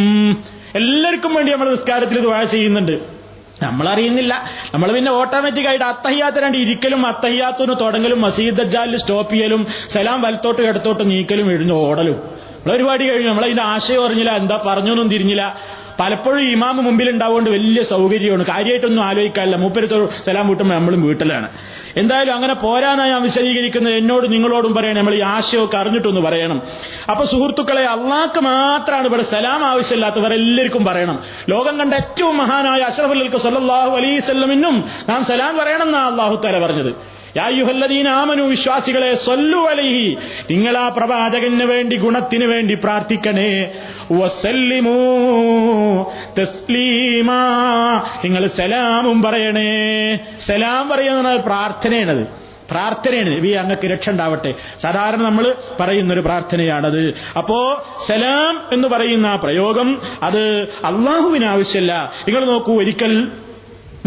എല്ലാവർക്കും 0.75 1.33
വേണ്ടി 1.33 1.51
നമ്മൾ 1.51 1.69
നിസ്കാരത്തിൽ 1.69 2.19
ദുആ 2.19 2.43
ചെയ്യുന്നുണ്ട്. 2.43 3.14
നമ്മളറിയുന്നില്ല. 3.61 4.43
നമ്മൾ 4.73 4.91
പിന്നെ 4.91 5.11
ഓട്ടോമാറ്റിക് 5.11 5.67
ആയിട്ട് 5.67 5.85
അത്തഹിയാത്തിനാണ്ട് 5.85 6.57
ഇരിക്കലും 6.57 7.05
അത്തഹിയാത്തിന് 7.05 7.75
തുടങ്ങലും 7.81 8.21
മസീദ് 8.21 8.57
ദജ്ജാലിൽ 8.57 8.97
സ്റ്റോപ്പ് 8.97 9.33
ചെയ്യലും 9.33 9.67
സലാം 9.89 10.21
വലത്തോട്ട് 10.21 10.61
ഇടത്തോട്ട് 10.61 11.09
നീക്കലും 11.09 11.51
എഴുന്നു 11.51 11.73
ഓടലും. 11.73 12.13
നമ്മളെ 12.13 12.73
പരിപാടി 12.73 13.09
കഴിഞ്ഞു. 13.09 13.29
നമ്മളതിന്റെ 13.29 13.63
ആശയം 13.63 14.05
അറിഞ്ഞില്ല 14.05 14.31
എന്താ 14.31 14.63
പറഞ്ഞൊന്നും 14.65 15.09
തിരിഞ്ഞില്ല. 15.09 15.59
പലപ്പോഴും 15.99 16.51
ഇമാമ് 16.51 16.81
മുമ്പിൽ 16.81 17.09
ഉണ്ടാവുകൊണ്ട് 17.09 17.49
വലിയ 17.49 17.83
സൗകര്യമാണ്. 17.83 18.45
കാര്യമായിട്ടൊന്നും 18.45 19.03
ആലോചിക്കാനില്ല. 19.03 19.57
മൂപ്പരത്ത് 19.57 20.09
സലാം 20.25 20.47
വീട്ടുമ്പോൾ 20.47 20.75
നമ്മളും 20.75 21.01
വീട്ടിലാണ്. 21.01 21.49
എന്തായാലും 21.97 22.35
അങ്ങനെ 22.35 22.53
പോരാനായി 22.53 23.11
ഞാൻ 23.11 23.21
വിശദീകരിക്കുന്നത്. 23.21 23.93
എന്നോട് 23.93 24.31
നിങ്ങളോടും 24.31 24.73
പറയണം. 24.73 24.97
നമ്മൾ 24.97 25.15
ഈ 25.15 25.21
ആശയമൊക്കെ 25.21 25.77
അറിഞ്ഞിട്ടൊന്ന് 25.77 26.21
പറയണം. 26.21 26.61
അപ്പൊ 27.11 27.25
സുഹൃത്തുക്കളെ 27.25 27.81
അള്ളാഹ്ക്ക് 27.81 28.39
മാത്രമാണ് 28.39 29.07
ഇവിടെ 29.07 29.23
സലാം 29.23 29.65
ആവശ്യമില്ലാത്തവർ 29.65 30.33
എല്ലാവർക്കും 30.33 30.85
പറയണം. 30.85 31.19
ലോകം 31.49 31.77
കണ്ട 31.79 31.93
ഏറ്റവും 31.93 32.37
മഹാനായ 32.37 32.79
അഷറഫുൽക്ക് 32.79 33.37
സല്ലാഹു 33.37 33.97
അലൈസല്ലമിനും 33.97 34.89
നാം 35.09 35.23
സലാം 35.23 35.57
പറയണം 35.57 35.85
എന്നാണ് 35.85 36.11
അള്ളാഹു 36.11 36.41
തല 36.45 36.65
പറഞ്ഞത്. 36.65 37.14
ആമനു 38.09 38.43
വിശ്വാസികളെ 38.43 39.15
സൊല്ലു 39.15 39.57
അലൈഹി. 39.57 40.17
നിങ്ങൾ 40.51 40.77
ആ 40.77 40.87
പ്രവാചകന് 40.87 41.63
വേണ്ടി 41.63 41.95
ഗുണത്തിന് 41.95 42.45
വേണ്ടി 42.45 42.73
പ്രാർത്ഥിക്കണേ. 42.73 43.71
വസല്ലിമൂ 44.11 44.93
തസ്ലീമാ. 46.41 47.39
നിങ്ങൾ 48.23 48.47
സലാമും 48.47 49.21
പറയണേ. 49.21 50.15
സലാം 50.47 50.89
പറയുന്നത് 50.89 51.41
പ്രാർത്ഥനയാണത്. 51.41 52.27
പ്രാർത്ഥനയാണ്. 52.71 53.37
നബി 53.37 53.47
അങ്ങക്ക് 53.47 53.87
രക്ഷ 53.87 54.09
ഉണ്ടാവട്ടെ. 54.09 54.53
സാധാരണ 54.83 55.23
നമ്മൾ 55.23 55.55
പറയുന്ന 55.79 56.13
ഒരു 56.13 56.21
പ്രാർത്ഥനയാണത്. 56.21 57.13
അപ്പോ 57.37 57.85
സലാം 58.07 58.61
എന്ന് 58.73 58.87
പറയുന്ന 58.87 59.27
ആ 59.27 59.35
പ്രയോഗം 59.35 60.01
അത് 60.23 60.61
അള്ളാഹുവിന് 60.61 61.45
ആവശ്യമല്ല 61.45 62.11
നിങ്ങൾ 62.27 62.45
നോക്കൂ 62.45 62.79
ഒരിക്കൽ 62.79 63.31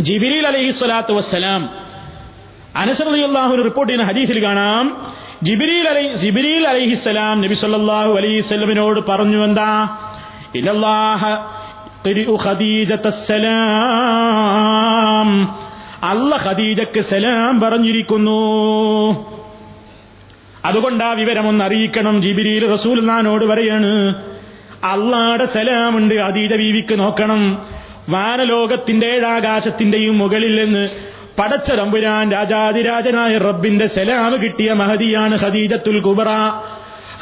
ജിബിലി 0.01 0.45
അലൈഹി 0.45 0.71
സ്വലാത്തു 0.71 1.13
വസ്സലാം 1.13 1.88
അനസറിയാഹുന് 2.79 3.65
റിപ്പോർട്ട് 3.65 3.93
ചെയ്യുന്ന 3.93 4.13
ഹദീസിൽ 4.13 4.43
കാണാം 4.43 4.97
ജിബിരിൽ 5.43 5.89
അലൈ 5.89 6.13
ജിബിരിൽ 6.13 6.69
അലൈഹിസ്സലാം 6.69 7.41
നബി 7.41 7.55
സല്ലല്ലാഹു 7.55 8.15
അലൈഹി 8.15 8.41
സ്വലമിനോട് 8.41 9.01
പറഞ്ഞു 9.09 9.45
എന്താ? 9.45 9.89
അല്ല 16.03 16.37
ഖദീജക്ക് 16.37 17.01
സലാം 17.01 17.61
പറഞ്ഞിരിക്കുന്നു. 17.61 18.41
അതുകൊണ്ട് 20.65 21.05
ആ 21.05 21.13
വിവരമൊന്ന് 21.13 21.65
അറിയിക്കണം. 21.65 22.23
ജിബിരിയിൽ 22.23 22.71
റസൂൽനാനോട് 22.71 23.45
പറയാണ് 23.45 24.15
അള്ളാടെ 24.85 25.45
സലാമുണ്ട് 25.45 26.15
അതീജ 26.15 26.53
ബീവിക്ക് 26.53 26.99
നോക്കണം. 26.99 27.67
വാനലോകത്തിന്റെ 28.09 29.07
ഏഴാകാശത്തിന്റെയും 29.07 30.19
മുകളിൽ 30.19 30.65
നിന്ന് 30.65 30.89
പടച്ച 31.39 31.73
തമ്പുരാൻ 31.73 32.33
രാജാതിരാജനായ 32.33 33.39
റബ്ബിന്റെ 33.39 33.87
സലാം 33.87 34.43
കിട്ടിയ 34.43 34.73
മഹതിയാണ് 34.73 35.39
ഖദീജത്തുൽ 35.39 36.01
കുബറ. 36.01 36.31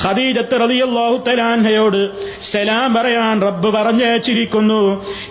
ഖദീജത്ത് 0.04 0.60
റളിയല്ലാഹു 0.62 1.16
തലാൻഹയോട് 1.26 2.00
സലാം 2.52 2.94
പറയാൻ 2.94 3.36
റബ്ബ് 3.46 3.68
പറഞ്ഞയച്ചിരിക്കുന്നു. 3.76 4.80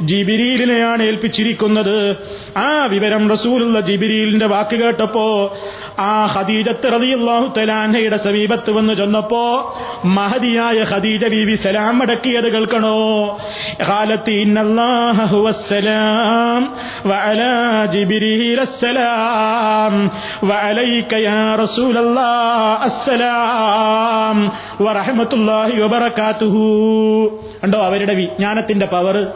ജിബിരിലിനെയാണ് 0.10 1.04
ഏൽപ്പിച്ചിരിക്കുന്നത്. 1.04 1.98
ആ 2.58 2.86
വിവരം 2.94 3.24
റസൂലുള്ള 3.34 3.80
ജിബ്രീലിന്റെ 3.90 4.48
വാക്ക് 4.54 4.76
കേട്ടപ്പോ 4.82 5.28
ആ 6.00 6.14
ഖദീജത്ത് 6.36 6.88
റളിയല്ലാഹു 6.96 7.48
തലാൻഹയുടെ 7.58 8.18
സമീപത്ത് 8.18 8.72
വന്ന് 8.78 8.94
ചെന്നപ്പോ 8.94 9.44
മഹദിയായ 10.18 10.78
ഖദീജ 10.92 11.24
ബീവി 11.34 11.56
സലാം 11.66 12.02
അടക്കിയത് 12.04 12.50
കേൾക്കണോ? 12.56 12.98
ഖാലത്തി 13.90 14.36
ഇന്നല്ലാഹു 14.46 15.26
ഹുവസ്സലാം 15.34 16.62
വഅലാ 17.12 17.54
ജിബ്രീൽ 17.94 18.60
അസ്സലാം 18.68 19.94
വഅലൈക 20.50 21.14
യാ 21.28 21.40
റസൂലല്ലാഹ് 21.64 22.78
അസ്സലാം 22.90 24.38
വറഹ്മത്തുള്ളാഹി 24.82 25.72
വബറകാതുഹു. 25.72 26.60
കണ്ടോ? 27.64 27.80
അവരുടെ 27.80 28.14
വിജ്ഞാനത്തിന്റെ 28.14 28.86
പവർ 28.86 29.28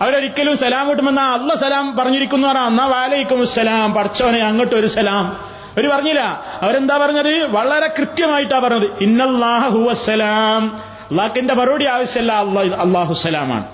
അവരൊരിക്കലും 0.00 0.56
സലാം 0.56 0.90
കിട്ടുമെന്ന 0.90 1.20
അല്ല 1.20 1.54
സലാം 1.54 1.96
പറഞ്ഞിരിക്കുന്നു 1.96 2.48
പറഞ്ഞാൽ 2.48 2.86
വാലൈക്കും 2.86 3.46
സലാം 3.46 3.94
പഠിച്ചവനെ 3.94 4.42
അങ്ങോട്ട് 4.42 4.74
ഒരു 4.74 4.86
സലാം. 4.86 5.26
അവർ 5.26 5.90
പറഞ്ഞില്ല. 5.90 6.20
അവരെന്താ 6.62 6.98
പറഞ്ഞത്? 6.98 7.56
വളരെ 7.56 7.86
കൃത്യമായിട്ടാ 7.86 8.58
പറഞ്ഞത്. 8.58 8.90
ഇന്നല്ലാഹു 9.00 9.78
വസ്സലാം 9.78 10.76
അള്ളാഹിന്റെ 11.10 11.54
മറുപടി 11.54 11.86
ആവശ്യമല്ല 11.86 12.32
അള്ളാഹ് 12.32 13.12
സലാമാണ്. 13.12 13.64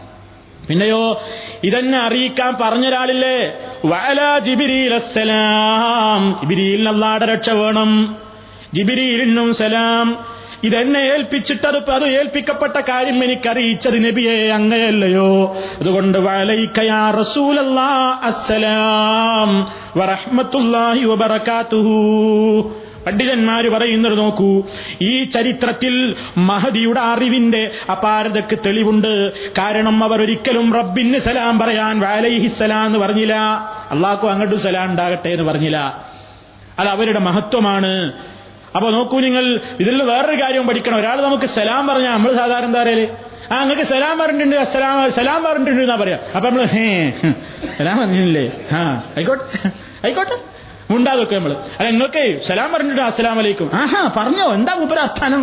പിന്നെയോ 0.69 1.23
ഇതെന്നെ 1.65 1.99
അറിയിക്കാൻ 1.99 2.55
പറഞ്ഞൊരാളില്ലേ? 2.63 3.67
വഅല 3.87 4.39
ജിബിരിൽ 4.39 4.95
അസ്സലാം 4.95 6.37
ജിബിരിയിൽ 6.41 6.89
അള്ളാടെ 6.89 7.27
രക്ഷ 7.27 7.51
വേണം. 7.51 8.17
ജിബിരിയിലിനും 8.75 9.55
സലാം. 9.55 10.25
ഇതെന്നെ 10.65 11.01
ഏൽപ്പിച്ചിട്ടത് 11.01 11.91
അത് 11.91 12.05
ഏൽപ്പിക്കപ്പെട്ട 12.05 12.81
കാര്യം 12.89 13.25
എനിക്കറിയിച്ചത് 13.25 14.05
നബിയെ 14.05 14.49
അങ്ങയല്ലയോ 14.49 15.57
അതുകൊണ്ട് 15.81 16.19
അസ്സലാം 18.25 19.69
വബറകാതുഹു. 21.05 22.77
പണ്ഡിതന്മാര് 23.07 23.71
പറയുന്നത് 23.71 24.19
നോക്കൂ 24.19 24.63
ഈ 25.03 25.25
ചരിത്രത്തിൽ 25.25 26.15
മഹദിയുടെ 26.37 27.01
അറിവിന്റെ 27.01 27.71
അപാരതയ്ക്ക് 27.91 28.59
തെളിവുണ്ട്. 28.67 29.31
കാരണം 29.51 30.05
അവർ 30.05 30.23
ഒരിക്കലും 30.23 30.75
റബ്ബിന് 30.75 31.19
സലാം 31.19 31.59
പറയാൻ 31.59 32.01
വാലൈഹിസലാം 32.01 32.87
എന്ന് 32.87 32.99
പറഞ്ഞില്ല. 32.99 33.35
അള്ളാഹു 33.91 34.29
അങ്ങോട്ടും 34.29 34.61
സലാം 34.61 34.85
ഉണ്ടാകട്ടെ 34.85 35.29
എന്ന് 35.29 35.45
പറഞ്ഞില്ല. 35.45 36.05
അത് 36.79 36.89
അവരുടെ 36.89 37.19
മഹത്വമാണ്. 37.19 38.13
അപ്പൊ 38.77 38.91
നോക്കൂ 38.91 39.17
നിങ്ങൾ 39.21 39.45
ഇതിൽ 39.83 40.03
വേറൊരു 40.11 40.37
കാര്യം 40.43 40.65
പഠിക്കണം. 40.67 40.97
ഒരാൾ 40.99 41.17
നമുക്ക് 41.23 41.49
സലാം 41.59 41.83
പറഞ്ഞാൽ 41.87 42.13
നമ്മൾ 42.13 42.33
സാധാരണ 42.33 42.67
എന്താ 42.71 42.83
ആ 43.53 43.57
നിങ്ങൾക്ക് 43.61 43.87
സലാം 43.93 44.15
പറഞ്ഞിട്ടുണ്ട് 44.19 44.57
സലാം 44.75 44.97
സലാം 45.11 45.41
പറഞ്ഞിട്ടുണ്ട് 45.45 45.83
എന്നാ 45.83 45.97
പറയാ. 46.03 46.19
അപ്പൊ 46.37 46.47
നമ്മൾ 46.51 46.65
ഹേ 46.75 46.87
സലാം 47.79 47.97
പറഞ്ഞില്ലേ 48.03 48.45
ആ 48.73 48.81
ആയിക്കോട്ടെ 49.17 49.45
ആയിക്കോട്ടെ. 50.05 50.37
ഉണ്ടാതൊക്കെ 50.97 51.35
നമ്മൾ. 51.35 51.53
അല്ല 51.79 51.89
നിങ്ങൾക്ക് 51.91 52.23
സലാം 52.49 52.69
പറഞ്ഞിട്ട് 52.73 53.03
അസ്സലാം 53.03 53.37
വലൈക്കും 53.39 53.69
ആഹാ 53.83 54.01
പറഞ്ഞോ 54.17 54.47
എന്താ 54.59 54.73
ഉപരാസ്ഥാനം 54.87 55.43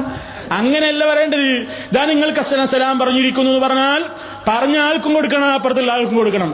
അങ്ങനെയല്ല 0.51 1.03
പറയേണ്ടത്. 1.11 1.47
ഇതാ 1.91 2.03
നിങ്ങൾക്ക് 2.05 2.39
അസ്സലാം 2.39 2.67
സലാം 2.67 2.99
പറഞ്ഞിരിക്കുന്നു 2.99 3.51
എന്ന് 3.51 3.63
പറഞ്ഞാൽ 3.67 4.03
പറഞ്ഞ 4.49 4.77
ആൾക്കും 4.77 5.13
കൊടുക്കണം 5.13 5.53
അപ്പുറത്തുള്ള 5.53 5.91
ആൾക്കും 5.91 6.15
കൊടുക്കണം. 6.15 6.51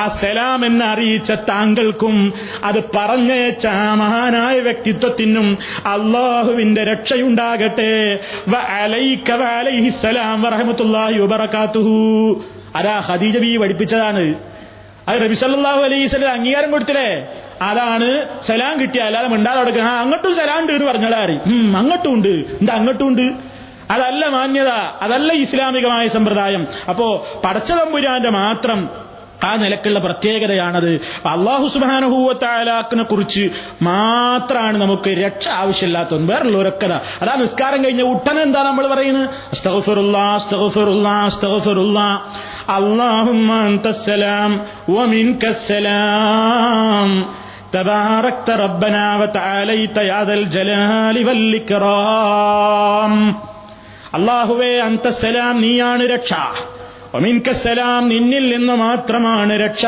ആ 0.00 0.02
സലാം 0.22 0.66
എന്ന് 0.66 0.84
അറിയിച്ച 0.84 1.30
താങ്കൾക്കും 1.50 2.16
അത് 2.64 2.80
പറഞ്ഞയച്ച 2.96 3.66
മഹാനായ 4.02 4.56
വ്യക്തിത്വത്തിനും 4.60 5.48
അള്ളാഹുവിന്റെ 5.94 6.84
രക്ഷയുണ്ടാകട്ടെ. 6.84 7.94
വഅലൈക 8.48 9.30
വഅലൈഹിസ്സലാം 9.42 10.42
വറഹ്മത്തുള്ളാഹി 10.42 11.18
വബറകാതുഹു. 11.18 11.98
അതാ 12.78 12.94
ഖദീജ 13.08 13.36
ബി 13.44 13.50
പഠിപ്പിച്ചതാണ്. 13.62 14.24
അത് 15.08 15.16
റബിസല്ലാഹു 15.24 15.52
സല്ലല്ലാഹു 15.52 15.80
അലൈഹി 15.88 16.04
വസല്ലം 16.06 16.32
അംഗീകാരം 16.38 16.70
കൊടുത്തില്ലേ? 16.74 17.10
അതാണ് 17.68 18.08
സലാം 18.48 18.74
കിട്ടിയ 18.80 19.02
അല്ലാതെ 19.08 19.28
മിണ്ടാതെ 19.34 19.82
ആ 19.90 19.92
അങ്ങോട്ടും 20.02 20.32
സലാം 20.40 20.58
ഉണ്ട് 20.62 20.72
എന്ന് 20.76 20.86
പറഞ്ഞാൽ 20.90 21.14
അങ്ങോട്ടും 21.80 22.10
ഉണ്ട്. 22.16 22.34
എന്താ 22.60 22.72
അങ്ങോട്ടും 22.80 23.06
ഉണ്ട്? 23.10 23.26
അതല്ല 23.94 24.22
മാന്യത 24.34 24.70
അതല്ല 25.04 25.30
ഇസ്ലാമികമായ 25.44 26.04
സമ്പ്രദായം. 26.16 26.62
അപ്പോ 26.90 27.06
പടച്ചതമ്പുരാന്റെ 27.44 28.30
മാത്രം 28.40 28.80
ആ 29.41 29.49
നിലക്കുള്ള 29.61 29.99
പ്രത്യേകതയാണത് 30.05 30.91
അള്ളാഹു 31.31 31.65
സുബാനുഭൂവത്താലാക്കിനെ 31.73 33.03
കുറിച്ച് 33.03 33.43
മാത്രമാണ് 33.87 34.77
നമുക്ക് 34.83 35.09
രക്ഷ 35.21 35.45
ആവശ്യമില്ലാത്തത് 35.61 36.23
വേറുള്ളവരൊക്കെ 36.29 36.87
അതാ 37.21 37.33
നിസ്കാരം 37.41 37.79
കഴിഞ്ഞ 37.85 38.03
ഉടനെ 38.11 38.41
എന്താ 38.47 38.61
നമ്മൾ 38.69 38.85
പറയുന്നത് 38.93 39.25
അസ്തഗ്ഫിറുല്ലാ, 39.53 40.25
അസ്തഗ്ഫിറുല്ലാ, 40.39 41.15
അസ്തഗ്ഫിറുല്ലാ. 41.29 42.07
اللهم 42.73 43.47
أنت 43.67 43.85
السلام 43.87 44.51
ومنك 44.89 45.43
السلام 45.55 47.09
تباركت 47.73 48.49
ربنا 48.65 49.03
وتعاليت 49.19 49.97
يا 50.03 50.19
ذا 50.23 50.33
الجلال 50.33 51.15
والإكرام 51.27 53.13
അള്ളാഹുവേ 54.17 54.71
അന്തസ്സലാം 54.79 55.55
നീയാണ് 55.61 56.03
രക്ഷ 56.13 56.31
ഒമിൻകസ്സലാം 57.14 58.08
നിന്നിൽ 58.08 58.56
നിന്ന് 58.56 58.74
മാത്രമാണ് 58.74 59.60
രക്ഷ. 59.60 59.86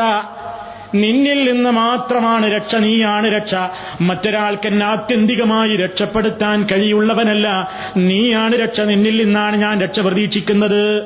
നിന്നിൽ 0.95 1.51
നിന്ന് 1.51 1.69
മാത്രമാണ് 1.69 2.55
രക്ഷ 2.55 2.75
നീയാണ് 2.75 3.35
രക്ഷ. 3.35 3.55
മറ്റൊരാൾക്ക് 4.01 4.67
എന്നെ 4.67 4.85
ആത്യന്തികമായി 4.85 5.77
രക്ഷപ്പെടുത്താൻ 5.77 6.67
കഴിയുള്ളവനല്ല. 6.71 7.69
നീയാണ് 7.97 8.55
രക്ഷ 8.55 8.81
നിന്നിൽ 8.81 9.23
നിന്നാണ് 9.23 9.55
ഞാൻ 9.57 9.81
രക്ഷ 9.81 9.99
പ്രതീക്ഷിക്കുന്നത്. 9.99 11.03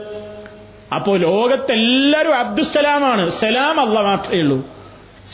അപ്പോ 0.95 1.15
ലോകത്തെല്ലാവരും 1.15 2.35
അബ്ദുസലാമാണ് 2.35 3.29
സലാം 3.29 3.79
അല്ല 3.79 4.01
മാത്രമേ 4.01 4.41
ഉള്ളൂ. 4.41 4.67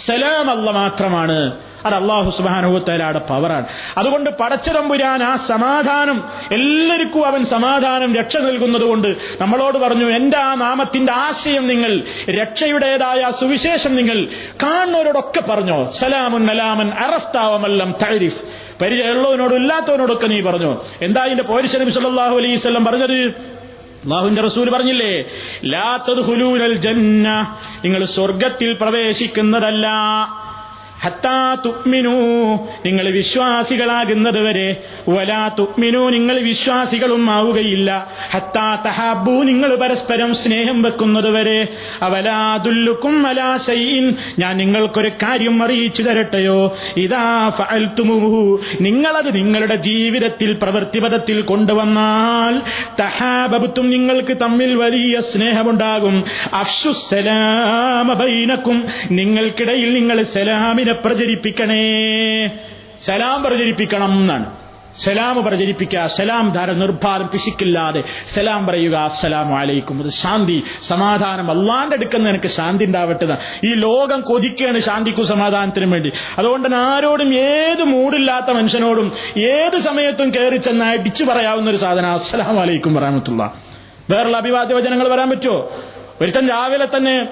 സലാം 0.05 0.49
അല്ല 0.51 0.71
മാത്രമാണ്. 0.71 1.70
അത് 1.85 1.95
അള്ളാഹു 1.95 2.29
സുബാനുഭവത്തലയുടെ 2.29 3.19
പവറാണ് 3.19 3.65
അതുകൊണ്ട് 3.97 4.29
പടച്ചതമ്പുരാൻ 4.29 5.23
ആ 5.23 5.35
സമാധാനം 5.35 6.23
എല്ലാവർക്കും 6.51 7.27
അവൻ 7.27 7.45
സമാധാനം 7.45 8.15
രക്ഷ 8.15 8.37
നൽകുന്നതുകൊണ്ട് 8.37 9.07
നമ്മളോട് 9.41 9.77
പറഞ്ഞു 9.77 10.15
എന്റെ 10.15 10.37
ആ 10.37 10.55
നാമത്തിന്റെ 10.55 11.13
ആശയം 11.13 11.67
നിങ്ങൾ 11.67 12.01
രക്ഷയുടേതായ 12.29 13.31
സുവിശേഷം 13.39 13.95
നിങ്ങൾ 13.95 14.27
കാണുന്നവരോടൊക്കെ 14.63 15.41
പറഞ്ഞോ. 15.41 15.85
സലാമുൻ 15.85 16.49
അലാമൻ 16.51 16.91
അറഫ്താവമല്ലം 16.93 17.95
തൈരിഫ് 18.03 18.41
പരിചയമുള്ളവനോടും 18.81 19.55
ഇല്ലാത്തവനോടൊക്കെ 19.55 20.27
നീ 20.27 20.41
പറഞ്ഞു. 20.41 20.81
എന്താ 21.01 21.25
ഇതിന്റെ 21.25 21.43
പോരിശ 21.43 21.75
നബി 21.75 21.89
സല്ലല്ലാഹു 21.89 22.37
അലൈഹി 22.37 22.55
വസല്ലം 22.55 22.85
പറഞ്ഞത്? 22.85 23.17
അള്ളാഹുവിന്റെ 24.05 24.41
റസൂൽ 24.41 24.69
പറഞ്ഞില്ലേ 24.69 25.25
ലാത്തത് 25.65 26.21
ഹുലൂനൽ 26.21 26.73
ജന്ന. 26.73 27.55
നിങ്ങൾ 27.83 28.05
സ്വർഗത്തിൽ 28.05 28.73
പ്രവേശിക്കുന്നതല്ല. 28.73 29.87
ഹത്താ 31.03 31.37
തുക്മിനു 31.65 32.15
നിങ്ങൾ 32.85 33.05
വിശ്വാസികളാകുന്നത് 33.11 34.41
വരെ 34.45 34.67
വലാ 35.09 35.41
തുക്മിനു 35.59 36.01
നിങ്ങൾ 36.15 36.35
വിശ്വാസികളും 36.41 37.23
ആവുകയില്ല. 37.31 37.89
ഹത്താ 38.33 38.67
തഹാബു 38.85 39.35
നിങ്ങൾ 39.49 39.71
പരസ്പരം 39.75 40.31
സ്നേഹം 40.33 40.77
വെക്കുന്നത് 40.81 41.29
വരെ 41.35 41.59
അവലാതുല്ലുക്കും 42.01 43.15
അലാ 43.27 43.49
ശൈഇൻ 43.67 44.05
ഞാൻ 44.39 44.53
നിങ്ങൾക്കൊരു 44.57 45.11
കാര്യം 45.23 45.55
അറിയിച്ചു 45.63 46.03
തരട്ടെയോ? 46.03 46.59
ഇതാ 46.97 47.25
ഫഅൽതുമുഹു 47.57 48.41
നിങ്ങളത് 48.81 49.29
നിങ്ങളുടെ 49.35 49.77
ജീവിതത്തിൽ 49.87 50.51
പ്രവൃത്തിപഥത്തിൽ 50.63 51.37
കൊണ്ടുവന്നാൽ 51.41 52.53
തഹാബബത്തും 53.01 53.85
നിങ്ങൾക്ക് 53.89 54.33
തമ്മിൽ 54.43 54.71
വലിയ 54.75 55.15
സ്നേഹമുണ്ടാകും. 55.31 56.15
അഫ്ഷുസലാമബൈനക്കും 56.53 57.17
നിങ്ങൾക്കിടയിൽ 59.11 59.89
നിങ്ങൾ 59.99 60.17
സലാമിനെ 60.37 60.90
പ്രചരിപ്പിക്കണേ. 60.91 62.47
സലാം 63.05 63.43
പ്രചരിപ്പിക്കണം 63.43 64.11
എന്നാണ്. 64.11 64.61
സലാം 64.99 65.43
പ്രചരിപ്പിക്കുക 65.43 66.05
സലാം 66.05 66.49
ധാര 66.49 66.71
നിർഭാരം 66.71 67.27
പിശിക്കില്ലാതെ 67.27 68.03
സലാം 68.33 68.67
പറയുക 68.67 68.95
അസ്സലാമു 68.95 69.57
അലൈക്കും. 69.57 70.03
അത് 70.03 70.09
ശാന്തി 70.09 70.63
സമാധാനം. 70.81 71.51
അല്ലാണ്ട് 71.51 71.95
എടുക്കുന്ന 71.95 72.29
എനിക്ക് 72.29 72.47
ശാന്തി 72.47 72.83
ഉണ്ടാവട്ടെ 72.83 73.37
ഈ 73.65 73.73
ലോകം 73.73 74.21
കൊതിക്കുകയാണ് 74.21 74.79
ശാന്തിക്കും 74.79 75.27
സമാധാനത്തിനും 75.27 75.91
വേണ്ടി. 75.91 76.11
അതുകൊണ്ട് 76.37 76.75
ആരോടും 76.75 77.35
ഏത് 77.35 77.83
മൂടില്ലാത്ത 77.83 78.51
മനുഷ്യനോടും 78.51 79.11
ഏത് 79.37 79.77
സമയത്തും 79.77 80.29
കയറി 80.29 80.57
ചെന്ന് 80.57 80.85
അടിച്ചു 80.85 81.25
പറയാവുന്ന 81.25 81.69
ഒരു 81.69 81.77
സാധനം. 81.77 82.11
അസ്സലാമു 82.11 82.61
അലൈക്കും 82.61 82.95
പറയാമത്തുള്ള 82.95 83.53
വേറുള്ള 84.11 84.37
അഭിവാദ്യ 84.37 84.75
വചനങ്ങൾ 84.75 85.13
വരാൻ 85.13 85.29
പറ്റുമോ? 85.29 85.71
ഒരിക്കൽ 86.21 86.49
രാവിലെ 86.49 86.85
തന്നെ 86.85 87.25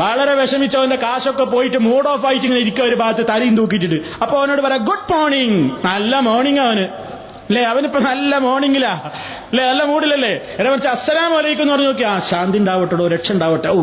വളരെ 0.00 0.34
വിഷമിച്ചവന്റെ 0.40 0.96
കാശൊക്കെ 1.04 1.44
പോയിട്ട് 1.54 1.78
മൂഡ് 1.88 2.08
ഓഫ് 2.14 2.26
ആയിട്ട് 2.26 2.44
ഇങ്ങനെ 2.46 2.60
ഇരിക്കുക 2.64 2.84
ഒരു 2.90 2.96
ഭാഗത്ത് 3.02 3.24
തലയും 3.30 3.54
തൂക്കിയിട്ടിട്ട്. 3.60 3.98
അപ്പൊ 4.22 4.34
അവനോട് 4.40 4.62
പറയാം 4.66 4.82
ഗുഡ് 4.90 5.08
മോർണിംഗ് 5.14 5.60
നല്ല 5.88 6.20
മോർണിംഗ് 6.28 6.60
അവന്. 6.66 6.86
അല്ലേ 7.48 7.62
അവനിപ്പോ 7.72 8.00
നല്ല 8.10 8.32
മോർണിംഗിലാ 8.46 8.94
അല്ലേ 9.50 9.62
നല്ല 9.70 9.82
മൂഡിലല്ലേ 9.90 10.32
എന്നെ 10.58 10.70
വെച്ചാൽ 10.72 10.92
അസ്സലാം 10.96 11.30
വലൈക്കും 11.36 11.64
എന്ന് 11.64 11.74
പറഞ്ഞു 11.74 11.88
നോക്കിയാ 11.90 12.10
ശാന്തി 12.30 12.58
ഉണ്ടാവട്ടോ 12.62 13.06
രക്ഷ 13.14 13.28
ഉണ്ടാവട്ടെ. 13.36 13.68
ഓ 13.76 13.80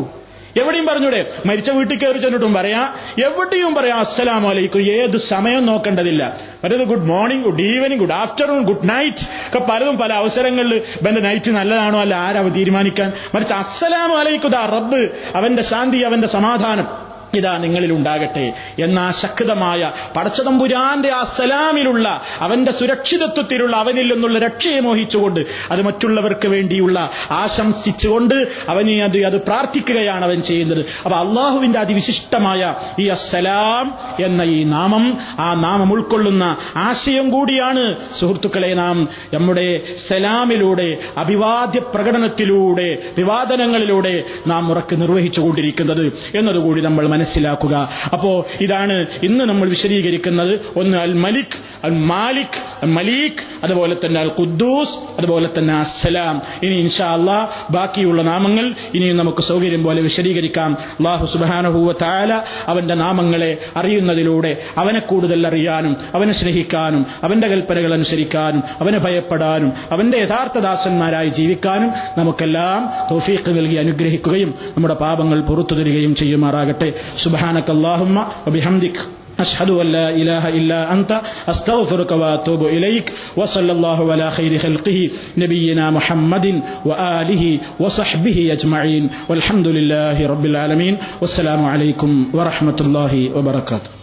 എവിടെയും 0.57 0.85
പറഞ്ഞൂടെ. 0.85 1.33
മരിച്ച 1.45 1.71
വീട്ടിൽ 1.71 1.97
കയറി 1.97 2.17
ചെന്നിട്ടും 2.17 2.53
പറയാ 2.53 2.93
എവിടെയും 3.23 3.75
പറയാം 3.75 3.99
അസ്സലാം 3.99 4.43
വലൈക്കും 4.43 4.81
ഏത് 4.81 5.17
സമയം 5.17 5.65
നോക്കേണ്ടതില്ല. 5.65 6.37
പലത് 6.63 6.87
good 6.87 7.05
morning 7.05 7.45
good 7.45 7.61
evening 7.61 7.99
good 7.99 8.11
afternoon 8.11 8.63
good 8.63 8.89
night 8.89 9.17
ഒക്കെ 9.47 9.71
പലതും 9.71 9.97
പല 9.97 10.13
അവസരങ്ങളിൽ 10.13 10.75
ഇവന്റെ 10.75 11.21
നൈറ്റ് 11.21 11.51
നല്ലതാണോ 11.51 12.01
അല്ല 12.01 12.15
ആരാവ് 12.15 12.55
തീരുമാനിക്കാൻ. 12.55 13.13
മറിച്ച് 13.35 13.53
അസ്സലാം 13.53 14.11
വലൈക്കുദാ 14.11 14.65
റബ്ബ് 14.65 15.09
അവന്റെ 15.35 15.61
ശാന്തി 15.61 15.97
അവന്റെ 15.97 16.27
സമാധാനം. 16.27 17.04
ഇതാ 17.37 17.57
നിങ്ങളിൽ 17.57 17.91
ഉണ്ടാകട്ടെ 17.91 18.53
എന്ന 18.79 18.99
ആ 18.99 19.11
ശക്തമായ 19.11 19.91
പടച്ചതമ്പുരാന്റെ 20.17 21.11
ആ 21.11 21.23
സലാമിലുള്ള 21.23 22.21
അവന്റെ 22.39 22.71
സുരക്ഷിതത്വത്തിലുള്ള 22.71 23.75
അവനിൽ 23.75 24.13
നിന്നുള്ള 24.13 24.39
രക്ഷയെ 24.39 24.79
മോഹിച്ചുകൊണ്ട് 24.79 25.39
അത് 25.71 25.81
മറ്റുള്ളവർക്ക് 25.81 26.47
വേണ്ടിയുള്ള 26.47 27.09
ആശംസിച്ചുകൊണ്ട് 27.31 28.47
അവനെ 28.69 29.03
അത് 29.03 29.17
അത് 29.25 29.41
പ്രാർത്ഥിക്കുകയാണ് 29.41 30.25
അവൻ 30.25 30.41
ചെയ്യുന്നത്. 30.41 30.85
അപ്പൊ 31.05 31.17
അള്ളാഹുവിന്റെ 31.17 31.79
അതിവിശിഷ്ടമായ 31.79 32.75
ഈ 32.99 33.07
അസലാം 33.07 33.97
എന്ന 34.25 34.41
ഈ 34.41 34.63
നാമം 34.63 35.17
ആ 35.39 35.53
നാമം 35.53 35.93
ഉൾക്കൊള്ളുന്ന 35.93 36.57
ആശയം 36.75 37.29
കൂടിയാണ് 37.29 37.95
സുഹൃത്തുക്കളെ 38.15 38.73
നാം 38.73 39.09
നമ്മുടെ 39.33 39.81
സലാമിലൂടെ 40.07 40.97
അഭിവാദ്യ 41.17 41.79
പ്രകടനത്തിലൂടെ 41.79 42.97
വിവാദനങ്ങളിലൂടെ 43.17 44.23
നാം 44.47 44.71
ഉറക്ക് 44.71 45.01
നിർവഹിച്ചുകൊണ്ടിരിക്കുന്നത്. 45.01 46.05
എന്നതുകൂടി 46.35 46.81
നമ്മൾ 46.81 47.07
മനസ്സിലാക്കുക. 47.25 47.75
അപ്പോ 48.13 48.45
ഇതാണ് 48.61 48.95
ഇന്ന് 49.23 49.45
നമ്മൾ 49.45 49.69
വിശദീകരിക്കുന്നത്. 49.69 50.53
ഒന്ന് 50.79 50.97
അൽ 50.97 51.13
മലിക് 51.13 51.55
അൽ 51.83 51.93
മാലിക് 52.11 52.57
അൽ 52.83 52.89
മലീഖ് 52.89 53.41
അതുപോലെ 53.63 53.95
തന്നെ 54.05 54.21
അൽ 54.21 54.31
ഖുദ്ദൂസ് 54.39 54.95
അതുപോലെ 55.19 55.49
തന്നെ 55.57 55.73
അസ്സലാം 55.73 56.41
ഇനി 56.63 56.75
ഇൻഷാ 56.75 57.07
അള്ളാ 57.13 57.37
ബാക്കിയുള്ള 57.71 58.21
നാമങ്ങൾ 58.21 58.75
ഇനിയും 58.95 59.17
നമുക്ക് 59.17 59.41
സൗകര്യം 59.41 59.83
പോലെ 59.83 60.01
വിശദീകരിക്കാം. 60.01 60.71
അള്ളാഹു 60.73 61.25
സുബാനഹൂവ 61.25 61.91
താല 62.01 62.33
അവന്റെ 62.67 62.95
നാമങ്ങളെ 62.95 63.51
അറിയുന്നതിലൂടെ 63.75 64.51
അവനെ 64.77 64.99
കൂടുതൽ 64.99 65.47
അറിയാനും 65.47 65.97
അവനെ 66.15 66.31
സ്നേഹിക്കാനും 66.31 67.05
അവന്റെ 67.23 67.47
കൽപ്പനകൾ 67.47 67.93
അനുസരിക്കാനും 67.93 68.63
അവനെ 68.81 68.99
ഭയപ്പെടാനും 68.99 69.73
അവന്റെ 69.91 70.17
യഥാർത്ഥ 70.17 70.59
ദാസന്മാരായി 70.59 71.29
ജീവിക്കാനും 71.39 71.91
നമുക്കെല്ലാം 72.17 72.81
തൗഫീഖ് 73.11 73.57
നൽകി 73.57 73.75
അനുഗ്രഹിക്കുകയും 73.75 74.53
നമ്മുടെ 74.77 74.93
പാപങ്ങൾ 74.93 75.41
പുറത്തു 75.41 75.75
തരികയും 75.75 76.15
ചെയ്യുമാറാകട്ടെ. 76.15 76.89
سبحانك 77.17 77.69
اللهم 77.69 78.25
وبحمدك. 78.47 78.99
أشهد 79.39 79.69
أن 79.69 79.85
لا 79.91 80.09
إله 80.09 80.49
إلا 80.49 80.93
أنت. 80.93 81.21
أستغفرك 81.49 82.11
وأتوب 82.11 82.63
إليك. 82.63 83.13
وصلى 83.37 83.71
الله 83.71 84.11
على 84.11 84.31
خير 84.31 84.57
خلقه 84.57 85.09
نبينا 85.37 85.91
محمد 85.91 86.61
وآله 86.85 87.59
وصحبه 87.79 88.49
أجمعين. 88.51 89.09
والحمد 89.29 89.67
لله 89.67 90.27
رب 90.27 90.45
العالمين. 90.45 90.97
والسلام 91.21 91.65
عليكم 91.65 92.25
ورحمة 92.33 92.77
الله 92.81 93.37
وبركاته. 93.37 93.94